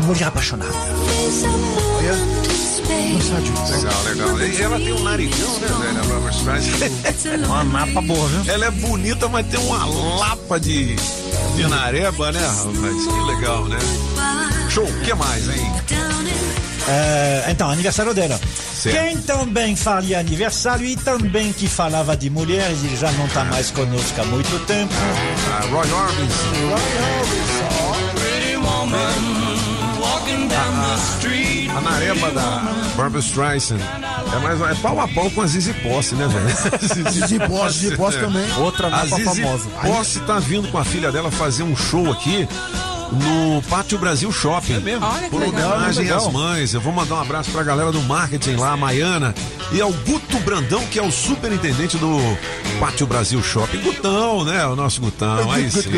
[0.06, 0.74] mulher apaixonada.
[3.72, 4.40] Legal, legal.
[4.42, 6.00] E ela tem um narigão, né, velho?
[6.00, 7.46] A Barbara Streisand.
[7.46, 8.54] Uma mapa boa, viu?
[8.54, 9.86] Ela é bonita, mas tem uma
[10.18, 10.96] lapa de,
[11.56, 13.08] de nareba, né, rapaz?
[13.08, 13.80] Que legal, né?
[14.70, 15.72] Show, o que mais, hein?
[16.88, 18.40] É, então, aniversário dela.
[18.76, 18.98] Certo.
[18.98, 23.72] Quem também faria aniversário e também que falava de mulheres, ele já não está mais
[23.72, 24.94] conosco há muito tempo.
[25.52, 27.14] Ah, Roy Orbison.
[31.76, 36.16] A nareba da Barbara Streisand é mais é pau a pau com a Zizi Posse,
[36.16, 37.10] né, velho?
[37.12, 38.46] Zizi Posse, Zizi Posse também.
[38.60, 39.70] Outra A napa Zizi famosa.
[39.70, 42.48] Posse tá vindo com a filha dela fazer um show aqui
[43.14, 44.74] no Pátio Brasil Shopping.
[44.74, 45.06] É mesmo?
[45.06, 46.74] Olha que Por homenagem às mães.
[46.74, 49.34] Eu vou mandar um abraço pra galera do marketing lá, a Maiana,
[49.72, 52.18] e ao Guto Brandão, que é o superintendente do
[52.80, 53.80] Pátio Brasil Shopping.
[53.82, 54.66] Gutão, né?
[54.66, 55.50] O nosso Gutão.
[55.52, 55.90] Aí sim.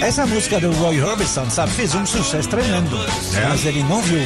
[0.00, 2.96] Essa música do Roy Orbison, sabe, fez um sucesso tremendo.
[3.48, 4.20] Mas ele não viu.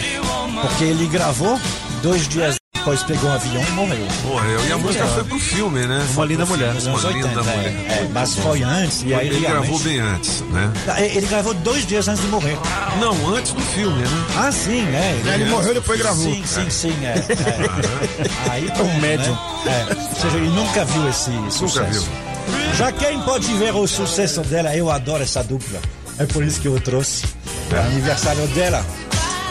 [0.61, 1.59] Porque ele gravou,
[2.03, 4.07] dois dias depois pegou um avião e morreu.
[4.25, 4.67] Morreu.
[4.67, 6.05] E a música foi pro filme, né?
[6.15, 6.75] Uma linda mulher.
[6.75, 7.87] Nos anos Uma 80, linda é, mulher.
[7.89, 9.03] é, mas foi antes.
[9.05, 10.73] E aí Ele realmente- gravou bem antes, né?
[10.99, 12.59] Ele gravou dois dias antes de morrer.
[13.01, 14.25] Não, antes do filme, né?
[14.37, 15.35] Ah, sim, é.
[15.35, 16.25] Ele morreu e depois gravou.
[16.25, 17.15] Sim, sim, sim, é.
[17.19, 18.51] é.
[18.51, 19.33] Aí pronto, Um médium.
[19.65, 19.87] Né?
[19.89, 19.95] É.
[19.95, 22.01] Ou seja, ele nunca viu esse sucesso.
[22.03, 22.75] viu.
[22.75, 25.79] Já quem pode ver o sucesso dela, eu adoro essa dupla.
[26.19, 27.25] É por isso que eu trouxe.
[27.71, 27.77] É.
[27.77, 28.85] O aniversário dela.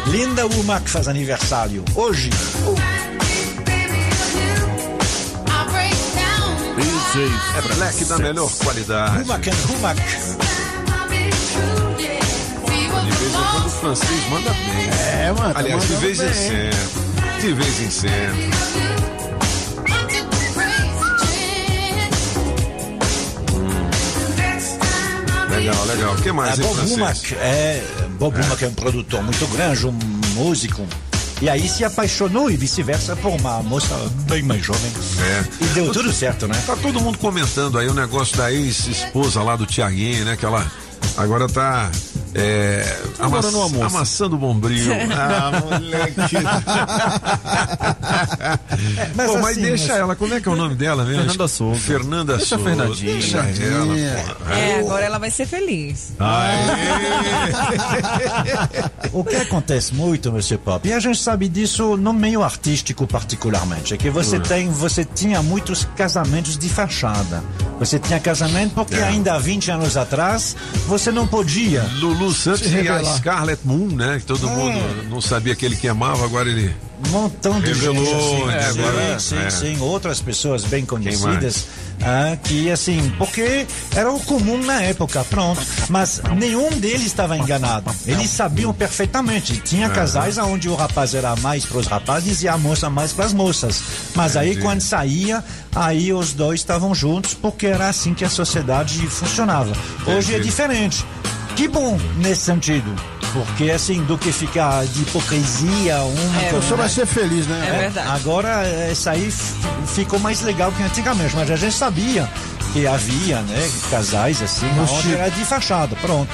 [0.07, 2.29] Linda Womack faz aniversário hoje.
[7.13, 9.17] É black da melhor qualidade.
[9.19, 10.01] Womack and Womack.
[13.03, 14.89] De vez em quando o francês manda bem.
[15.19, 15.53] É, mano.
[15.53, 17.41] tá Aliás, de vez em sempre.
[17.41, 18.49] De vez em sempre.
[25.49, 26.13] Legal, legal.
[26.13, 26.99] O que mais, É, hein, Bob francês?
[26.99, 27.83] Womack é,
[28.17, 29.91] Bob Womack é um produtor muito grande, um
[30.35, 30.87] músico.
[31.41, 33.95] E aí se apaixonou e vice-versa por uma moça
[34.29, 34.91] bem mais jovem.
[35.19, 35.63] É.
[35.63, 36.53] E deu tudo certo, né?
[36.67, 40.37] Tá todo mundo comentando aí o negócio da ex-esposa lá do Tiaguinho, né?
[40.37, 40.71] Que ela
[41.17, 41.89] agora tá.
[42.33, 43.85] É, moça.
[43.85, 44.91] amassando o bombril.
[45.11, 46.21] Ah, moleque.
[49.15, 51.21] Mas Pô, mas assim, deixa mas- ela, como é que é o nome dela mesmo?
[51.23, 51.79] Fernanda Souza.
[51.79, 52.75] Fernanda Deixa a Souza.
[52.75, 53.13] Fernandinha.
[53.13, 54.25] Deixa ela.
[54.45, 54.53] pô.
[54.53, 56.13] É, agora ela vai ser feliz.
[59.13, 60.57] O que acontece muito, Mr.
[60.57, 65.03] Pop, e a gente sabe disso no meio artístico particularmente, é que você tem, você
[65.03, 67.43] tinha muitos casamentos de fachada.
[67.79, 69.03] Você tinha casamento porque É.
[69.03, 70.55] ainda há 20 anos atrás
[70.87, 71.81] você não podia.
[71.99, 73.03] Lulu Santos Se e a.
[73.03, 74.19] Scarlett Moon, né?
[74.19, 76.73] Que todo mundo não sabia que ele queimava, agora ele.
[77.07, 79.49] Um montão de Revelou, gente assim, é, sim, agora, sim, é.
[79.49, 81.65] sim, outras pessoas bem conhecidas,
[81.99, 83.65] ah, que assim, porque
[83.95, 85.61] era o comum na época, pronto.
[85.89, 87.91] Mas nenhum deles estava enganado.
[88.05, 89.57] Eles sabiam perfeitamente.
[89.61, 93.25] Tinha casais onde o rapaz era mais para os rapazes e a moça mais para
[93.25, 93.81] as moças.
[94.15, 95.43] Mas aí quando saía,
[95.75, 99.71] aí os dois estavam juntos, porque era assim que a sociedade funcionava.
[100.05, 101.05] Hoje é diferente.
[101.61, 102.91] Que bom nesse sentido.
[103.33, 107.63] Porque assim, do que ficar de hipocrisia, uma É, A pessoa vai ser feliz, né?
[107.67, 108.09] É verdade.
[108.09, 109.31] Agora, isso aí
[109.85, 112.27] ficou mais legal que antigamente, mas a gente sabia
[112.73, 116.31] que havia, né, casais assim, onde era de fachada, pronto.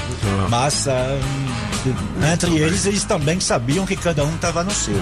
[0.50, 1.20] Mas ah,
[2.34, 4.96] entre eles, eles também sabiam que cada um estava no seu.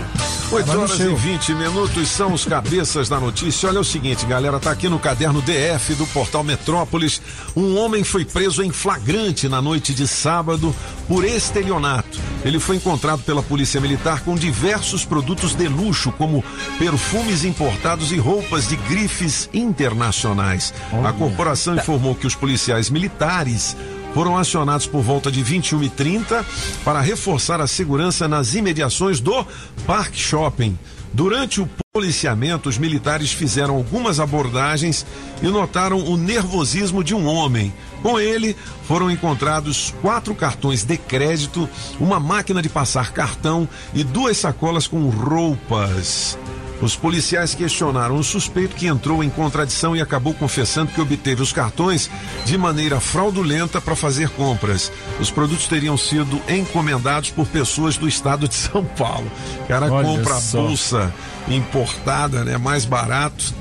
[0.51, 1.15] 8 Tava no horas e seu.
[1.15, 3.69] 20 minutos são os cabeças da notícia.
[3.69, 7.21] Olha o seguinte, galera, tá aqui no caderno DF do portal Metrópolis.
[7.55, 10.75] Um homem foi preso em flagrante na noite de sábado
[11.07, 12.19] por estelionato.
[12.43, 16.43] Ele foi encontrado pela Polícia Militar com diversos produtos de luxo, como
[16.77, 20.73] perfumes importados e roupas de grifes internacionais.
[21.03, 23.75] A corporação informou que os policiais militares
[24.15, 26.45] foram acionados por volta de 21h30
[26.85, 29.45] para reforçar a segurança nas imediações do
[29.85, 30.77] Park Shopping,
[31.15, 35.05] Durante o policiamento, os militares fizeram algumas abordagens
[35.41, 37.73] e notaram o nervosismo de um homem.
[38.03, 38.53] Com ele,
[38.85, 45.07] foram encontrados quatro cartões de crédito, uma máquina de passar cartão e duas sacolas com
[45.07, 46.37] roupas.
[46.81, 51.53] Os policiais questionaram o suspeito que entrou em contradição e acabou confessando que obteve os
[51.53, 52.09] cartões
[52.45, 54.91] de maneira fraudulenta para fazer compras.
[55.19, 59.31] Os produtos teriam sido encomendados por pessoas do estado de São Paulo.
[59.63, 60.61] O cara Olha compra a só.
[60.61, 61.13] bolsa
[61.47, 63.53] importada, né, mais barato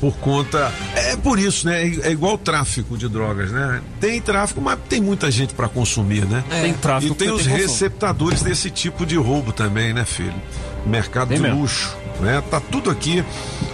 [0.00, 0.72] por conta.
[0.94, 1.82] É por isso, né?
[2.02, 3.80] É igual tráfico de drogas, né?
[4.00, 6.44] Tem tráfico, mas tem muita gente para consumir, né?
[6.50, 6.62] É.
[6.62, 10.34] Tem tráfico E tem os tem receptadores desse tipo de roubo também, né, filho?
[10.86, 11.60] Mercado Tem de mesmo.
[11.62, 12.42] luxo, né?
[12.50, 13.24] Tá tudo aqui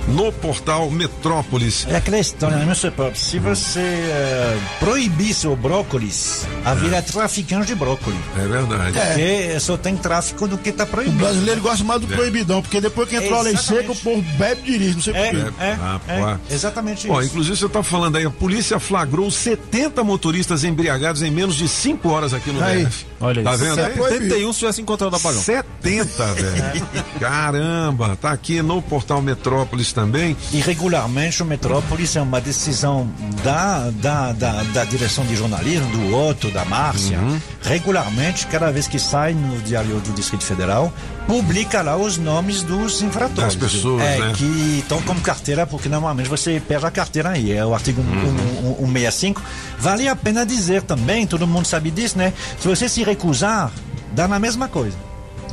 [0.08, 1.86] no portal Metrópolis.
[1.88, 2.90] É aquela história, né, Mr.
[2.90, 3.18] Pop?
[3.18, 8.18] Se você eh, proibisse o brócolis, haveria traficante de brócolis.
[8.36, 8.92] É verdade.
[8.92, 11.16] Porque só tem tráfico do que tá O proibido.
[11.18, 12.16] brasileiro gosta mais do É.
[12.16, 15.14] proibidão, porque depois que entrou a lei seca, o povo bebe e dirige, não sei
[15.14, 15.52] É, porquê.
[15.62, 16.38] é, Rapaz.
[16.50, 17.28] é, exatamente Ó, isso.
[17.30, 22.08] inclusive você tá falando aí, a polícia flagrou 70 motoristas embriagados em menos de 5
[22.08, 22.84] horas aqui no Aí.
[22.84, 23.06] DF.
[23.20, 23.64] Olha Tá isso.
[23.64, 23.94] vendo aí?
[23.94, 25.40] 71 se tivesse encontrado apagão.
[25.42, 26.86] 70, velho.
[27.18, 30.36] Caramba, tá aqui no portal Metrópolis também.
[30.52, 33.08] E regularmente o Metrópolis é uma decisão
[33.42, 37.18] da, da, da, da direção de jornalismo, do Otto, da Márcia.
[37.18, 37.40] Uhum.
[37.62, 40.92] Regularmente, cada vez que sai no Diário do Distrito Federal,
[41.26, 43.54] publica lá os nomes dos infratores.
[43.54, 44.32] Das pessoas, é, né?
[44.36, 47.52] que estão como carteira, porque normalmente você perde a carteira aí.
[47.52, 48.76] É o artigo Uhum.
[48.78, 49.42] 165.
[49.78, 52.32] Vale a pena dizer também, todo mundo sabe disso, né?
[52.58, 53.70] Se você se recusar,
[54.12, 54.96] dá na mesma coisa.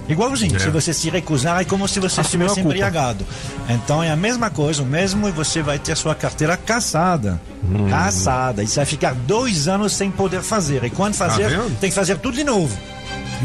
[0.08, 0.60] Igualzinho, É.
[0.60, 3.26] se você se recusar é como se você Assumiu a estivesse embriagado.
[3.70, 7.40] Então é a mesma coisa, o mesmo e você vai ter sua carteira caçada.
[7.64, 7.90] Hum.
[7.90, 8.64] Caçada.
[8.64, 10.84] E você vai ficar dois anos sem poder fazer.
[10.84, 12.76] E quando fazer, Tá tem que fazer tudo de novo.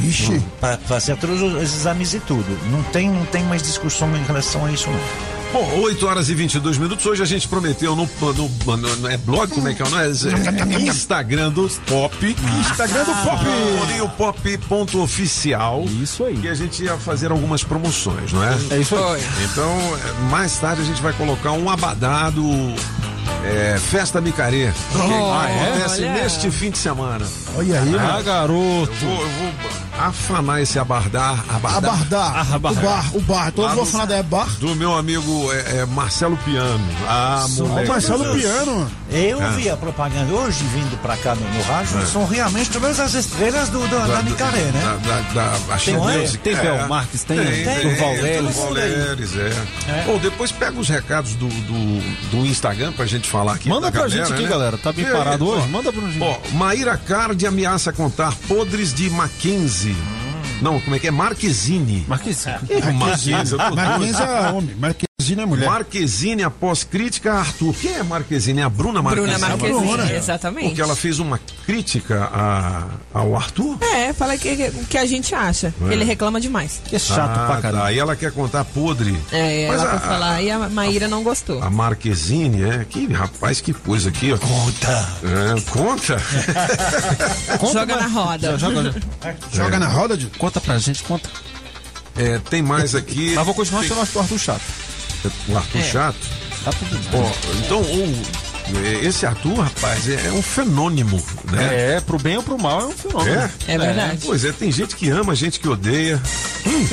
[0.02, 0.40] Ixi.
[0.60, 2.46] Para fazer todos os exames e tudo.
[2.70, 5.41] Não tem, não tem mais discussão em relação a isso, não.
[5.52, 7.04] Bom, 8 horas e 22 minutos.
[7.04, 8.32] Hoje a gente prometeu no, no,
[8.76, 9.88] no- no- é blog, como é que é?
[9.88, 10.06] Não é?
[10.06, 12.36] É Instagram do Pop.
[12.60, 13.44] Instagram do Pop.
[13.80, 15.84] Toninho Pop ponto oficial.
[16.00, 16.36] Isso aí.
[16.38, 18.56] Que a gente ia fazer algumas promoções, não é?
[18.70, 19.22] É isso aí.
[19.44, 19.76] Então,
[20.30, 22.42] mais tarde a gente vai colocar um abadado
[23.44, 24.70] é, Festa Micarê.
[24.92, 26.12] que acontece olha.
[26.14, 27.26] neste fim de semana.
[27.56, 28.24] Olha aí, Ah, mano.
[28.24, 28.90] garoto.
[29.02, 29.52] Eu vou, eu vou
[29.98, 32.46] afanar esse abardar, abardar Abardar.
[32.54, 33.74] Ah, bar- O bar, o bar.
[33.76, 34.48] No- falar da é bar.
[34.58, 36.84] do meu amigo é, é, Marcelo Piano.
[37.08, 37.88] Ah, Ó, moleque.
[37.88, 38.90] o Marcelo Piano.
[39.10, 39.50] Eu É.
[39.52, 42.06] vi a propaganda hoje vindo para cá no, no rádio.
[42.06, 44.98] São realmente todas as estrelas do, do, da Micaré, né?
[45.06, 46.28] Da, da, da, Tem que um, é, é?
[46.28, 48.54] Tem Bel Marques, tem Durval Leles.
[48.54, 50.02] Durval Leles, é.
[50.04, 53.68] Pô, depois pega os recados do, do, do Instagram pra gente falar aqui.
[53.68, 54.48] Manda da pra galera, gente aqui, né?
[54.48, 54.78] galera.
[54.78, 55.56] Tá bem parado ó.
[55.56, 55.68] hoje?
[55.68, 56.22] Manda pra gente.
[56.22, 59.96] Ó, Maíra Card ameaça contar podres de Mackenzie.
[60.60, 61.10] Não, como é que é?
[61.10, 62.04] Marquezine.
[62.06, 62.54] Marquezine,
[63.48, 64.30] tô Marquinhos doido.
[64.32, 64.76] é homem,
[65.22, 65.68] Marquinhos é mulher.
[65.68, 67.74] Marquezine após crítica a Arthur.
[67.74, 68.60] Quem é Marquezine?
[68.60, 69.40] É a Bruna Bruna Marquezine.
[69.72, 70.12] Marquezine, Bruna.
[70.12, 70.66] exatamente.
[70.68, 72.84] Porque ela fez uma crítica a,
[73.14, 73.78] ao Arthur?
[73.82, 75.72] É, fala que, que- o que a gente acha.
[75.88, 75.92] É.
[75.92, 76.80] Ele reclama demais.
[76.84, 77.84] Que é chato ah, pra caramba.
[77.84, 77.92] Tá.
[77.92, 79.16] E ela quer contar podre.
[79.30, 81.62] É, Mas ela a- falar e a Maíra não gostou.
[81.62, 82.84] A Marquezine, é?
[82.88, 84.38] Que rapaz, que coisa aqui, ó.
[84.38, 85.08] Conta.
[85.22, 86.16] É, conta?
[87.72, 88.58] Joga na roda.
[88.58, 88.94] Joga,
[89.52, 91.28] Joga na roda, de conta pra gente, conta.
[92.16, 93.32] É, tem mais aqui.
[93.34, 94.62] Mas vou continuar chamando o Arthur chato.
[95.48, 95.82] O Arthur É.
[95.82, 96.16] Chato.
[96.64, 97.20] Tá tudo bem.
[97.20, 97.30] Ó,
[97.64, 98.22] então, o-
[98.84, 101.20] é, esse Arthur, rapaz, é, é um fenômeno,
[101.50, 101.94] né?
[101.96, 103.34] É, pro bem ou pro mal é um fenômeno.
[103.36, 103.50] É?
[103.66, 104.18] É verdade.
[104.24, 106.22] Pois é, tem gente que ama, gente que odeia.
[106.64, 106.86] Hum.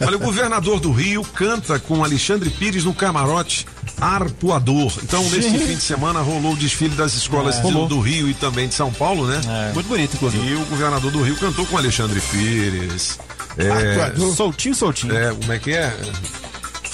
[0.04, 3.64] Olha, o governador do Rio canta com Alexandre Pires no camarote
[4.00, 4.92] Arpoador.
[5.02, 7.58] Então, neste fim de semana rolou o desfile das escolas É.
[7.58, 7.86] de- Rolou.
[7.88, 9.40] do Rio e também de São Paulo, né?
[9.74, 10.44] Muito bonito, inclusive.
[10.46, 13.18] E o governador do Rio cantou com Alexandre Pires.
[13.56, 14.34] É, Arpoador.
[14.34, 15.16] Soltinho, soltinho.
[15.16, 15.96] é, como é que é?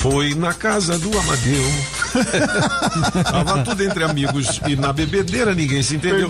[0.05, 1.64] Foi na casa do Amadeu.
[3.24, 6.28] Tava tudo entre amigos e na bebedeira ninguém se entendeu.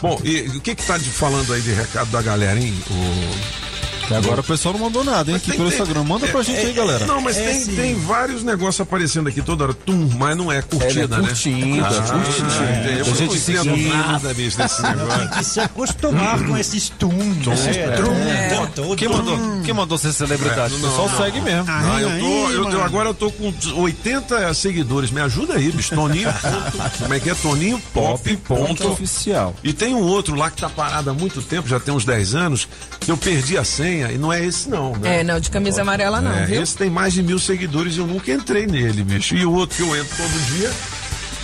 [0.00, 2.74] Bom, e o que que tá de- falando aí de recado da galera, hein?
[2.90, 3.71] O-
[4.12, 6.04] Que agora o pessoal não mandou nada, hein, Mas aqui tem- pelo tem- Instagram.
[6.04, 7.06] Manda pra gente aí, galera.
[7.06, 9.74] Não, mas tem, tem vários negócios aparecendo aqui toda hora.
[9.74, 11.28] Tum, mas não é curtida, É, né?
[11.28, 12.46] curtida, Ah, curtida.
[12.46, 12.98] entendi.
[12.98, 13.96] Eu A gente não entendo seguindo.
[13.96, 15.28] nada, bicho, desse Tem negócio.
[15.30, 17.08] que se acostumar com esses tum.
[17.12, 17.96] né?
[17.96, 18.66] Tum, É.
[18.74, 20.74] tum, Quem mandou, quem mandou ser celebridade?
[20.74, 21.16] É, o não, pessoal não.
[21.18, 21.64] segue mesmo.
[21.68, 25.10] Ah, eu tô, aí, eu, eu- agora eu tô com 80 seguidores.
[25.10, 25.94] Me ajuda aí, bicho.
[25.94, 26.32] Toninho.
[26.42, 27.34] ponto- como é que é?
[27.34, 28.36] Toninho Pop.
[28.38, 28.88] Ponto.
[28.88, 29.54] oficial.
[29.62, 32.34] E tem um outro lá que tá parado há muito tempo, já tem uns 10
[32.34, 32.68] anos,
[33.00, 35.20] que eu perdi a senha e não é esse não, né?
[35.20, 36.62] É, não, de camisa amarela não, É, viu?
[36.62, 39.34] Esse tem mais de mil seguidores e eu nunca entrei nele, bicho.
[39.36, 40.70] E o outro que eu entro todo dia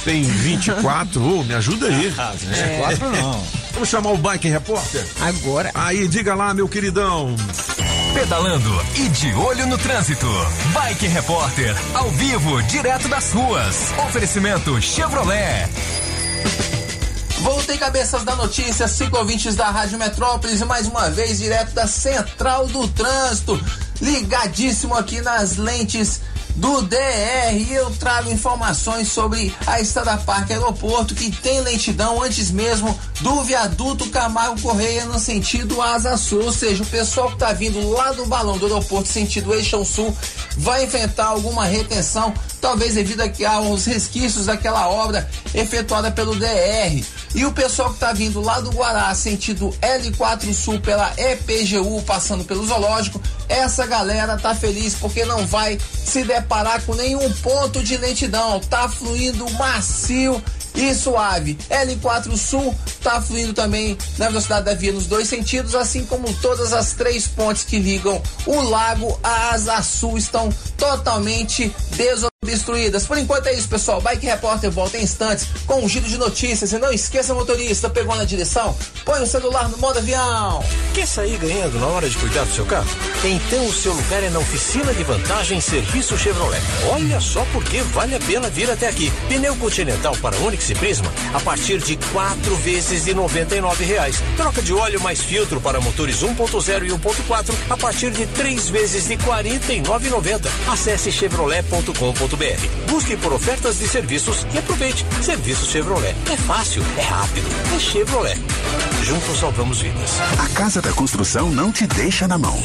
[0.05, 1.23] tem 24.
[1.23, 2.13] Ô, me ajuda aí.
[2.17, 3.45] Ah, 24 não.
[3.75, 5.07] Vamos chamar o Bike Repórter?
[5.21, 5.71] Agora.
[5.75, 7.37] Aí, diga lá, meu queridão.
[8.15, 10.27] Pedalando e de olho no trânsito.
[10.73, 13.93] Bike Repórter, ao vivo, direto das ruas.
[14.07, 15.69] Oferecimento Chevrolet.
[17.41, 21.87] Voltei cabeças da notícia, cinco ouvintes da Rádio Metrópolis, e mais uma vez direto da
[21.87, 23.61] Central do Trânsito,
[24.01, 26.21] ligadíssimo aqui nas lentes
[26.57, 27.55] do DR.
[27.55, 33.43] E eu trago informações sobre a Estrada Parque Aeroporto, que tem lentidão antes mesmo do
[33.45, 36.45] viaduto Camargo Correia no sentido Asa Sul.
[36.45, 40.17] Ou seja, o pessoal que está vindo lá do balão do aeroporto sentido Eixão Sul
[40.57, 47.18] vai enfrentar alguma retenção, talvez devido aqui aos resquícios daquela obra efetuada pelo DR.
[47.35, 52.45] E o pessoal que está vindo lá do Guará, sentido L4 Sul pela EPGU, passando
[52.45, 57.97] pelo zoológico, essa galera tá feliz porque não vai se deparar com nenhum ponto de
[57.97, 58.61] lentidão.
[58.61, 60.43] Tá fluindo macio
[60.75, 61.59] e suave.
[61.71, 66.73] L4 Sul tá fluindo também na velocidade da via nos dois sentidos, assim como todas
[66.73, 73.07] as três pontes que ligam o lago à Asa Sul estão totalmente desobstruídas.
[73.07, 74.01] Por enquanto é isso, pessoal.
[74.01, 76.73] Bike Repórter volta em instantes com um giro de notícias.
[76.73, 78.77] E não esqueça, motorista, pegou na direção?
[79.05, 80.63] Põe o celular no modo avião.
[80.95, 82.89] Quer sair ganhando na hora de cuidar do seu carro?
[83.25, 86.63] Então o seu lugar é na oficina de vantagem Serviço Chevrolet.
[86.91, 89.13] Olha só porque vale a pena vir até aqui.
[89.29, 94.23] Pneu Continental para Onix e Prisma a partir de quatro vezes de noventa e reais.
[94.37, 99.07] Troca de óleo mais filtro para motores 1.0 e 1.4 a partir de três vezes
[99.07, 99.83] de quarenta e
[100.71, 102.91] Acesse chevrolet.com.br.
[102.91, 105.07] Busque por ofertas de serviços e aproveite.
[105.23, 106.15] Serviço Chevrolet.
[106.31, 108.39] É fácil, é rápido, é Chevrolet.
[109.03, 110.21] Juntos salvamos vidas.
[110.39, 112.59] A Casa da Construção não te deixa na mão.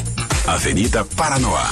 [0.48, 1.72] Avenida Paranoá.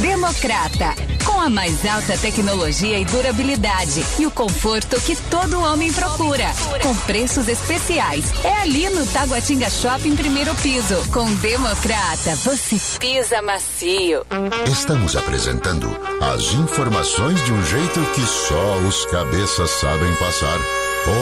[0.00, 0.94] Democrata,
[1.24, 6.44] com a mais alta tecnologia e durabilidade e o conforto que todo homem procura,
[6.82, 8.32] com preços especiais.
[8.44, 10.96] É ali no Taguatinga Shopping primeiro piso.
[11.12, 14.26] Com Democrata, você pisa macio.
[14.70, 15.88] Estamos apresentando
[16.20, 20.58] as informações de um jeito que só os cabeças sabem passar.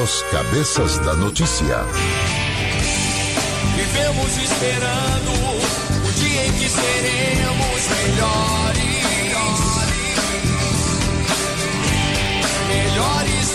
[0.02, 1.84] Os cabeças da notícia.
[3.76, 8.53] Vivemos esperando o dia em que seremos melhores.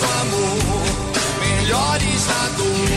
[0.00, 0.82] no amor,
[1.40, 2.88] melhores na dor.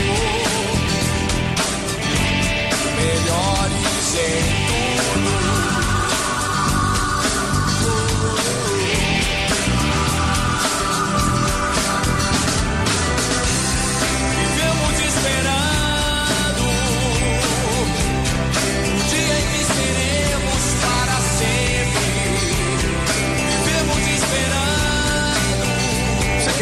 [2.95, 4.62] Melhores em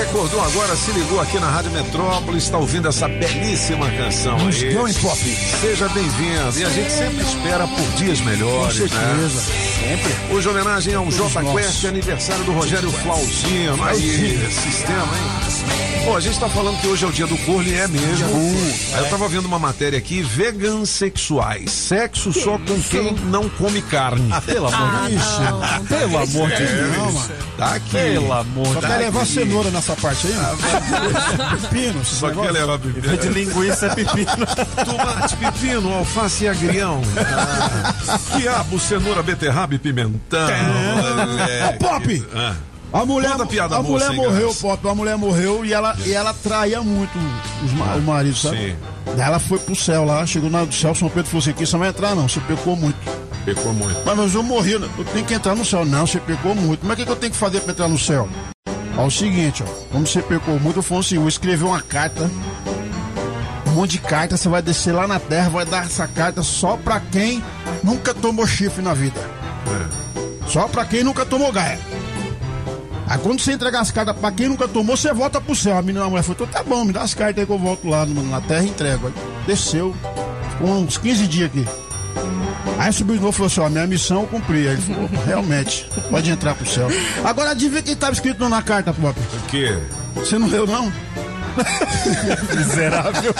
[0.01, 4.45] que acordou agora, se ligou aqui na Rádio Metrópolis, está ouvindo essa belíssima canção aí.
[4.45, 5.17] Musicão em pop.
[5.61, 6.59] Seja bem-vindo.
[6.59, 9.51] E a gente sempre espera por dias melhores, Com certeza.
[9.51, 9.97] né?
[9.97, 10.35] Sempre.
[10.35, 13.83] Hoje, homenagem ao J Quest, aniversário do Rogério Flauzino.
[13.83, 15.90] Aí, sistema, hein?
[16.03, 18.25] Pô, a gente tá falando que hoje é o dia do corno e é mesmo.
[18.93, 21.71] Aí eu tava vendo uma matéria aqui, vegan sexuais.
[21.71, 24.27] Sexo só com quem não come carne.
[24.31, 25.87] Ah, pelo amor de Deus.
[25.87, 27.31] Pelo amor de Deus, mano.
[27.57, 27.91] Tá aqui.
[27.91, 31.61] Pelo amor Só Só quer levar cenoura nessa parte aí?
[31.61, 32.03] Pepino.
[32.03, 33.17] Só quer levar pepino.
[33.17, 34.47] De linguiça é pepino.
[34.85, 37.01] Tomate, pepino, alface e agrião.
[37.17, 40.49] Ah, quiabo, cenoura, beterraba e pimentão.
[41.69, 42.25] Ô, Pop!
[42.33, 42.55] Ah.
[42.93, 44.53] A mulher, Conta a piada a mulher morreu.
[44.55, 44.87] Pop.
[44.89, 47.17] A mulher morreu e ela, e ela traía muito
[47.63, 48.57] os, ma- o marido, sabe?
[48.57, 48.75] Sim.
[49.15, 51.71] Daí ela foi pro céu lá, chegou no céu, São Pedro falou assim: aqui você
[51.73, 52.97] não vai entrar, não, você pecou muito.
[53.45, 53.97] Pecou muito.
[54.05, 54.81] Mas, mas eu morri, eu
[55.13, 55.85] tenho que entrar no céu.
[55.85, 56.85] Não, você pecou muito.
[56.85, 58.27] Mas o que, que eu tenho que fazer pra entrar no céu?
[58.97, 61.81] Ó, o seguinte, ó, como você pecou muito, eu falo assim: eu vou escrever uma
[61.81, 62.29] carta.
[63.67, 66.75] Um monte de carta, você vai descer lá na terra, vai dar essa carta só
[66.75, 67.41] pra quem
[67.81, 69.17] nunca tomou chifre na vida.
[70.47, 71.79] Só pra quem nunca tomou gaia.
[73.11, 75.77] Aí quando você entregar as cartas pra quem nunca tomou, você volta pro céu.
[75.77, 77.89] A menina a mulher falou, tá bom, me dá as cartas aí que eu volto
[77.89, 79.07] lá no- na terra e entrego.
[79.07, 79.13] Aí
[79.45, 79.93] desceu,
[80.51, 81.65] ficou uns 15 dias aqui.
[82.77, 84.59] Aí subiu de novo e falou assim, ó, minha missão eu cumpri.
[84.67, 86.87] Aí ele falou, realmente, pode entrar pro céu.
[87.23, 89.19] Agora adivinha quem tava escrito na carta, Pop?
[89.19, 89.77] O quê?
[90.15, 90.91] Você não leu, não?
[92.55, 93.33] Miserável.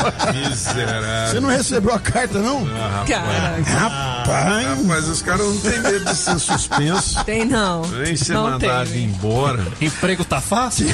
[0.49, 1.27] Miserável.
[1.31, 2.65] Você não recebeu a carta, não?
[3.07, 3.63] Caraca.
[3.71, 4.67] Rapaz.
[4.67, 7.23] Rapaz, os caras não têm medo de ser suspenso.
[7.25, 7.81] Tem não.
[7.87, 9.03] Nem ser não mandado tem.
[9.05, 9.65] embora.
[9.79, 10.87] Emprego tá fácil?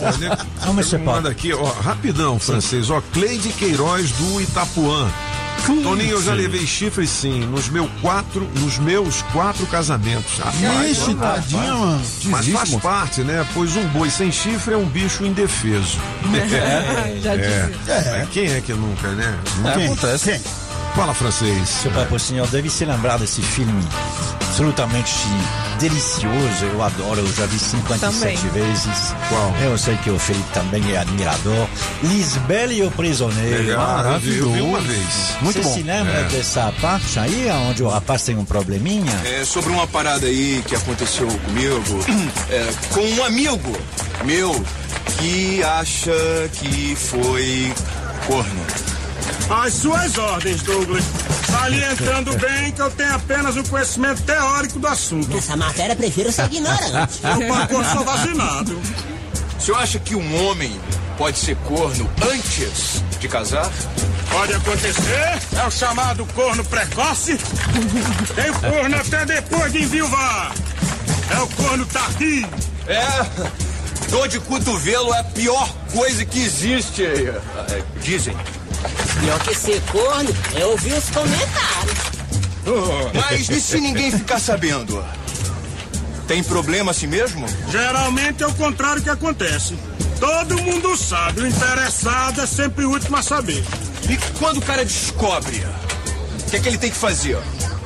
[0.00, 2.90] Olha, Não, mas você manda aqui, ó, rapidão, francês.
[2.90, 5.08] Ó, Cleide Queiroz do Itapuã.
[5.66, 10.38] Toninho, eu já levei chifre sim, nos, meu quatro, nos meus quatro casamentos.
[10.38, 11.44] Rapaz, Ixi, rapaz.
[11.44, 12.02] tadinha, mano.
[12.24, 13.46] Mas faz parte, né?
[13.54, 15.98] Pois um boi sem chifre é um bicho indefeso.
[17.22, 17.36] Já É.
[17.36, 17.72] dizia.
[17.88, 18.26] É.
[18.32, 19.38] Quem é que nunca, né?
[19.74, 19.84] Quem?
[19.86, 20.30] acontece.
[20.32, 20.40] Quem?
[20.94, 21.68] Fala francês.
[21.68, 23.82] Seu pai, senhor deve se lembrar desse filme
[24.42, 25.14] absolutamente
[25.80, 26.64] delicioso.
[26.70, 28.36] Eu adoro, eu já vi 57 Também.
[28.52, 29.14] vezes.
[29.30, 29.54] Qual?
[29.62, 31.66] Eu sei que o Felipe também é admirador.
[32.02, 33.64] Lisbela e o Prisioneiro.
[33.68, 35.34] Legal, eu vi- eu vi uma vez.
[35.40, 35.74] Muito Você bom.
[35.74, 36.24] se lembra É.
[36.24, 39.12] dessa parte aí, onde o rapaz tem um probleminha?
[39.24, 42.04] É sobre uma parada aí que aconteceu comigo,
[42.50, 43.72] é, com um amigo
[44.24, 44.62] meu
[45.18, 46.12] que acha
[46.52, 47.72] que foi
[48.26, 48.91] corno.
[49.52, 51.04] Às suas ordens, Douglas.
[51.46, 55.28] Salientando bem que eu tenho apenas um conhecimento teórico do assunto.
[55.28, 57.20] Nessa matéria, prefiro ser ignorante.
[57.22, 58.80] Eu, Paco, sou vacinado.
[59.58, 60.72] O senhor acha que um homem
[61.18, 63.70] pode ser corno antes de casar?
[64.30, 65.42] Pode acontecer.
[65.54, 67.38] É o chamado corno precoce.
[68.34, 70.52] Tem o corno até depois de enviuvar.
[71.30, 72.48] É o corno tardio.
[72.86, 73.06] É,
[74.08, 77.40] dor de cotovelo é a pior coisa que existe, é,
[78.00, 78.34] dizem.
[79.20, 82.12] Pior que ser corno, eu ouvi os comentários.
[83.14, 85.04] Mas e se ninguém ficar sabendo?
[86.26, 87.46] Tem problema assim mesmo?
[87.70, 89.76] Geralmente é o contrário que acontece.
[90.18, 93.64] Todo mundo sabe, o interessado é sempre o último a saber.
[94.08, 95.64] E quando o cara descobre,
[96.46, 97.36] o que é que ele tem que fazer?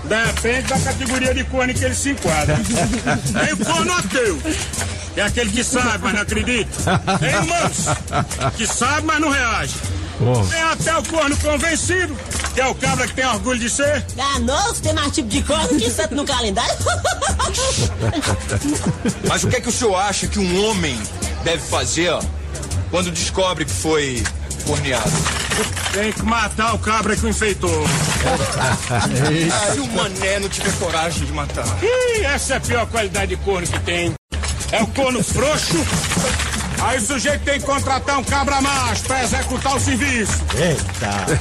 [0.05, 2.57] Depende da categoria de corno em que ele se enquadra.
[3.45, 4.41] Tem o corno ateu.
[5.17, 7.01] É aquele que sabe, mas não acredita.
[7.19, 9.75] Tem o manso, que sabe, mas não reage.
[10.51, 12.17] Tem até o corno convencido,
[12.55, 14.03] que é o cabra que tem orgulho de ser.
[14.19, 16.75] Ah, nossa, tem mais tipo de corno que santo no calendário.
[19.29, 20.99] Mas o que é que o senhor acha que um homem
[21.45, 22.17] deve fazer
[22.91, 24.25] quando descobre que foi
[24.67, 25.13] corneado?
[25.93, 27.71] Tem que matar o cabra que o enfeitou.
[29.73, 31.67] Se o mané não tiver coragem de matar.
[31.83, 34.15] Ih, essa é a pior qualidade de corno que tem.
[34.73, 35.77] É o corno frouxo.
[36.83, 40.43] Aí o sujeito tem que contratar um cabra macho pra executar o serviço.
[40.55, 41.41] Eita!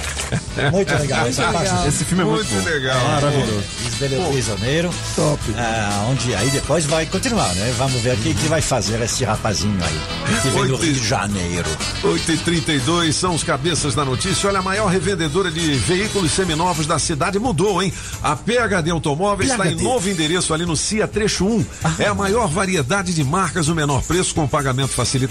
[0.72, 1.88] Muito legal essa parte.
[1.88, 2.64] Esse filme é muito, bom.
[2.64, 2.98] legal.
[3.10, 3.64] Maravilhoso.
[3.84, 4.90] Lisbela e o Prisioneiro.
[5.16, 5.40] Top.
[5.58, 7.74] Ah, onde aí depois vai continuar, né?
[7.78, 10.02] Vamos ver o que, que vai fazer esse rapazinho aí.
[10.42, 11.70] Que vem do Oito e- Rio de Janeiro.
[12.04, 14.48] 8h32 são os cabeças da notícia.
[14.48, 17.94] Olha, a maior revendedora de veículos seminovos da cidade mudou, hein?
[18.24, 21.66] A PHD Automóveis está em novo endereço ali no CIA Trecho 1.
[22.00, 25.25] É a maior variedade de marcas, o menor preço com pagamento facilitado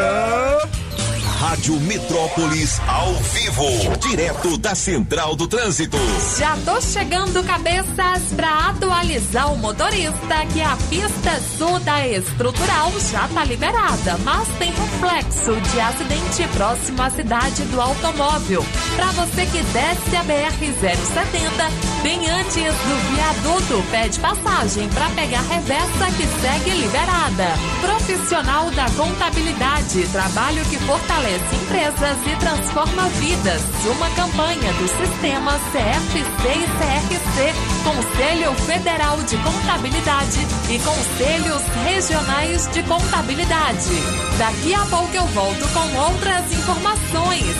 [1.39, 3.67] Rádio Metrópolis ao vivo,
[3.99, 5.95] direto da Central do Trânsito.
[6.39, 13.27] Já tô chegando, cabeças, pra atualizar o motorista que a pista sul da estrutural já
[13.27, 18.65] tá liberada, mas tem reflexo de acidente próximo à cidade do automóvel.
[18.95, 26.07] Pra você que desce a BR-070, bem antes do viaduto, pede passagem pra pegar reversa
[26.17, 27.45] que segue liberada.
[27.79, 33.61] Profissional da contabilidade, trabalho que fortalece empresas e transforma vidas.
[33.85, 40.39] Uma campanha do sistema CFC e CRC, Conselho Federal de Contabilidade
[40.69, 43.89] e Conselhos Regionais de Contabilidade.
[44.37, 47.55] Daqui a pouco eu volto com outras informações.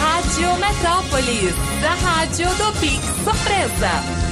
[0.00, 1.54] Rádio Metrópolis,
[1.84, 4.31] a rádio do Pix Surpresa.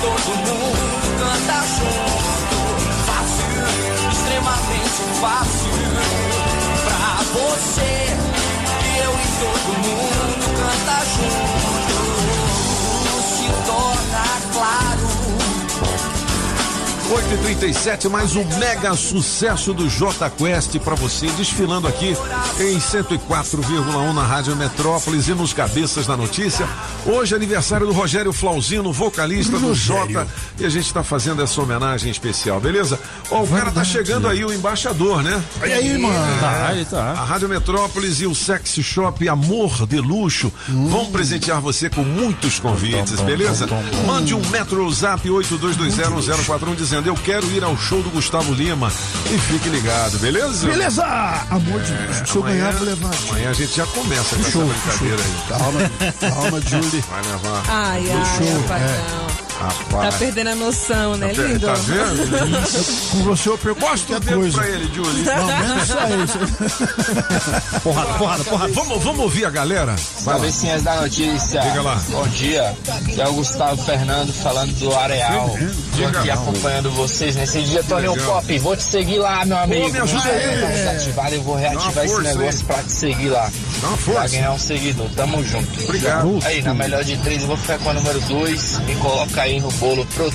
[0.00, 0.84] todo mundo
[1.18, 2.56] canta junto.
[3.06, 3.50] Fácil,
[4.10, 5.74] extremamente fácil.
[6.84, 7.92] Pra você
[9.02, 11.98] eu e todo mundo canta junto.
[13.04, 14.97] Tudo se torna claro.
[17.08, 22.14] 8h37, mais um mega sucesso do J Quest pra você, desfilando aqui
[22.60, 26.68] em 104,1 na Rádio Metrópolis e nos cabeças da notícia.
[27.06, 30.26] Hoje é aniversário do Rogério Flauzino, vocalista do J,
[30.58, 33.00] e a gente tá fazendo essa homenagem especial, beleza?
[33.30, 35.42] Ó, o cara tá chegando aí, o embaixador, né?
[35.66, 36.40] E aí, mano?
[36.40, 37.12] Tá, ele tá.
[37.12, 42.60] A Rádio Metrópolis e o Sexy Shop Amor de Luxo vão presentear você com muitos
[42.60, 43.66] convites, beleza?
[44.06, 48.90] Mande um Metro Zap 82201041 dizendo eu quero ir ao show do Gustavo Lima
[49.32, 50.66] e fique ligado, beleza?
[50.66, 51.04] Beleza!
[51.50, 53.14] Amor de Deus, se eu ganhar, vou levar.
[53.28, 55.48] Amanhã a gente já começa com Show, essa brincadeira aí.
[55.48, 57.04] Calma, calma, Julie.
[57.10, 57.62] Vai levar.
[57.68, 59.88] Ai, ai, show, rapazão.
[59.88, 60.14] Tá Rapaz.
[60.16, 61.66] perdendo a noção, né, Tá- lindo?
[61.66, 62.58] Tá vendo?
[62.64, 63.10] Isso.
[63.18, 64.58] Com você eu perco Mostra o qualquer dedo coisa.
[64.58, 65.22] pra ele, Julie.
[65.24, 67.80] Não, menos isso aí.
[67.82, 68.72] Porrada, porrada, porrada.
[68.72, 69.96] Vamos, vamos ouvir a galera?
[70.24, 71.60] Cabecinhas da notícia.
[71.60, 72.00] Diga lá.
[72.08, 72.74] Bom dia.
[72.96, 75.56] Aqui é o Gustavo Fernando falando do Areal.
[75.96, 77.82] Tô aqui acompanhando vocês nesse dia.
[77.84, 78.42] Toninho Legal.
[78.42, 79.90] Pop, vou te seguir lá, meu amigo.
[79.90, 80.60] me ajuda aí.
[80.60, 82.64] Tá desativado, eu vou reativar esse negócio aí.
[82.66, 83.50] pra te seguir lá.
[83.80, 84.28] Dá uma Pra força.
[84.36, 85.08] ganhar um seguidor.
[85.16, 85.84] Tamo junto.
[85.84, 86.38] Obrigado.
[86.44, 88.78] Aí, na melhor de três, eu vou ficar com a número dois.
[88.80, 90.30] Me coloca aí no bolo pro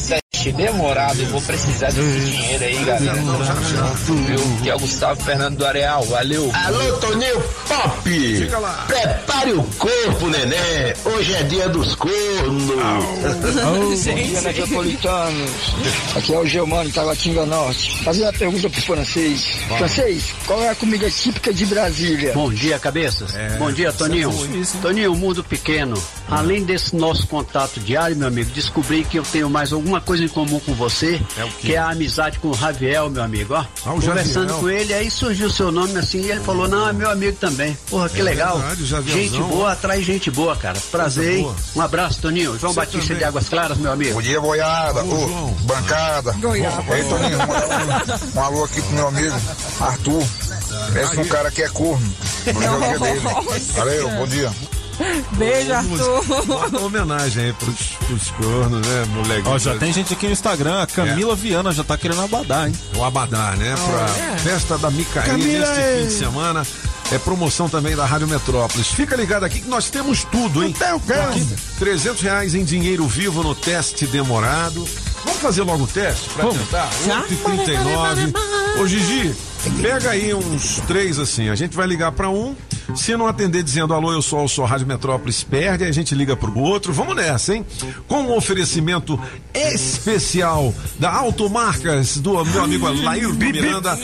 [0.51, 1.19] demorado.
[1.21, 3.21] Eu vou precisar desse dinheiro aí, galera.
[3.21, 4.57] Viu?
[4.61, 6.03] Que é o Gustavo Fernando do Areal.
[6.03, 6.51] Valeu.
[6.53, 8.09] Alô, Toninho Pop!
[8.09, 8.85] Diga lá.
[8.87, 10.93] Prepare o corpo, neném!
[11.05, 12.13] Hoje é dia dos cornos!
[13.63, 15.51] Bom dia, metropolitanos.
[16.15, 18.03] Aqui é o Geomano, Taguatinga Norte.
[18.03, 19.57] Fazer uma pergunta pro francês.
[19.77, 22.33] Francês, qual é a comida típica de Brasília?
[22.33, 23.33] Bom dia, cabeças.
[23.57, 24.31] Bom dia, Toninho.
[24.81, 26.01] Toninho, mundo pequeno.
[26.29, 30.27] Além desse nosso contato diário, meu amigo, descobri que eu tenho mais alguma coisa em
[30.33, 31.53] comum com você, É o quê?
[31.67, 33.53] que é a amizade com o Raviel, meu amigo.
[33.53, 34.59] Ó, Ah, conversando Javiel.
[34.59, 37.37] com ele, aí surgiu o seu nome assim, e ele falou: Não, é meu amigo
[37.37, 37.77] também.
[37.89, 38.57] Porra, que É legal.
[38.59, 40.77] verdade, gente boa atrai gente boa, cara.
[40.91, 41.43] Prazer, hein?
[41.43, 41.55] boa.
[41.75, 42.57] Um abraço, Toninho.
[42.59, 43.17] João Você Batista também.
[43.17, 44.13] de Águas Claras, meu amigo.
[44.15, 45.03] Bom dia, boiada!
[45.03, 45.47] Ô, João.
[45.61, 46.31] bancada!
[46.33, 46.97] Goiaba.
[46.97, 49.35] Ei, Toninho, um, um alô aqui pro meu amigo
[49.79, 50.23] Arthur.
[50.93, 52.13] Parece um cara que é corno.
[52.45, 52.53] É.
[53.73, 54.51] Valeu, bom dia.
[55.37, 56.23] Beijo, Arthur.
[56.69, 59.47] Uma homenagem aí pros, pros cornos, né, moleque?
[59.47, 62.75] Ó, já tem gente aqui no Instagram, a Camila Viana já tá querendo abadar, hein?
[62.95, 63.75] O Abadá, né?
[63.75, 64.07] Pra
[64.37, 65.97] festa da Micaí Camila, neste é.
[65.99, 66.67] fim de semana.
[67.11, 68.87] É promoção também da Rádio Metrópolis.
[68.87, 70.73] Fica ligado aqui que nós temos tudo, hein?
[70.73, 70.95] Tem o?
[70.95, 71.45] Aqui,
[71.77, 74.87] 300 reais em dinheiro vivo no teste demorado.
[75.23, 76.89] Vamos fazer logo o teste pra tentar?
[77.05, 77.21] Já?
[77.23, 78.33] 8h39.
[78.81, 79.35] Ô Gigi,
[79.81, 81.49] pega aí uns três assim.
[81.49, 82.55] A gente vai ligar pra um.
[82.95, 86.13] Se não atender dizendo alô, eu sou, eu sou Rádio Metrópolis, perde, aí a gente
[86.13, 86.93] liga pro outro.
[86.93, 87.65] Vamos nessa, hein?
[88.07, 89.19] Com um oferecimento
[89.53, 93.97] especial da Automarcas do meu amigo Lair Miranda,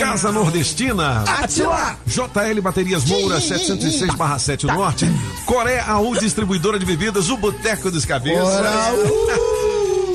[0.00, 1.22] Casa Nordestina.
[1.22, 1.96] Atila!
[2.06, 5.06] JL Baterias Moura 706/7 Norte,
[5.44, 8.44] Coré AU Distribuidora de Bebidas, o Boteco dos Cabeças.
[8.44, 8.92] Ora,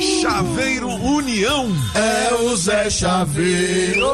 [0.22, 1.69] Chaveiro União.
[1.93, 4.07] É o Zé Chaveiro.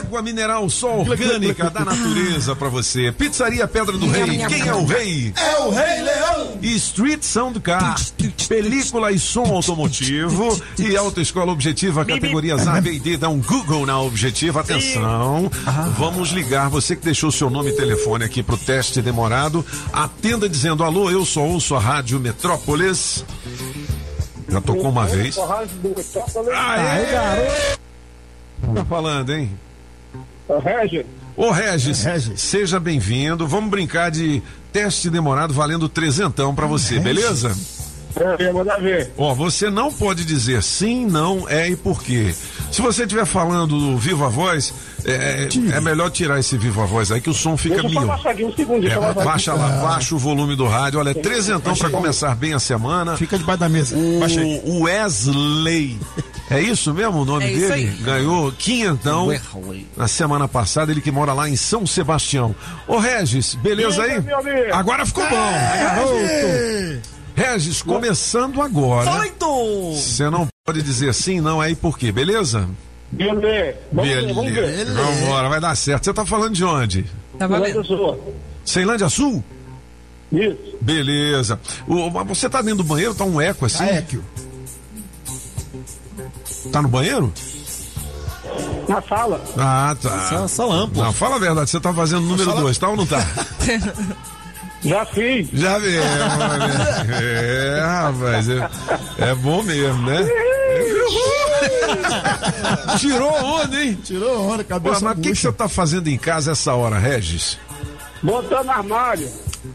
[0.00, 3.12] Água mineral só orgânica da natureza pra você.
[3.12, 4.38] Pizzaria Pedra do Rei.
[4.46, 5.32] Quem é o rei?
[5.36, 6.58] É o Rei Leão.
[6.62, 7.96] E Street Sound Car,
[8.48, 13.86] película e som automotivo e Autoescola Objetiva, categorias A, B e D, dá um Google
[13.86, 15.50] na Objetiva, atenção,
[15.98, 20.84] vamos ligar, você que deixou seu nome e telefone aqui pro teste demorado, atenda dizendo,
[20.84, 23.24] alô, eu sou ouço a Rádio Metrópolis,
[24.48, 27.78] já tocou uma vez, aê, garoto,
[28.74, 29.50] tá falando, hein?
[30.58, 31.04] Regis,
[31.36, 32.40] Ô Regis, Regis.
[32.40, 33.46] seja bem-vindo.
[33.46, 37.56] Vamos brincar de teste demorado valendo trezentão pra você, beleza?
[38.38, 39.12] é, manda ver.
[39.16, 42.34] Ó, você não pode dizer sim, não, é e por quê.
[42.70, 44.74] Se você estiver falando do Viva Voz,
[45.04, 48.20] é, é melhor tirar esse Viva Voz aí que o som fica melhor.
[48.26, 50.98] aqui um segundo, É, baixa lá, baixa o volume do rádio.
[50.98, 53.16] Olha, é trezentão pra começar bem a semana.
[53.16, 53.96] Fica debaixo da mesa.
[53.96, 55.98] O Wesley.
[56.50, 57.72] É isso mesmo o nome É isso dele?
[57.72, 58.02] aí.
[58.02, 59.28] Ganhou quinhentão
[59.96, 62.54] na semana passada, ele que mora lá em São Sebastião.
[62.88, 64.16] Ô Regis, beleza aí?
[64.16, 64.28] amigo.
[64.72, 65.52] Agora ficou bom.
[67.36, 69.08] Regis, começando agora.
[69.94, 72.68] Você não pode dizer sim, não, aí por quê, beleza?
[73.12, 73.76] Beleza.
[73.92, 74.94] Beleza.
[74.94, 76.04] Vambora, vai dar certo.
[76.04, 77.06] Você tá falando de onde?
[77.38, 77.82] Tá valendo.
[78.64, 79.42] Ceilândia Sul?
[80.32, 80.76] Isso.
[80.80, 81.58] Beleza.
[81.88, 83.78] O, mas você tá dentro do banheiro, tá um eco assim?
[83.78, 84.22] Tá eco.
[86.72, 87.32] Tá no banheiro?
[88.88, 89.40] Na sala.
[89.56, 90.64] Ah, tá.
[90.64, 91.04] Lâmpada.
[91.04, 93.24] Não, fala a verdade, você tá fazendo número dois, tá ou não tá?
[94.82, 95.48] Já fiz.
[95.52, 95.94] Já vi.
[95.96, 98.70] É, rapaz, é,
[99.18, 100.26] é bom mesmo, né?
[102.98, 103.98] Tirou onda, hein?
[104.02, 106.98] Tirou onda, Pô, cabeça mas o que, que você tá fazendo em casa essa hora,
[106.98, 107.58] Regis?
[108.22, 109.28] Montando armário.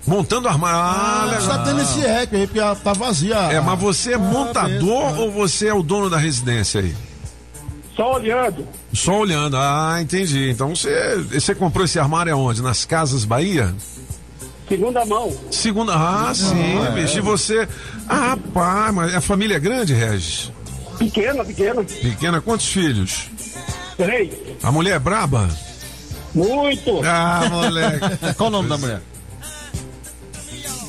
[0.08, 0.78] Montando armário.
[0.80, 1.42] Ah, Ah, legal.
[1.42, 3.36] só tendo esse eco aí, porque tá vazia.
[3.36, 6.96] É, mas você é montador ou você é o dono da residência aí?
[7.96, 8.68] Só olhando.
[8.94, 9.56] Só olhando.
[9.58, 10.50] Ah, entendi.
[10.50, 12.62] Então você, você comprou esse armário aonde?
[12.62, 13.74] Nas Casas Bahia?
[14.68, 15.32] Segunda mão.
[15.52, 15.94] Segunda.
[15.94, 16.92] Ah, sim, é.
[16.92, 17.20] bicho.
[17.20, 17.68] E você.
[18.10, 20.52] Ah, rapaz, mas a família é grande, Regis?
[20.98, 21.84] Pequena, pequena.
[21.84, 23.30] Pequena, quantos filhos?
[23.96, 24.34] Três.
[24.64, 25.48] A mulher é braba?
[26.34, 27.02] Muito.
[27.06, 28.00] Ah, moleque.
[28.36, 29.02] Qual o nome da mulher?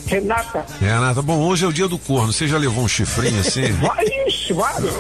[0.06, 0.64] Renata.
[0.80, 2.32] Renata, bom, hoje é o dia do corno.
[2.32, 3.72] Você já levou um chifrinho assim?
[3.82, 4.92] Vai, ixi, vários.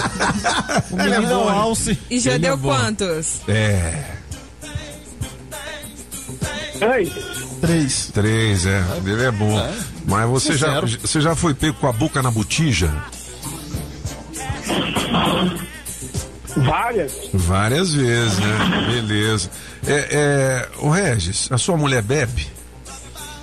[0.90, 1.98] Menino é um alce.
[2.10, 2.68] E já Ele deu é bom.
[2.68, 3.40] quantos?
[3.48, 4.04] É.
[6.78, 7.12] Três.
[7.60, 8.06] Três.
[8.12, 8.82] Três, é.
[9.04, 9.72] Ele é bom.
[10.06, 12.90] Mas você já, você já foi pego com a boca na botija?
[16.56, 17.12] Várias.
[17.32, 18.86] Várias vezes, né?
[18.90, 19.50] Beleza.
[19.86, 22.46] É, é, o Regis, a sua mulher bebe?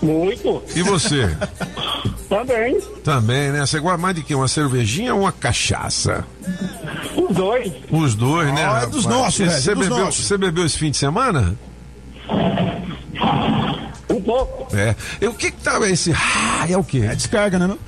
[0.02, 0.64] Muito.
[0.76, 1.36] E você?
[2.30, 2.80] Também.
[3.04, 3.66] Também, né?
[3.66, 4.36] Você gosta mais de quê?
[4.36, 6.26] Uma cervejinha ou uma cachaça?
[7.18, 7.74] Os dois.
[7.92, 8.64] Os dois, né?
[8.66, 9.24] Ah, é dos rapaz?
[9.24, 10.26] nossos, Você é dos bebeu, nossos.
[10.26, 11.56] você bebeu esse fim de semana?
[14.30, 14.76] Pouco.
[14.78, 14.96] É.
[15.20, 16.14] E o que que tá esse...
[16.14, 17.00] Ah, é o quê?
[17.10, 17.66] É descarga, né?
[17.66, 17.80] Não?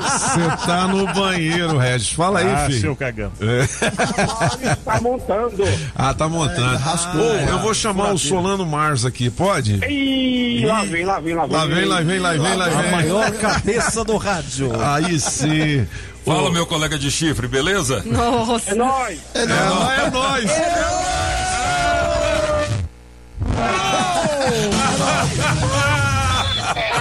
[0.00, 2.10] Você tá no banheiro, Regis.
[2.10, 2.80] Fala aí, Ah, filho.
[2.80, 3.30] seu cagão.
[3.40, 4.74] É.
[4.84, 5.62] Tá montando.
[5.94, 6.76] Ah, tá montando.
[7.16, 9.74] Ô, eu vou chamar o Solano Mars aqui, pode?
[9.88, 11.56] Ih, lá vem, lá vem, lá vem.
[11.56, 12.90] Lá vem, lá vem, lá vem, lá A vem.
[12.90, 14.72] maior cabeça do rádio.
[14.82, 15.86] Aí sim.
[16.24, 18.02] Fala, meu colega de chifre, beleza?
[18.06, 18.70] Nossa.
[18.70, 19.18] É nóis.
[19.34, 20.50] É nóis, é nóis.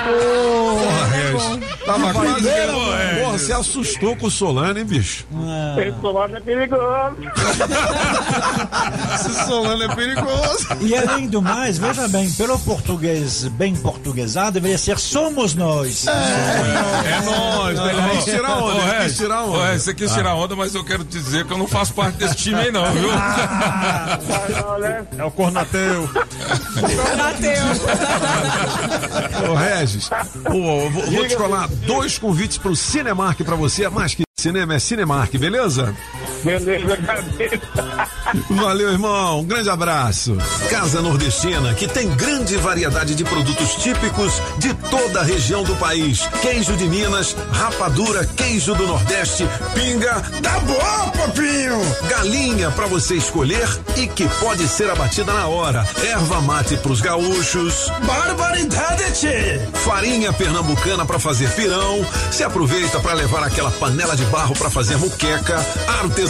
[0.03, 1.72] Porra, Regis.
[1.85, 2.49] Tava quase.
[3.21, 5.25] Porra, você assustou com o Solano, hein, bicho?
[5.77, 7.17] Esse comando é perigoso.
[9.15, 10.67] Esse Solano é perigoso.
[10.81, 16.05] E além do mais, veja bem, pelo português bem portuguesado, deveria ser somos nós.
[16.07, 18.09] É nóis, né?
[18.13, 19.65] Quis tirar onda, Ô, quis Regis, tirar onda.
[19.65, 22.17] Regis, você quis tirar onda, mas eu quero te dizer que eu não faço parte
[22.17, 23.09] desse time aí, não, viu?
[25.17, 26.09] É o Cornateu.
[29.49, 30.09] Ô, Regis,
[30.49, 33.85] ô, eu vou, vou te falar dois convites pro Cinemark pra você.
[33.85, 35.95] É mais que cinema, é Cinemark, beleza?
[36.43, 36.97] Beleza.
[38.49, 39.39] Valeu, irmão.
[39.39, 40.37] Um grande abraço.
[40.69, 46.27] Casa Nordestina, que tem grande variedade de produtos típicos de toda a região do país.
[46.41, 51.79] Queijo de Minas, rapadura, queijo do Nordeste, pinga, tá bom, papinho!
[52.09, 55.87] Galinha pra você escolher e que pode ser abatida na hora.
[56.03, 57.91] Erva mate pros gaúchos.
[58.05, 59.59] Barbaridade, tchê!
[59.85, 62.05] Farinha pernambucana pra fazer pirão.
[62.31, 65.59] Se aproveita pra levar aquela panela de barro pra fazer muqueca.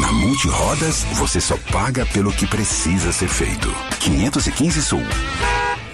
[0.00, 3.70] Na Multirodas, você só paga pelo que precisa ser feito.
[4.00, 5.02] 515 Sul.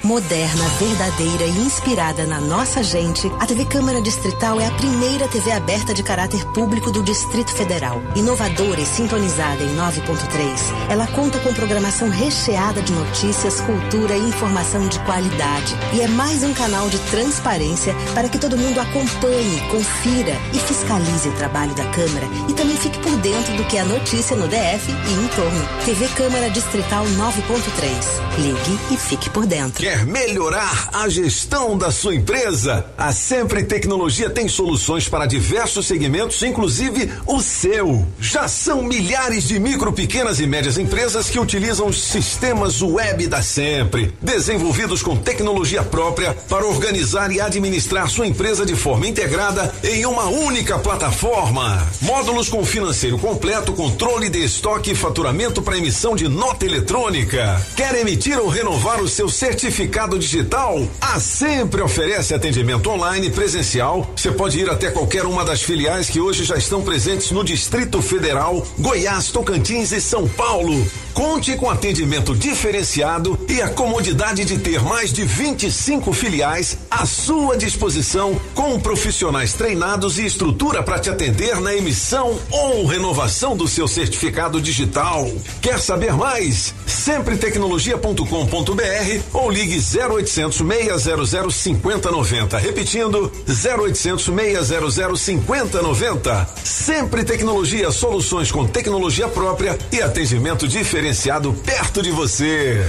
[0.06, 5.50] Moderna, verdadeira e inspirada na nossa gente, a TV Câmara Distrital é a primeira TV
[5.50, 8.00] aberta de caráter público do Distrito Federal.
[8.14, 14.86] Inovadora e sintonizada em 9.3, ela conta com programação recheada de notícias, cultura e informação
[14.86, 15.74] de qualidade.
[15.92, 21.28] E é mais um canal de transparência para que todo mundo acompanhe, confira e fiscalize
[21.28, 24.88] o trabalho da Câmara e também fique por dentro do que é notícia no DF
[24.88, 25.84] e em torno.
[25.84, 28.26] TV Câmara Distrital 9.3.
[28.38, 29.82] Ligue e fique por dentro.
[29.96, 32.84] Quer melhorar a gestão da sua empresa?
[32.98, 38.06] A Sempre Tecnologia tem soluções para diversos segmentos, inclusive o seu.
[38.20, 43.40] Já são milhares de micro, pequenas e médias empresas que utilizam os sistemas web da
[43.40, 50.04] Sempre, desenvolvidos com tecnologia própria para organizar e administrar sua empresa de forma integrada em
[50.04, 51.88] uma única plataforma.
[52.02, 57.64] Módulos com financeiro completo, controle de estoque e faturamento para emissão de nota eletrônica.
[57.74, 59.75] Quer emitir ou renovar o seu certificado
[60.18, 60.88] digital?
[61.00, 64.10] A Sempre oferece atendimento online presencial.
[64.16, 68.00] Você pode ir até qualquer uma das filiais que hoje já estão presentes no Distrito
[68.00, 70.86] Federal, Goiás, Tocantins e São Paulo.
[71.12, 77.56] Conte com atendimento diferenciado e a comodidade de ter mais de 25 filiais à sua
[77.56, 83.88] disposição, com profissionais treinados e estrutura para te atender na emissão ou renovação do seu
[83.88, 85.26] certificado digital.
[85.62, 86.74] Quer saber mais?
[86.86, 92.58] Sempre tecnologia.com.br ou ligue ligue 0800 600 5090.
[92.58, 96.48] Repetindo, 0800 600 5090.
[96.62, 102.86] Sempre tecnologia, soluções com tecnologia própria e atendimento diferenciado perto de você.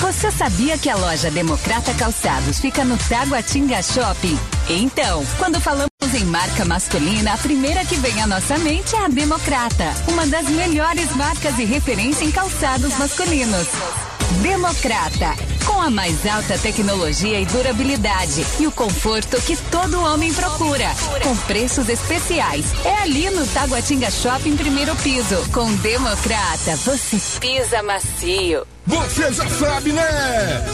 [0.00, 4.38] Você sabia que a loja Democrata Calçados fica no Taguatinga Shopping?
[4.68, 9.08] Então, quando falamos em marca masculina, a primeira que vem à nossa mente é a
[9.08, 13.68] Democrata, uma das melhores marcas e referência em calçados masculinos.
[14.42, 15.34] Democrata,
[15.66, 20.88] com a mais alta tecnologia e durabilidade e o conforto que todo homem procura,
[21.22, 22.64] com preços especiais.
[22.84, 25.36] É ali no Taguatinga Shopping primeiro piso.
[25.52, 28.66] Com Democrata, você pisa macio.
[28.86, 30.64] Você já sabe, né?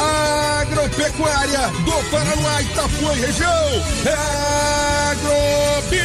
[0.61, 3.49] Agropecuária do Paraná, Itapuã e região.
[4.05, 6.03] É Agrobinha.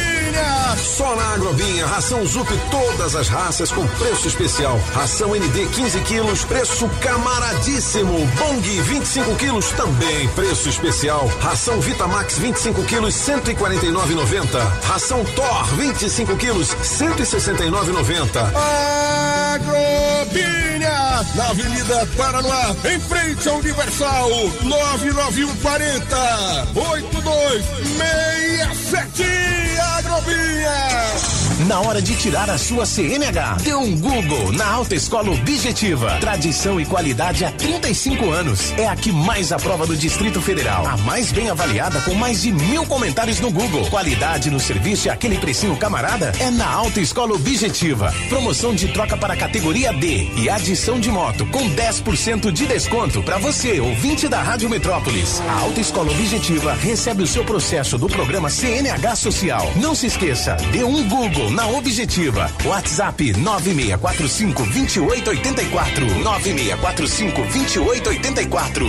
[0.78, 4.80] Só na Agrobinha, ração Zup todas as raças com preço especial.
[4.94, 8.26] Ração ND 15 quilos, preço camaradíssimo.
[8.38, 11.26] Bong 25 quilos, também preço especial.
[11.40, 14.58] Ração Vitamax 25 quilos, 149,90.
[14.84, 18.52] Ração Thor 25 quilos, 169,90.
[19.54, 24.28] Agrobinha, na Avenida Paraná, em frente ao Universal,
[24.62, 29.24] 99140 8267
[29.98, 31.37] Agrobinha.
[31.66, 36.16] Na hora de tirar a sua CNH, dê um Google na Alta Escola Objetiva.
[36.20, 38.72] Tradição e qualidade há 35 anos.
[38.78, 40.86] É a que mais aprova do Distrito Federal.
[40.86, 43.84] A mais bem avaliada com mais de mil comentários no Google.
[43.90, 48.14] Qualidade no serviço e aquele precinho camarada é na Alta Escola Objetiva.
[48.28, 53.38] Promoção de troca para categoria D e adição de moto com 10% de desconto para
[53.38, 55.40] você, ouvinte da Rádio Metrópolis.
[55.40, 59.72] A Alta Escola Objetiva recebe o seu processo do programa CNH Social.
[59.74, 62.50] Não se esqueça, dê um Google na Objetiva.
[62.64, 66.06] WhatsApp 9645 2884.
[66.22, 68.86] 9645 2884.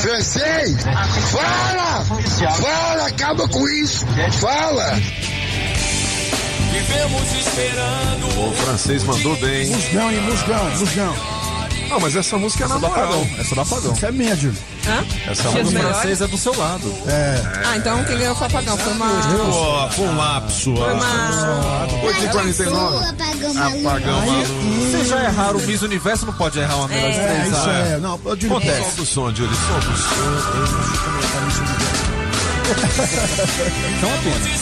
[0.00, 0.76] Francês,
[1.30, 2.04] fala!
[2.54, 4.06] Fala, acaba com isso!
[4.40, 4.98] Fala!
[6.72, 8.48] Vivemos esperando.
[8.48, 9.68] O francês mandou bem.
[9.68, 10.20] Musgão, hein?
[10.22, 11.39] Musgão, musgão.
[11.90, 13.04] Não, mas essa música é na Essa do moral.
[13.04, 13.30] apagão.
[13.38, 13.92] Essa do apagão.
[13.92, 14.54] Isso é médio.
[14.86, 15.30] Hã?
[15.30, 16.94] Essa dos música francesa é do seu lado.
[17.08, 17.42] É.
[17.66, 18.78] Ah, então quem ganhou foi o apagão.
[18.78, 19.08] Foi uma.
[19.10, 20.76] Pô, foi um lapso.
[20.76, 21.86] Foi uma.
[22.04, 23.10] 8h49.
[23.80, 24.48] Apagão maluco.
[24.90, 27.48] Vocês já erraram o Miss Universo, não pode errar uma melhor de É, três.
[27.58, 27.98] isso é.
[27.98, 31.20] Não, eu digo Solta o som, Júlio, solta o som.
[33.98, 34.60] Então apenas.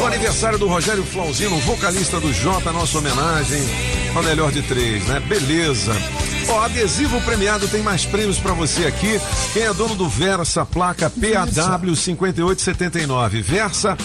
[0.00, 3.60] O aniversário do Rogério Flauzino, vocalista do Jota, nossa homenagem
[4.14, 5.20] ao melhor de três, né?
[5.20, 5.92] Beleza.
[6.48, 9.20] Ó, adesivo premiado tem mais prêmios pra você aqui.
[9.52, 13.42] Quem é dono do Versa, placa PAW 5879.
[13.42, 13.96] Versa,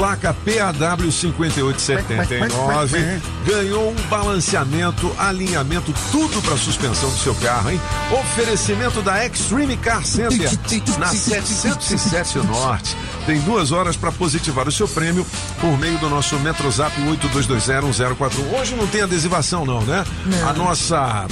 [0.00, 3.20] placa PAW 5879.
[3.44, 7.78] Ganhou um balanceamento, alinhamento, tudo pra suspensão do seu carro, hein?
[8.10, 10.50] Oferecimento da Extreme Car Center
[10.98, 12.96] na 707 Norte.
[13.26, 15.26] Tem duas horas para positivar o seu prêmio
[15.60, 18.58] por meio do nosso Metrozap 82201041.
[18.58, 20.02] Hoje não tem adesivação, não, né?
[20.48, 21.26] A nossa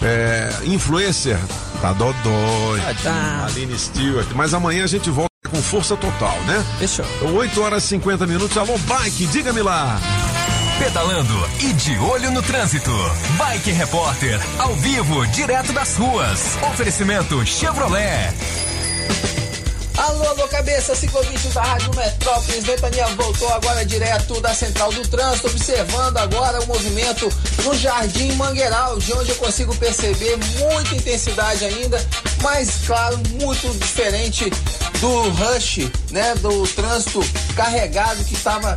[0.00, 1.40] é, influencer
[1.80, 2.80] tá dodói.
[3.02, 3.46] Tá.
[3.46, 4.28] Aline Stewart.
[4.36, 6.64] Mas amanhã a gente volta com força total, né?
[6.78, 7.04] Fechou.
[7.34, 8.56] 8 horas e 50 minutos.
[8.56, 10.00] Alô, bike, diga-me lá.
[10.78, 12.90] Pedalando e de olho no trânsito.
[13.36, 16.58] Bike Repórter, ao vivo, direto das ruas.
[16.62, 18.32] Oferecimento Chevrolet.
[20.02, 22.64] Alô, alô, cabeça, ciclovintes da Rádio Metrópolis.
[22.64, 27.28] Ventania voltou agora direto da Central do Trânsito, observando agora o movimento
[27.62, 32.04] no Jardim Mangueiral, de onde eu consigo perceber muita intensidade ainda,
[32.42, 34.50] mas, claro, muito diferente
[34.98, 37.20] do rush, né, do trânsito
[37.54, 38.74] carregado que estava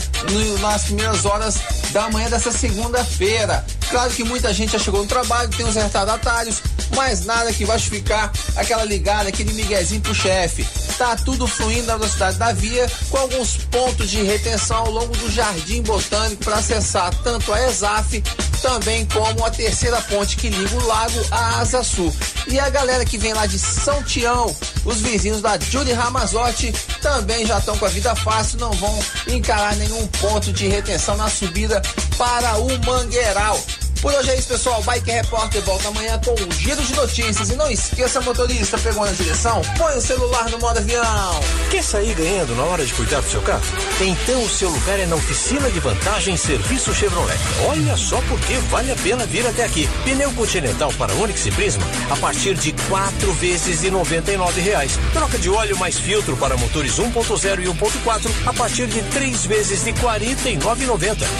[0.60, 1.56] nas primeiras horas
[1.92, 3.66] da manhã dessa segunda-feira.
[3.90, 6.62] Claro que muita gente já chegou no trabalho, tem os retardatários,
[6.96, 10.68] mas nada que vai justificar aquela ligada, aquele miguezinho pro chefe.
[10.98, 15.32] Tá tudo fluindo na velocidade da via, com alguns pontos de retenção ao longo do
[15.32, 18.22] Jardim Botânico para acessar tanto a ESAF,
[18.62, 22.14] também como a terceira ponte que liga o lago à Asa Sul.
[22.48, 27.46] E a galera que vem lá de São Tião, os vizinhos da Judy Ramazotti, também
[27.46, 31.82] já estão com a vida fácil, não vão encarar nenhum ponto de retenção na subida
[32.18, 33.60] para o Mangueiral.
[34.02, 34.82] Por hoje é isso, pessoal.
[34.84, 37.50] Bike Repórter volta amanhã com um giro de notícias.
[37.50, 39.62] E não esqueça, motorista, pegou na direção?
[39.78, 41.40] Põe o celular no modo avião.
[41.72, 43.64] Quer sair ganhando na hora de cuidar do seu carro?
[44.00, 47.38] Então o seu lugar é na oficina de vantagem Serviço Chevrolet.
[47.68, 49.90] Olha só porque vale a pena vir até aqui.
[50.04, 54.62] Pneu Continental para Onix e Prisma a partir de quatro vezes de noventa e nove
[54.62, 55.00] reais.
[55.14, 59.84] Troca de óleo mais filtro para motores 1.0 e 1.4 a partir de três vezes
[59.84, 60.86] de quarenta e nove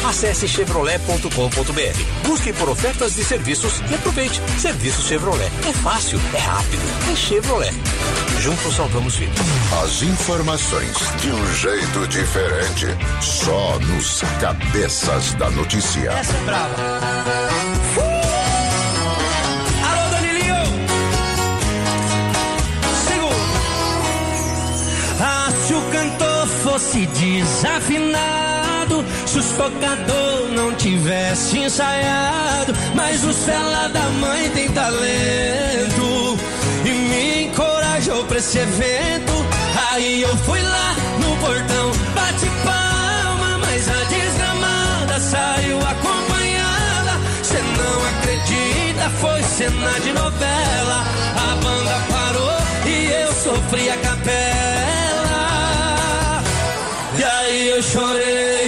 [0.08, 2.28] Acesse chevrolet.com.br.
[2.28, 4.40] Busque Busque por ofertas de serviços e aproveite.
[4.60, 5.52] Serviço Chevrolet.
[5.68, 7.74] É fácil, é rápido, é Chevrolet.
[8.40, 9.40] Juntos salvamos vidas.
[9.84, 12.86] As informações de um jeito diferente.
[13.20, 16.12] Só nos cabeças da notícia.
[16.12, 16.76] Essa é brava.
[19.90, 20.56] Alô, Danilinho!
[23.08, 23.36] Segura.
[25.20, 27.08] Ah, se o cantor fosse
[28.96, 36.38] desafinado, se os tocador não tivesse ensaiado, mas o cela da mãe tem talento
[36.86, 39.34] e me encorajou pra esse evento.
[39.92, 47.20] Aí eu fui lá no portão, bate palma, mas a desgramada saiu acompanhada.
[47.44, 51.04] Cê não acredita, foi cena de novela.
[51.36, 54.36] A banda parou e eu sofri a capela.
[57.18, 57.76] E aí eu.
[57.86, 58.65] Chorei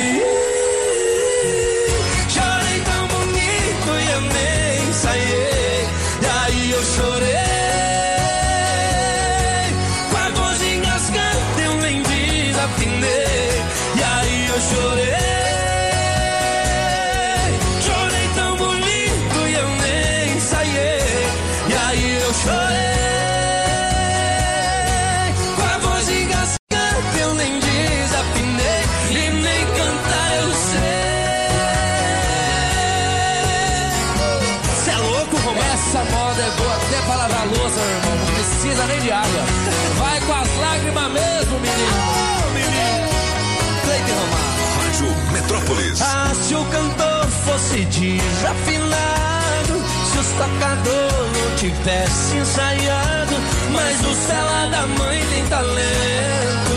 [47.68, 49.74] fosse desafinado,
[50.12, 53.36] se os tocador não tivesse ensaiado,
[53.72, 56.74] mas o cela da mãe tem talento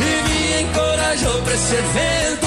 [0.00, 2.46] e me encorajou pra esse evento.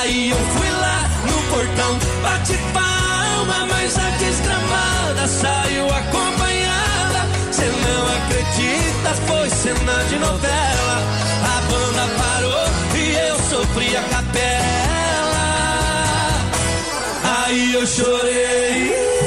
[0.00, 7.28] Aí eu fui lá no portão, bate palma, mas a desgramada saiu acompanhada.
[7.52, 11.02] Cê não acredita, foi cena de novela.
[11.44, 14.67] A banda parou e eu sofri a capela.
[17.48, 19.17] Aí eu chorei.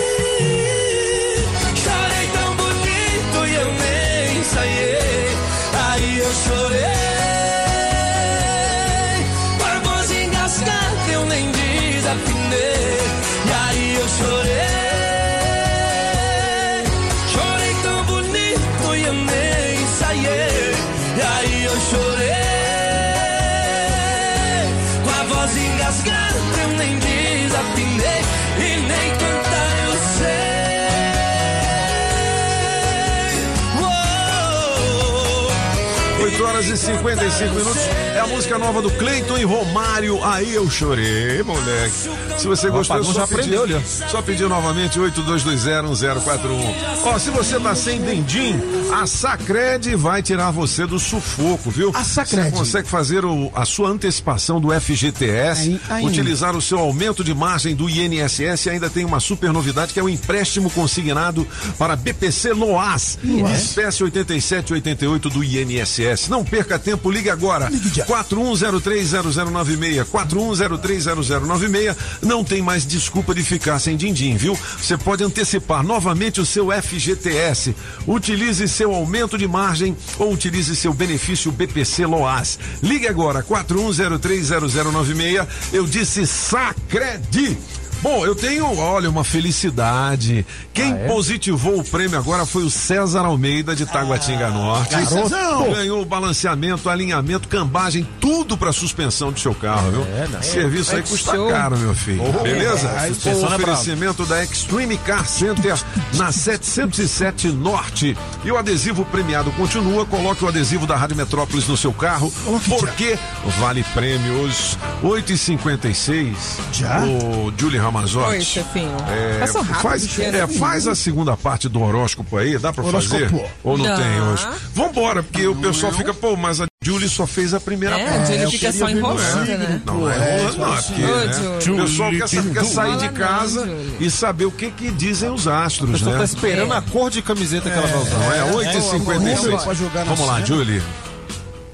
[36.62, 37.82] Horas e 55 minutos.
[38.16, 40.24] É a música nova do Cleiton e Romário.
[40.24, 42.31] Aí eu chorei, moleque.
[42.42, 46.76] Se você O gostou, só já aprendeu pedir, só pedir novamente 82201041.
[47.06, 48.56] Ó, se você tá sem dendim,
[48.92, 51.92] a Sacred vai tirar você do sufoco, viu?
[51.94, 52.50] A Sacred.
[52.50, 56.06] Você consegue fazer o- a sua antecipação do FGTS, Aí- aí.
[56.06, 60.00] utilizar o seu aumento de margem do INSS e ainda tem uma super novidade que
[60.00, 61.46] é o empréstimo consignado
[61.78, 63.62] para BPC Loas, Loas.
[63.62, 66.28] espécie 8788 do INSS.
[66.30, 67.70] Não perca tempo, ligue agora.
[68.08, 71.96] 41030096, 41030096.
[72.32, 74.58] Não tem mais desculpa de ficar sem din-din, viu?
[74.78, 77.76] Você pode antecipar novamente o seu FGTS.
[78.08, 82.58] Utilize seu aumento de margem ou utilize seu benefício BPC Loas.
[82.82, 85.46] Ligue agora, 41030096.
[85.74, 87.58] Eu disse Sacredi.
[88.02, 90.44] Bom, eu tenho, olha, uma felicidade.
[90.74, 94.96] Quem positivou o prêmio agora foi o César Almeida de Taguatinga Norte.
[94.96, 95.72] Garotão.
[95.72, 100.06] Ganhou o balanceamento, alinhamento, cambagem, tudo para suspensão do seu carro, viu?
[100.42, 101.50] Serviço aí custa Show.
[101.50, 102.24] caro, meu filho.
[102.28, 102.88] Oh, Beleza?
[102.90, 105.78] é, Com o é oferecimento da Extreme Car Center
[106.16, 108.18] na 707 Norte.
[108.44, 110.08] E o adesivo premiado continua.
[110.08, 112.34] Coloque o adesivo da Rádio Metrópolis no seu carro,
[112.68, 113.18] porque
[113.60, 114.76] vale prêmios.
[115.04, 116.34] 8h56.
[116.74, 117.02] Já?
[117.04, 118.30] O Julie Ramazotti.
[118.30, 118.96] Oi, chefinho.
[119.10, 123.20] É, rápido, faz, é, faz a segunda parte do horóscopo aí, dá pra Horóscopo.
[123.30, 123.46] fazer?
[123.64, 123.98] Ou não Dá.
[123.98, 124.48] tem hoje?
[124.74, 128.32] Vambora, porque o pessoal fica, pô, mas a Julie só fez a primeira É, parte.
[128.32, 129.82] a Julie fica só enrolando, né?
[129.86, 131.82] Não, é enrolando, não, é porque Ô, né, Julie.
[131.82, 135.30] o pessoal quer, quer sair de Fala casa não, e saber o que que dizem
[135.30, 136.18] os astros, né?
[136.18, 138.18] tá esperando a cor de camiseta que ela vai usar.
[138.18, 138.72] Não é?
[138.74, 139.64] 8h56.
[139.64, 140.42] pra jogar na Vamos lá.
[140.42, 140.82] Julie.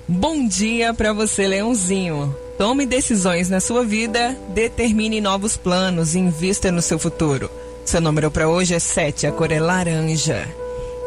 [0.10, 2.34] Bom dia pra você, Leãozinho.
[2.58, 7.52] Tome decisões na sua vida, determine novos planos e invista no seu futuro.
[7.84, 10.48] Seu número pra hoje é 7, a cor é laranja.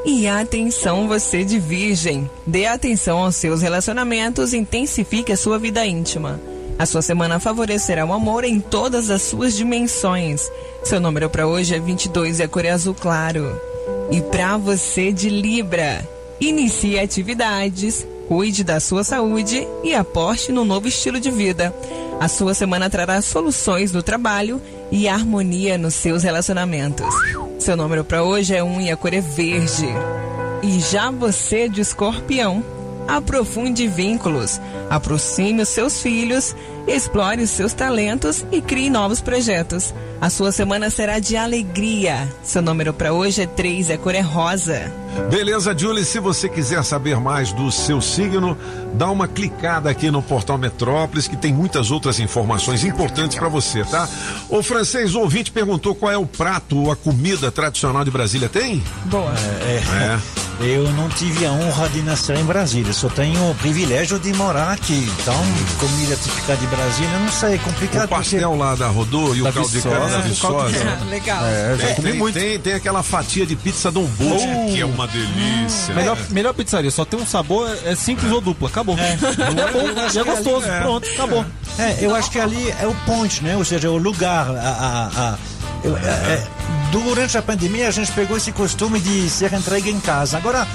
[0.05, 2.29] E atenção, você de virgem.
[2.47, 6.39] Dê atenção aos seus relacionamentos intensifique a sua vida íntima.
[6.79, 10.53] A sua semana favorecerá o amor em todas as suas dimensões.
[10.85, 13.59] Seu número para hoje é 22 e a cor é azul claro.
[14.11, 16.07] E para você de Libra,
[16.39, 21.75] inicie atividades, cuide da sua saúde e aporte no novo estilo de vida.
[22.21, 27.13] A sua semana trará soluções no trabalho e harmonia nos seus relacionamentos.
[27.59, 29.89] Seu número para hoje é 1 e a cor é verde.
[30.63, 32.65] E já você de escorpião,
[33.09, 36.55] aprofunde vínculos, aproxime os seus filhos,
[36.87, 39.95] explore os seus talentos e crie novos projetos.
[40.21, 42.29] A sua semana será de alegria.
[42.43, 44.93] Seu número para hoje é 3 e a cor é rosa.
[45.31, 48.57] Beleza, Julie, se você quiser saber mais do seu signo,
[48.95, 53.83] dá uma clicada aqui no portal Metrópolis, que tem muitas outras informações importantes para você,
[53.85, 54.09] tá?
[54.49, 58.49] O francês o ouvinte perguntou qual é o prato ou a comida tradicional de Brasília.
[58.49, 58.83] Tem?
[59.07, 59.33] Boa.
[59.63, 64.31] É, Eu não tive a honra de nascer em Brasília, só tenho o privilégio de
[64.35, 65.09] morar aqui.
[65.21, 65.35] Então,
[65.79, 68.05] comida típica de Brasília, não sei, é complicado.
[68.05, 70.29] O pastel lá da Rodô e o Da caldo de da É, o caldo de
[70.29, 70.99] Viçosa.
[71.01, 71.45] Ah, Legal.
[71.47, 72.35] É, já comi tem, muito.
[72.35, 74.67] Tem, tem aquela fatia de pizza Dom Bosco, Oh.
[74.73, 75.95] que é uma delícia.
[75.95, 78.99] Melhor, melhor pizzaria, só tem um sabor, é simples ou dupla, acabou.
[78.99, 81.45] É, bom, e é gostoso, pronto, acabou.
[81.79, 83.57] É, eu acho que ali é o point, né?
[83.57, 84.51] Ou seja, o lugar.
[84.51, 85.39] A, a- a-
[85.85, 86.47] é- é,
[86.93, 90.37] durante a pandemia a gente pegou esse costume de ser entregue em casa.
[90.37, 90.67] Agora,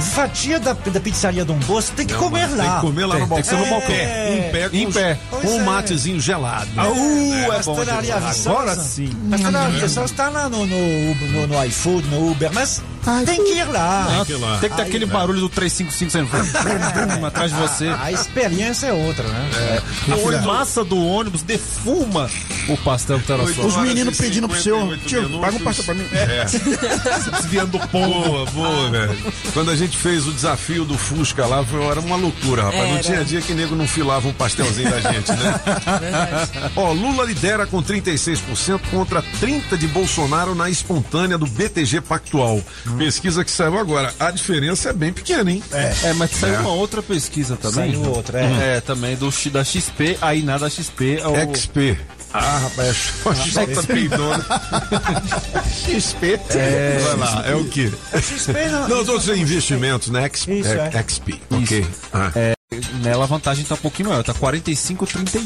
[0.00, 2.64] fatia da, da pizzaria Dom Bosco tem que Não, comer lá.
[2.64, 3.58] Tem que comer lá no balcão.
[3.88, 4.48] É.
[4.48, 4.66] Em pé.
[4.66, 4.70] Em pé.
[4.70, 5.18] Com, Em pé.
[5.30, 5.64] Com um é.
[5.64, 6.68] matezinho gelado.
[6.76, 8.50] Ah, uh, É, a pastelaria Viçosa.
[8.50, 9.10] Agora sim.
[9.26, 12.82] A pastelaria Viçosa está lá no, no, no, no iFood, no Uber, mas
[13.24, 14.24] tem que ir lá.
[14.60, 17.88] Tem que ter aquele barulho do 355 saindo vrum, vrum, vrum, atrás de você.
[17.88, 19.80] A experiência é outra, né?
[20.12, 22.28] A fumaça do ônibus defuma
[22.68, 25.60] o pastel que tá na sua Os meninos pedindo pro seu 58 tio, paga um
[25.60, 26.06] pastel pra mim.
[26.12, 26.44] É.
[27.40, 28.10] Desviando do pombo.
[28.22, 29.18] Boa, boa, velho.
[29.52, 32.82] Quando a gente fez o desafio do Fusca lá, foi, era uma loucura, rapaz.
[32.82, 33.02] Não Era.
[33.02, 35.60] tinha dia que nego não filava um pastelzinho da gente, né?
[36.76, 42.62] Ó, Lula lidera com 36% contra 30% de Bolsonaro na espontânea do BTG Pactual.
[42.98, 44.12] Pesquisa que saiu agora.
[44.18, 45.62] A diferença é bem pequena, hein?
[45.72, 46.58] É, mas saiu É.
[46.58, 47.92] uma outra pesquisa também.
[47.94, 48.76] Saiu outra, é.
[48.76, 51.20] É, também do, da XP, aí nada XP.
[51.22, 51.54] É o...
[51.54, 51.96] XP.
[52.32, 52.86] Ah, rapaz,
[53.26, 54.44] é só J peidona.
[55.86, 56.38] XP.
[57.02, 57.90] Vai lá, é o quê?
[58.22, 58.88] XP não.
[58.88, 60.28] Não, todos os investimentos, né?
[60.32, 60.52] XP.
[60.60, 61.02] Isso, é, é.
[61.08, 61.40] XP.
[61.50, 61.86] Ok.
[62.12, 62.52] Ah, É,
[63.02, 65.42] nela a vantagem tá um pouquinho maior, tá 45, 31.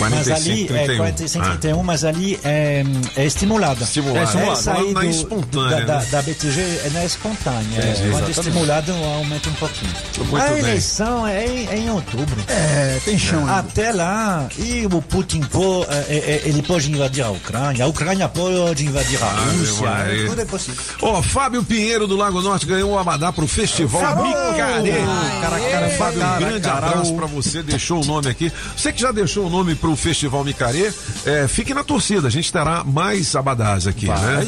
[0.00, 0.92] Mas 45, ali 31.
[0.92, 1.50] é 45, Ah.
[1.50, 2.84] 31, mas ali é,
[3.16, 3.84] é estimulada.
[3.84, 4.18] Estimulada.
[4.18, 4.56] É, Estimulada.
[4.60, 6.06] sair Na do- espontânea, Da, da, né?
[6.10, 7.78] da BTG é na espontânea.
[7.80, 9.92] É, É, Quando estimulada aumenta um pouquinho.
[10.18, 10.58] Muito a bem.
[10.58, 12.42] eleição é em, é em outubro.
[12.48, 13.46] É, tem chão.
[13.48, 18.28] Até lá, e o Putin pô, é, é, ele pode invadir a Ucrânia, a Ucrânia
[18.28, 20.26] pode invadir a Ave Rússia, Maria.
[20.28, 20.82] tudo é possível.
[21.02, 25.04] Ó, Fábio Pinheiro do Lago Norte ganhou o Abadá pro Festival Micaré.
[25.40, 28.52] Cara, cara, Fábio, cara, grande abraço o- pra você, deixou o nome aqui.
[28.76, 30.92] Você que já deixou o nome pro Festival Micaré,
[31.24, 34.46] é, fique na torcida, a gente terá mais abadás aqui, né?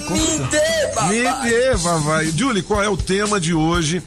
[1.08, 2.26] Me dê, vai.
[2.26, 4.02] Julie, qual é o tema de hoje?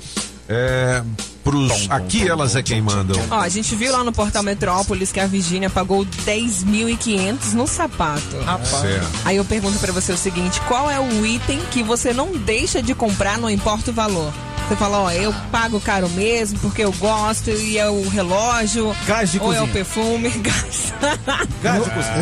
[0.51, 1.03] É,
[1.43, 3.21] pros Aqui Elas é Quem Mandam.
[3.29, 8.35] Ó, a gente viu lá no portal Metrópolis que a Virgínia pagou 10.500 no sapato.
[8.81, 9.07] Certo.
[9.25, 12.81] Aí eu pergunto pra você o seguinte: qual é o item que você não deixa
[12.81, 14.33] de comprar, não importa o valor?
[14.69, 19.31] Você fala, ó, eu pago caro mesmo porque eu gosto e é o relógio, Gás
[19.31, 19.73] de ou é o cozinha.
[19.73, 20.93] perfume, gás.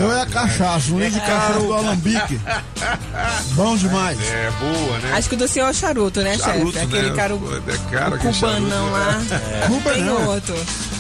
[0.02, 2.40] Eu é a cachaça, um litro de cachaça do Alambique.
[3.52, 4.18] Bom demais.
[4.22, 5.12] É boa, né?
[5.18, 6.86] Acho que o do senhor é o charuto, né, Charuto, chefe?
[6.86, 7.16] Aquele né?
[7.18, 9.38] cara, é caro o aquele cubanão charuto, lá.
[9.64, 9.68] é.
[9.68, 10.26] Cuba Tem não.
[10.28, 10.56] outro.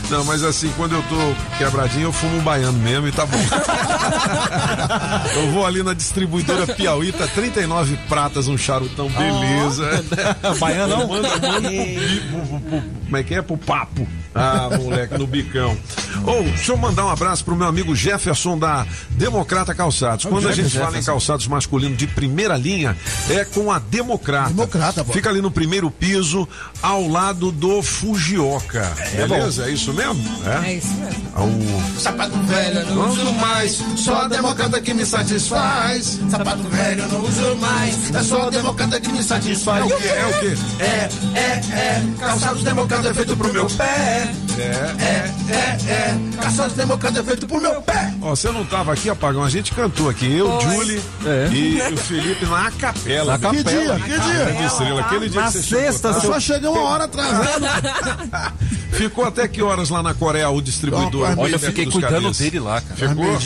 [0.09, 3.37] Não, mas assim, quando eu tô quebradinho, eu fumo um baiano mesmo e tá bom.
[5.35, 10.03] eu vou ali na distribuidora Piauí, tá 39 pratas, um charutão, beleza.
[10.59, 11.07] Baianão?
[11.07, 13.41] Manda, manda pro bi- pro- pro- pro- como é que é?
[13.41, 14.07] Pro papo.
[14.33, 15.77] Ah, moleque, no bicão.
[16.25, 20.25] Ou, deixa eu mandar um abraço pro meu amigo Jefferson da Democrata Calçados.
[20.25, 22.97] Quando a gente fala em calçados masculinos de primeira linha,
[23.29, 24.49] é com a Democrata.
[24.49, 25.13] Democrata, pô.
[25.13, 26.47] Fica ali no primeiro piso,
[26.81, 28.91] ao lado do Fujioka.
[29.15, 29.65] Beleza?
[29.65, 30.23] É isso mesmo?
[30.63, 31.27] É isso mesmo.
[31.35, 31.47] Ao...
[31.99, 36.19] Sapato velho eu não uso mais, só a democrata que me satisfaz.
[36.29, 39.81] Sapato velho eu não uso mais, é só a democrata que me satisfaz.
[39.81, 40.07] É o quê?
[40.07, 40.57] É o quê?
[40.79, 44.31] É, é, é, calçados democrata é feito pro meu pé.
[44.59, 44.95] É.
[45.03, 48.13] É, é, é, calçados democrata é feito pro meu pé.
[48.21, 50.75] Ó, você não tava aqui, Apagão, a gente cantou aqui, eu, Foi.
[50.75, 51.49] Julie É.
[51.53, 53.37] e o Felipe na capela.
[53.37, 53.63] Na velho.
[53.63, 53.93] Que dia?
[53.99, 54.45] Que dia?
[54.45, 56.15] Grande estrela, aquele dia Na que você chegou, sexta, tá?
[56.17, 58.53] Eu só cheguei uma hora atrasado.
[58.91, 61.33] Ficou até que horas lá na Coreia o distribuidor?
[61.37, 62.37] Olha, eu fiquei cuidando cabeças?
[62.37, 63.09] dele lá, cara.
[63.09, 63.37] Ficou?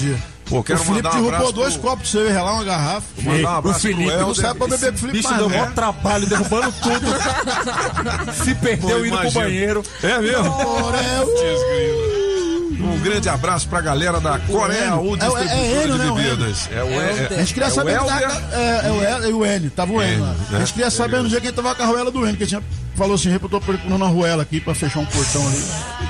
[0.51, 3.07] Pô, O quero Felipe mandar um derrubou dois pro- copos você relar uma garrafa.
[3.23, 4.35] Mandar um abraço o Felipe pro Não Helder.
[4.43, 8.33] sabe pra beber com o Felipe Bicho mais, deu maior trabalho, derrubando tudo.
[8.43, 9.83] Se Pô, perdeu indo pro banheiro.
[10.03, 10.51] É mesmo?
[10.51, 11.25] Orel.
[11.25, 12.20] Desgrila.
[12.79, 16.09] Um grande abraço pra galera da Coreia, o É, distribuidor é, é ele, de né,
[16.11, 16.69] o bebidas.
[16.71, 16.95] É o É,
[17.31, 17.95] é, a gente queria é saber.
[17.97, 18.37] tava- Helder.
[18.53, 19.71] É, é o Hélio e o Enio.
[19.71, 20.27] Tava o Enio lá.
[20.33, 20.73] Enio, A gente né?
[20.73, 22.61] queria saber no dia quem tava com a arruela do Enio, que tinha
[22.95, 25.63] falou assim: eu tô procurando a arruela aqui pra fechar um portão ali.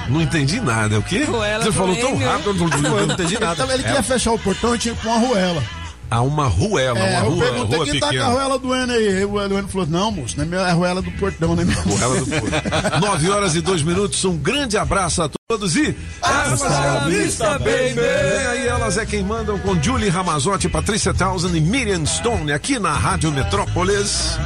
[0.10, 1.00] Não entendi nada.
[1.00, 1.26] O quê?
[1.26, 3.56] Você falou tão rápido, eu não, entendi Ele, nada.
[3.56, 5.20] tava- ele queria É, fechar o portão e tinha que pôr uma
[6.12, 8.76] há uma ruela, É, uma eu rua, perguntei rua quem tá com a arruela do
[8.76, 9.26] Enio aí.
[9.26, 11.64] O Enio falou: não, moço, não é minha arruela do portão, né?
[11.64, 12.52] Ruela do Porto.
[13.00, 14.24] Nove horas e dois minutos.
[14.26, 15.96] Um grande abraço a todos e.
[16.22, 17.94] Hasta la vista, baby.
[17.94, 22.78] Vem aí, elas é quem mandam com Julie Ramazotti, Patrícia Townsend e Miriam Stone aqui
[22.78, 24.38] na Rádio Metrópolis.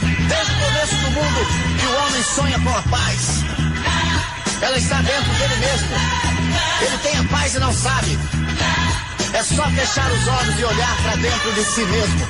[0.00, 1.46] Desde o começo do mundo
[1.80, 3.44] que o homem sonha com a paz.
[4.62, 5.88] Ela está dentro dele mesmo.
[6.80, 8.18] Ele tem a paz e não sabe.
[9.36, 12.28] É só fechar os olhos e olhar para dentro de si mesmo.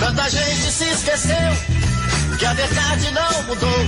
[0.00, 3.86] Tanta gente se esqueceu que a verdade não mudou.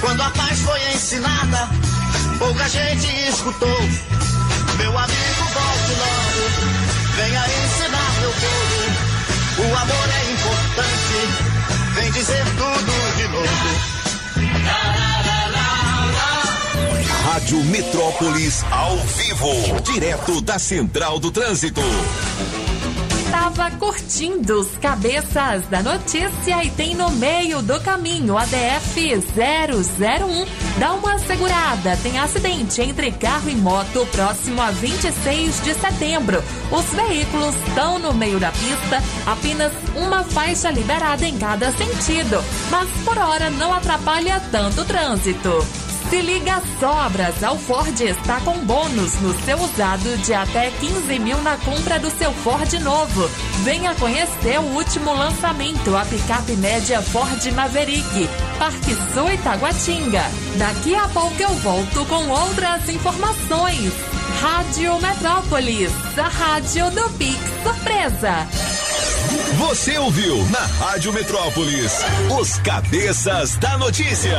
[0.00, 1.68] Quando a paz foi ensinada,
[2.38, 3.80] pouca gente escutou.
[4.78, 6.42] Meu amigo, volte logo,
[7.16, 9.68] venha ensinar meu povo.
[9.68, 12.77] O amor é importante, vem dizer tudo
[17.48, 21.80] Rádio Metrópolis ao vivo, direto da Central do Trânsito.
[23.30, 30.78] Tava curtindo os cabeças da notícia e tem no meio do caminho a DF 001.
[30.78, 36.44] Dá uma segurada, tem acidente entre carro e moto próximo a 26 de setembro.
[36.70, 42.90] Os veículos estão no meio da pista, apenas uma faixa liberada em cada sentido, mas
[43.06, 45.88] por hora não atrapalha tanto o trânsito.
[46.10, 51.36] Se liga sobras, a Ford está com bônus no seu usado de até 15 mil
[51.42, 53.28] na compra do seu Ford novo.
[53.62, 58.26] Venha conhecer o último lançamento, a picape média Ford Maverick,
[58.58, 60.24] Parque Sul Itaguatinga.
[60.56, 63.92] Daqui a pouco eu volto com outras informações.
[64.40, 68.48] Rádio Metrópolis, a rádio do Pix Surpresa.
[69.58, 71.92] Você ouviu na Rádio Metrópolis
[72.40, 74.38] os cabeças da notícia.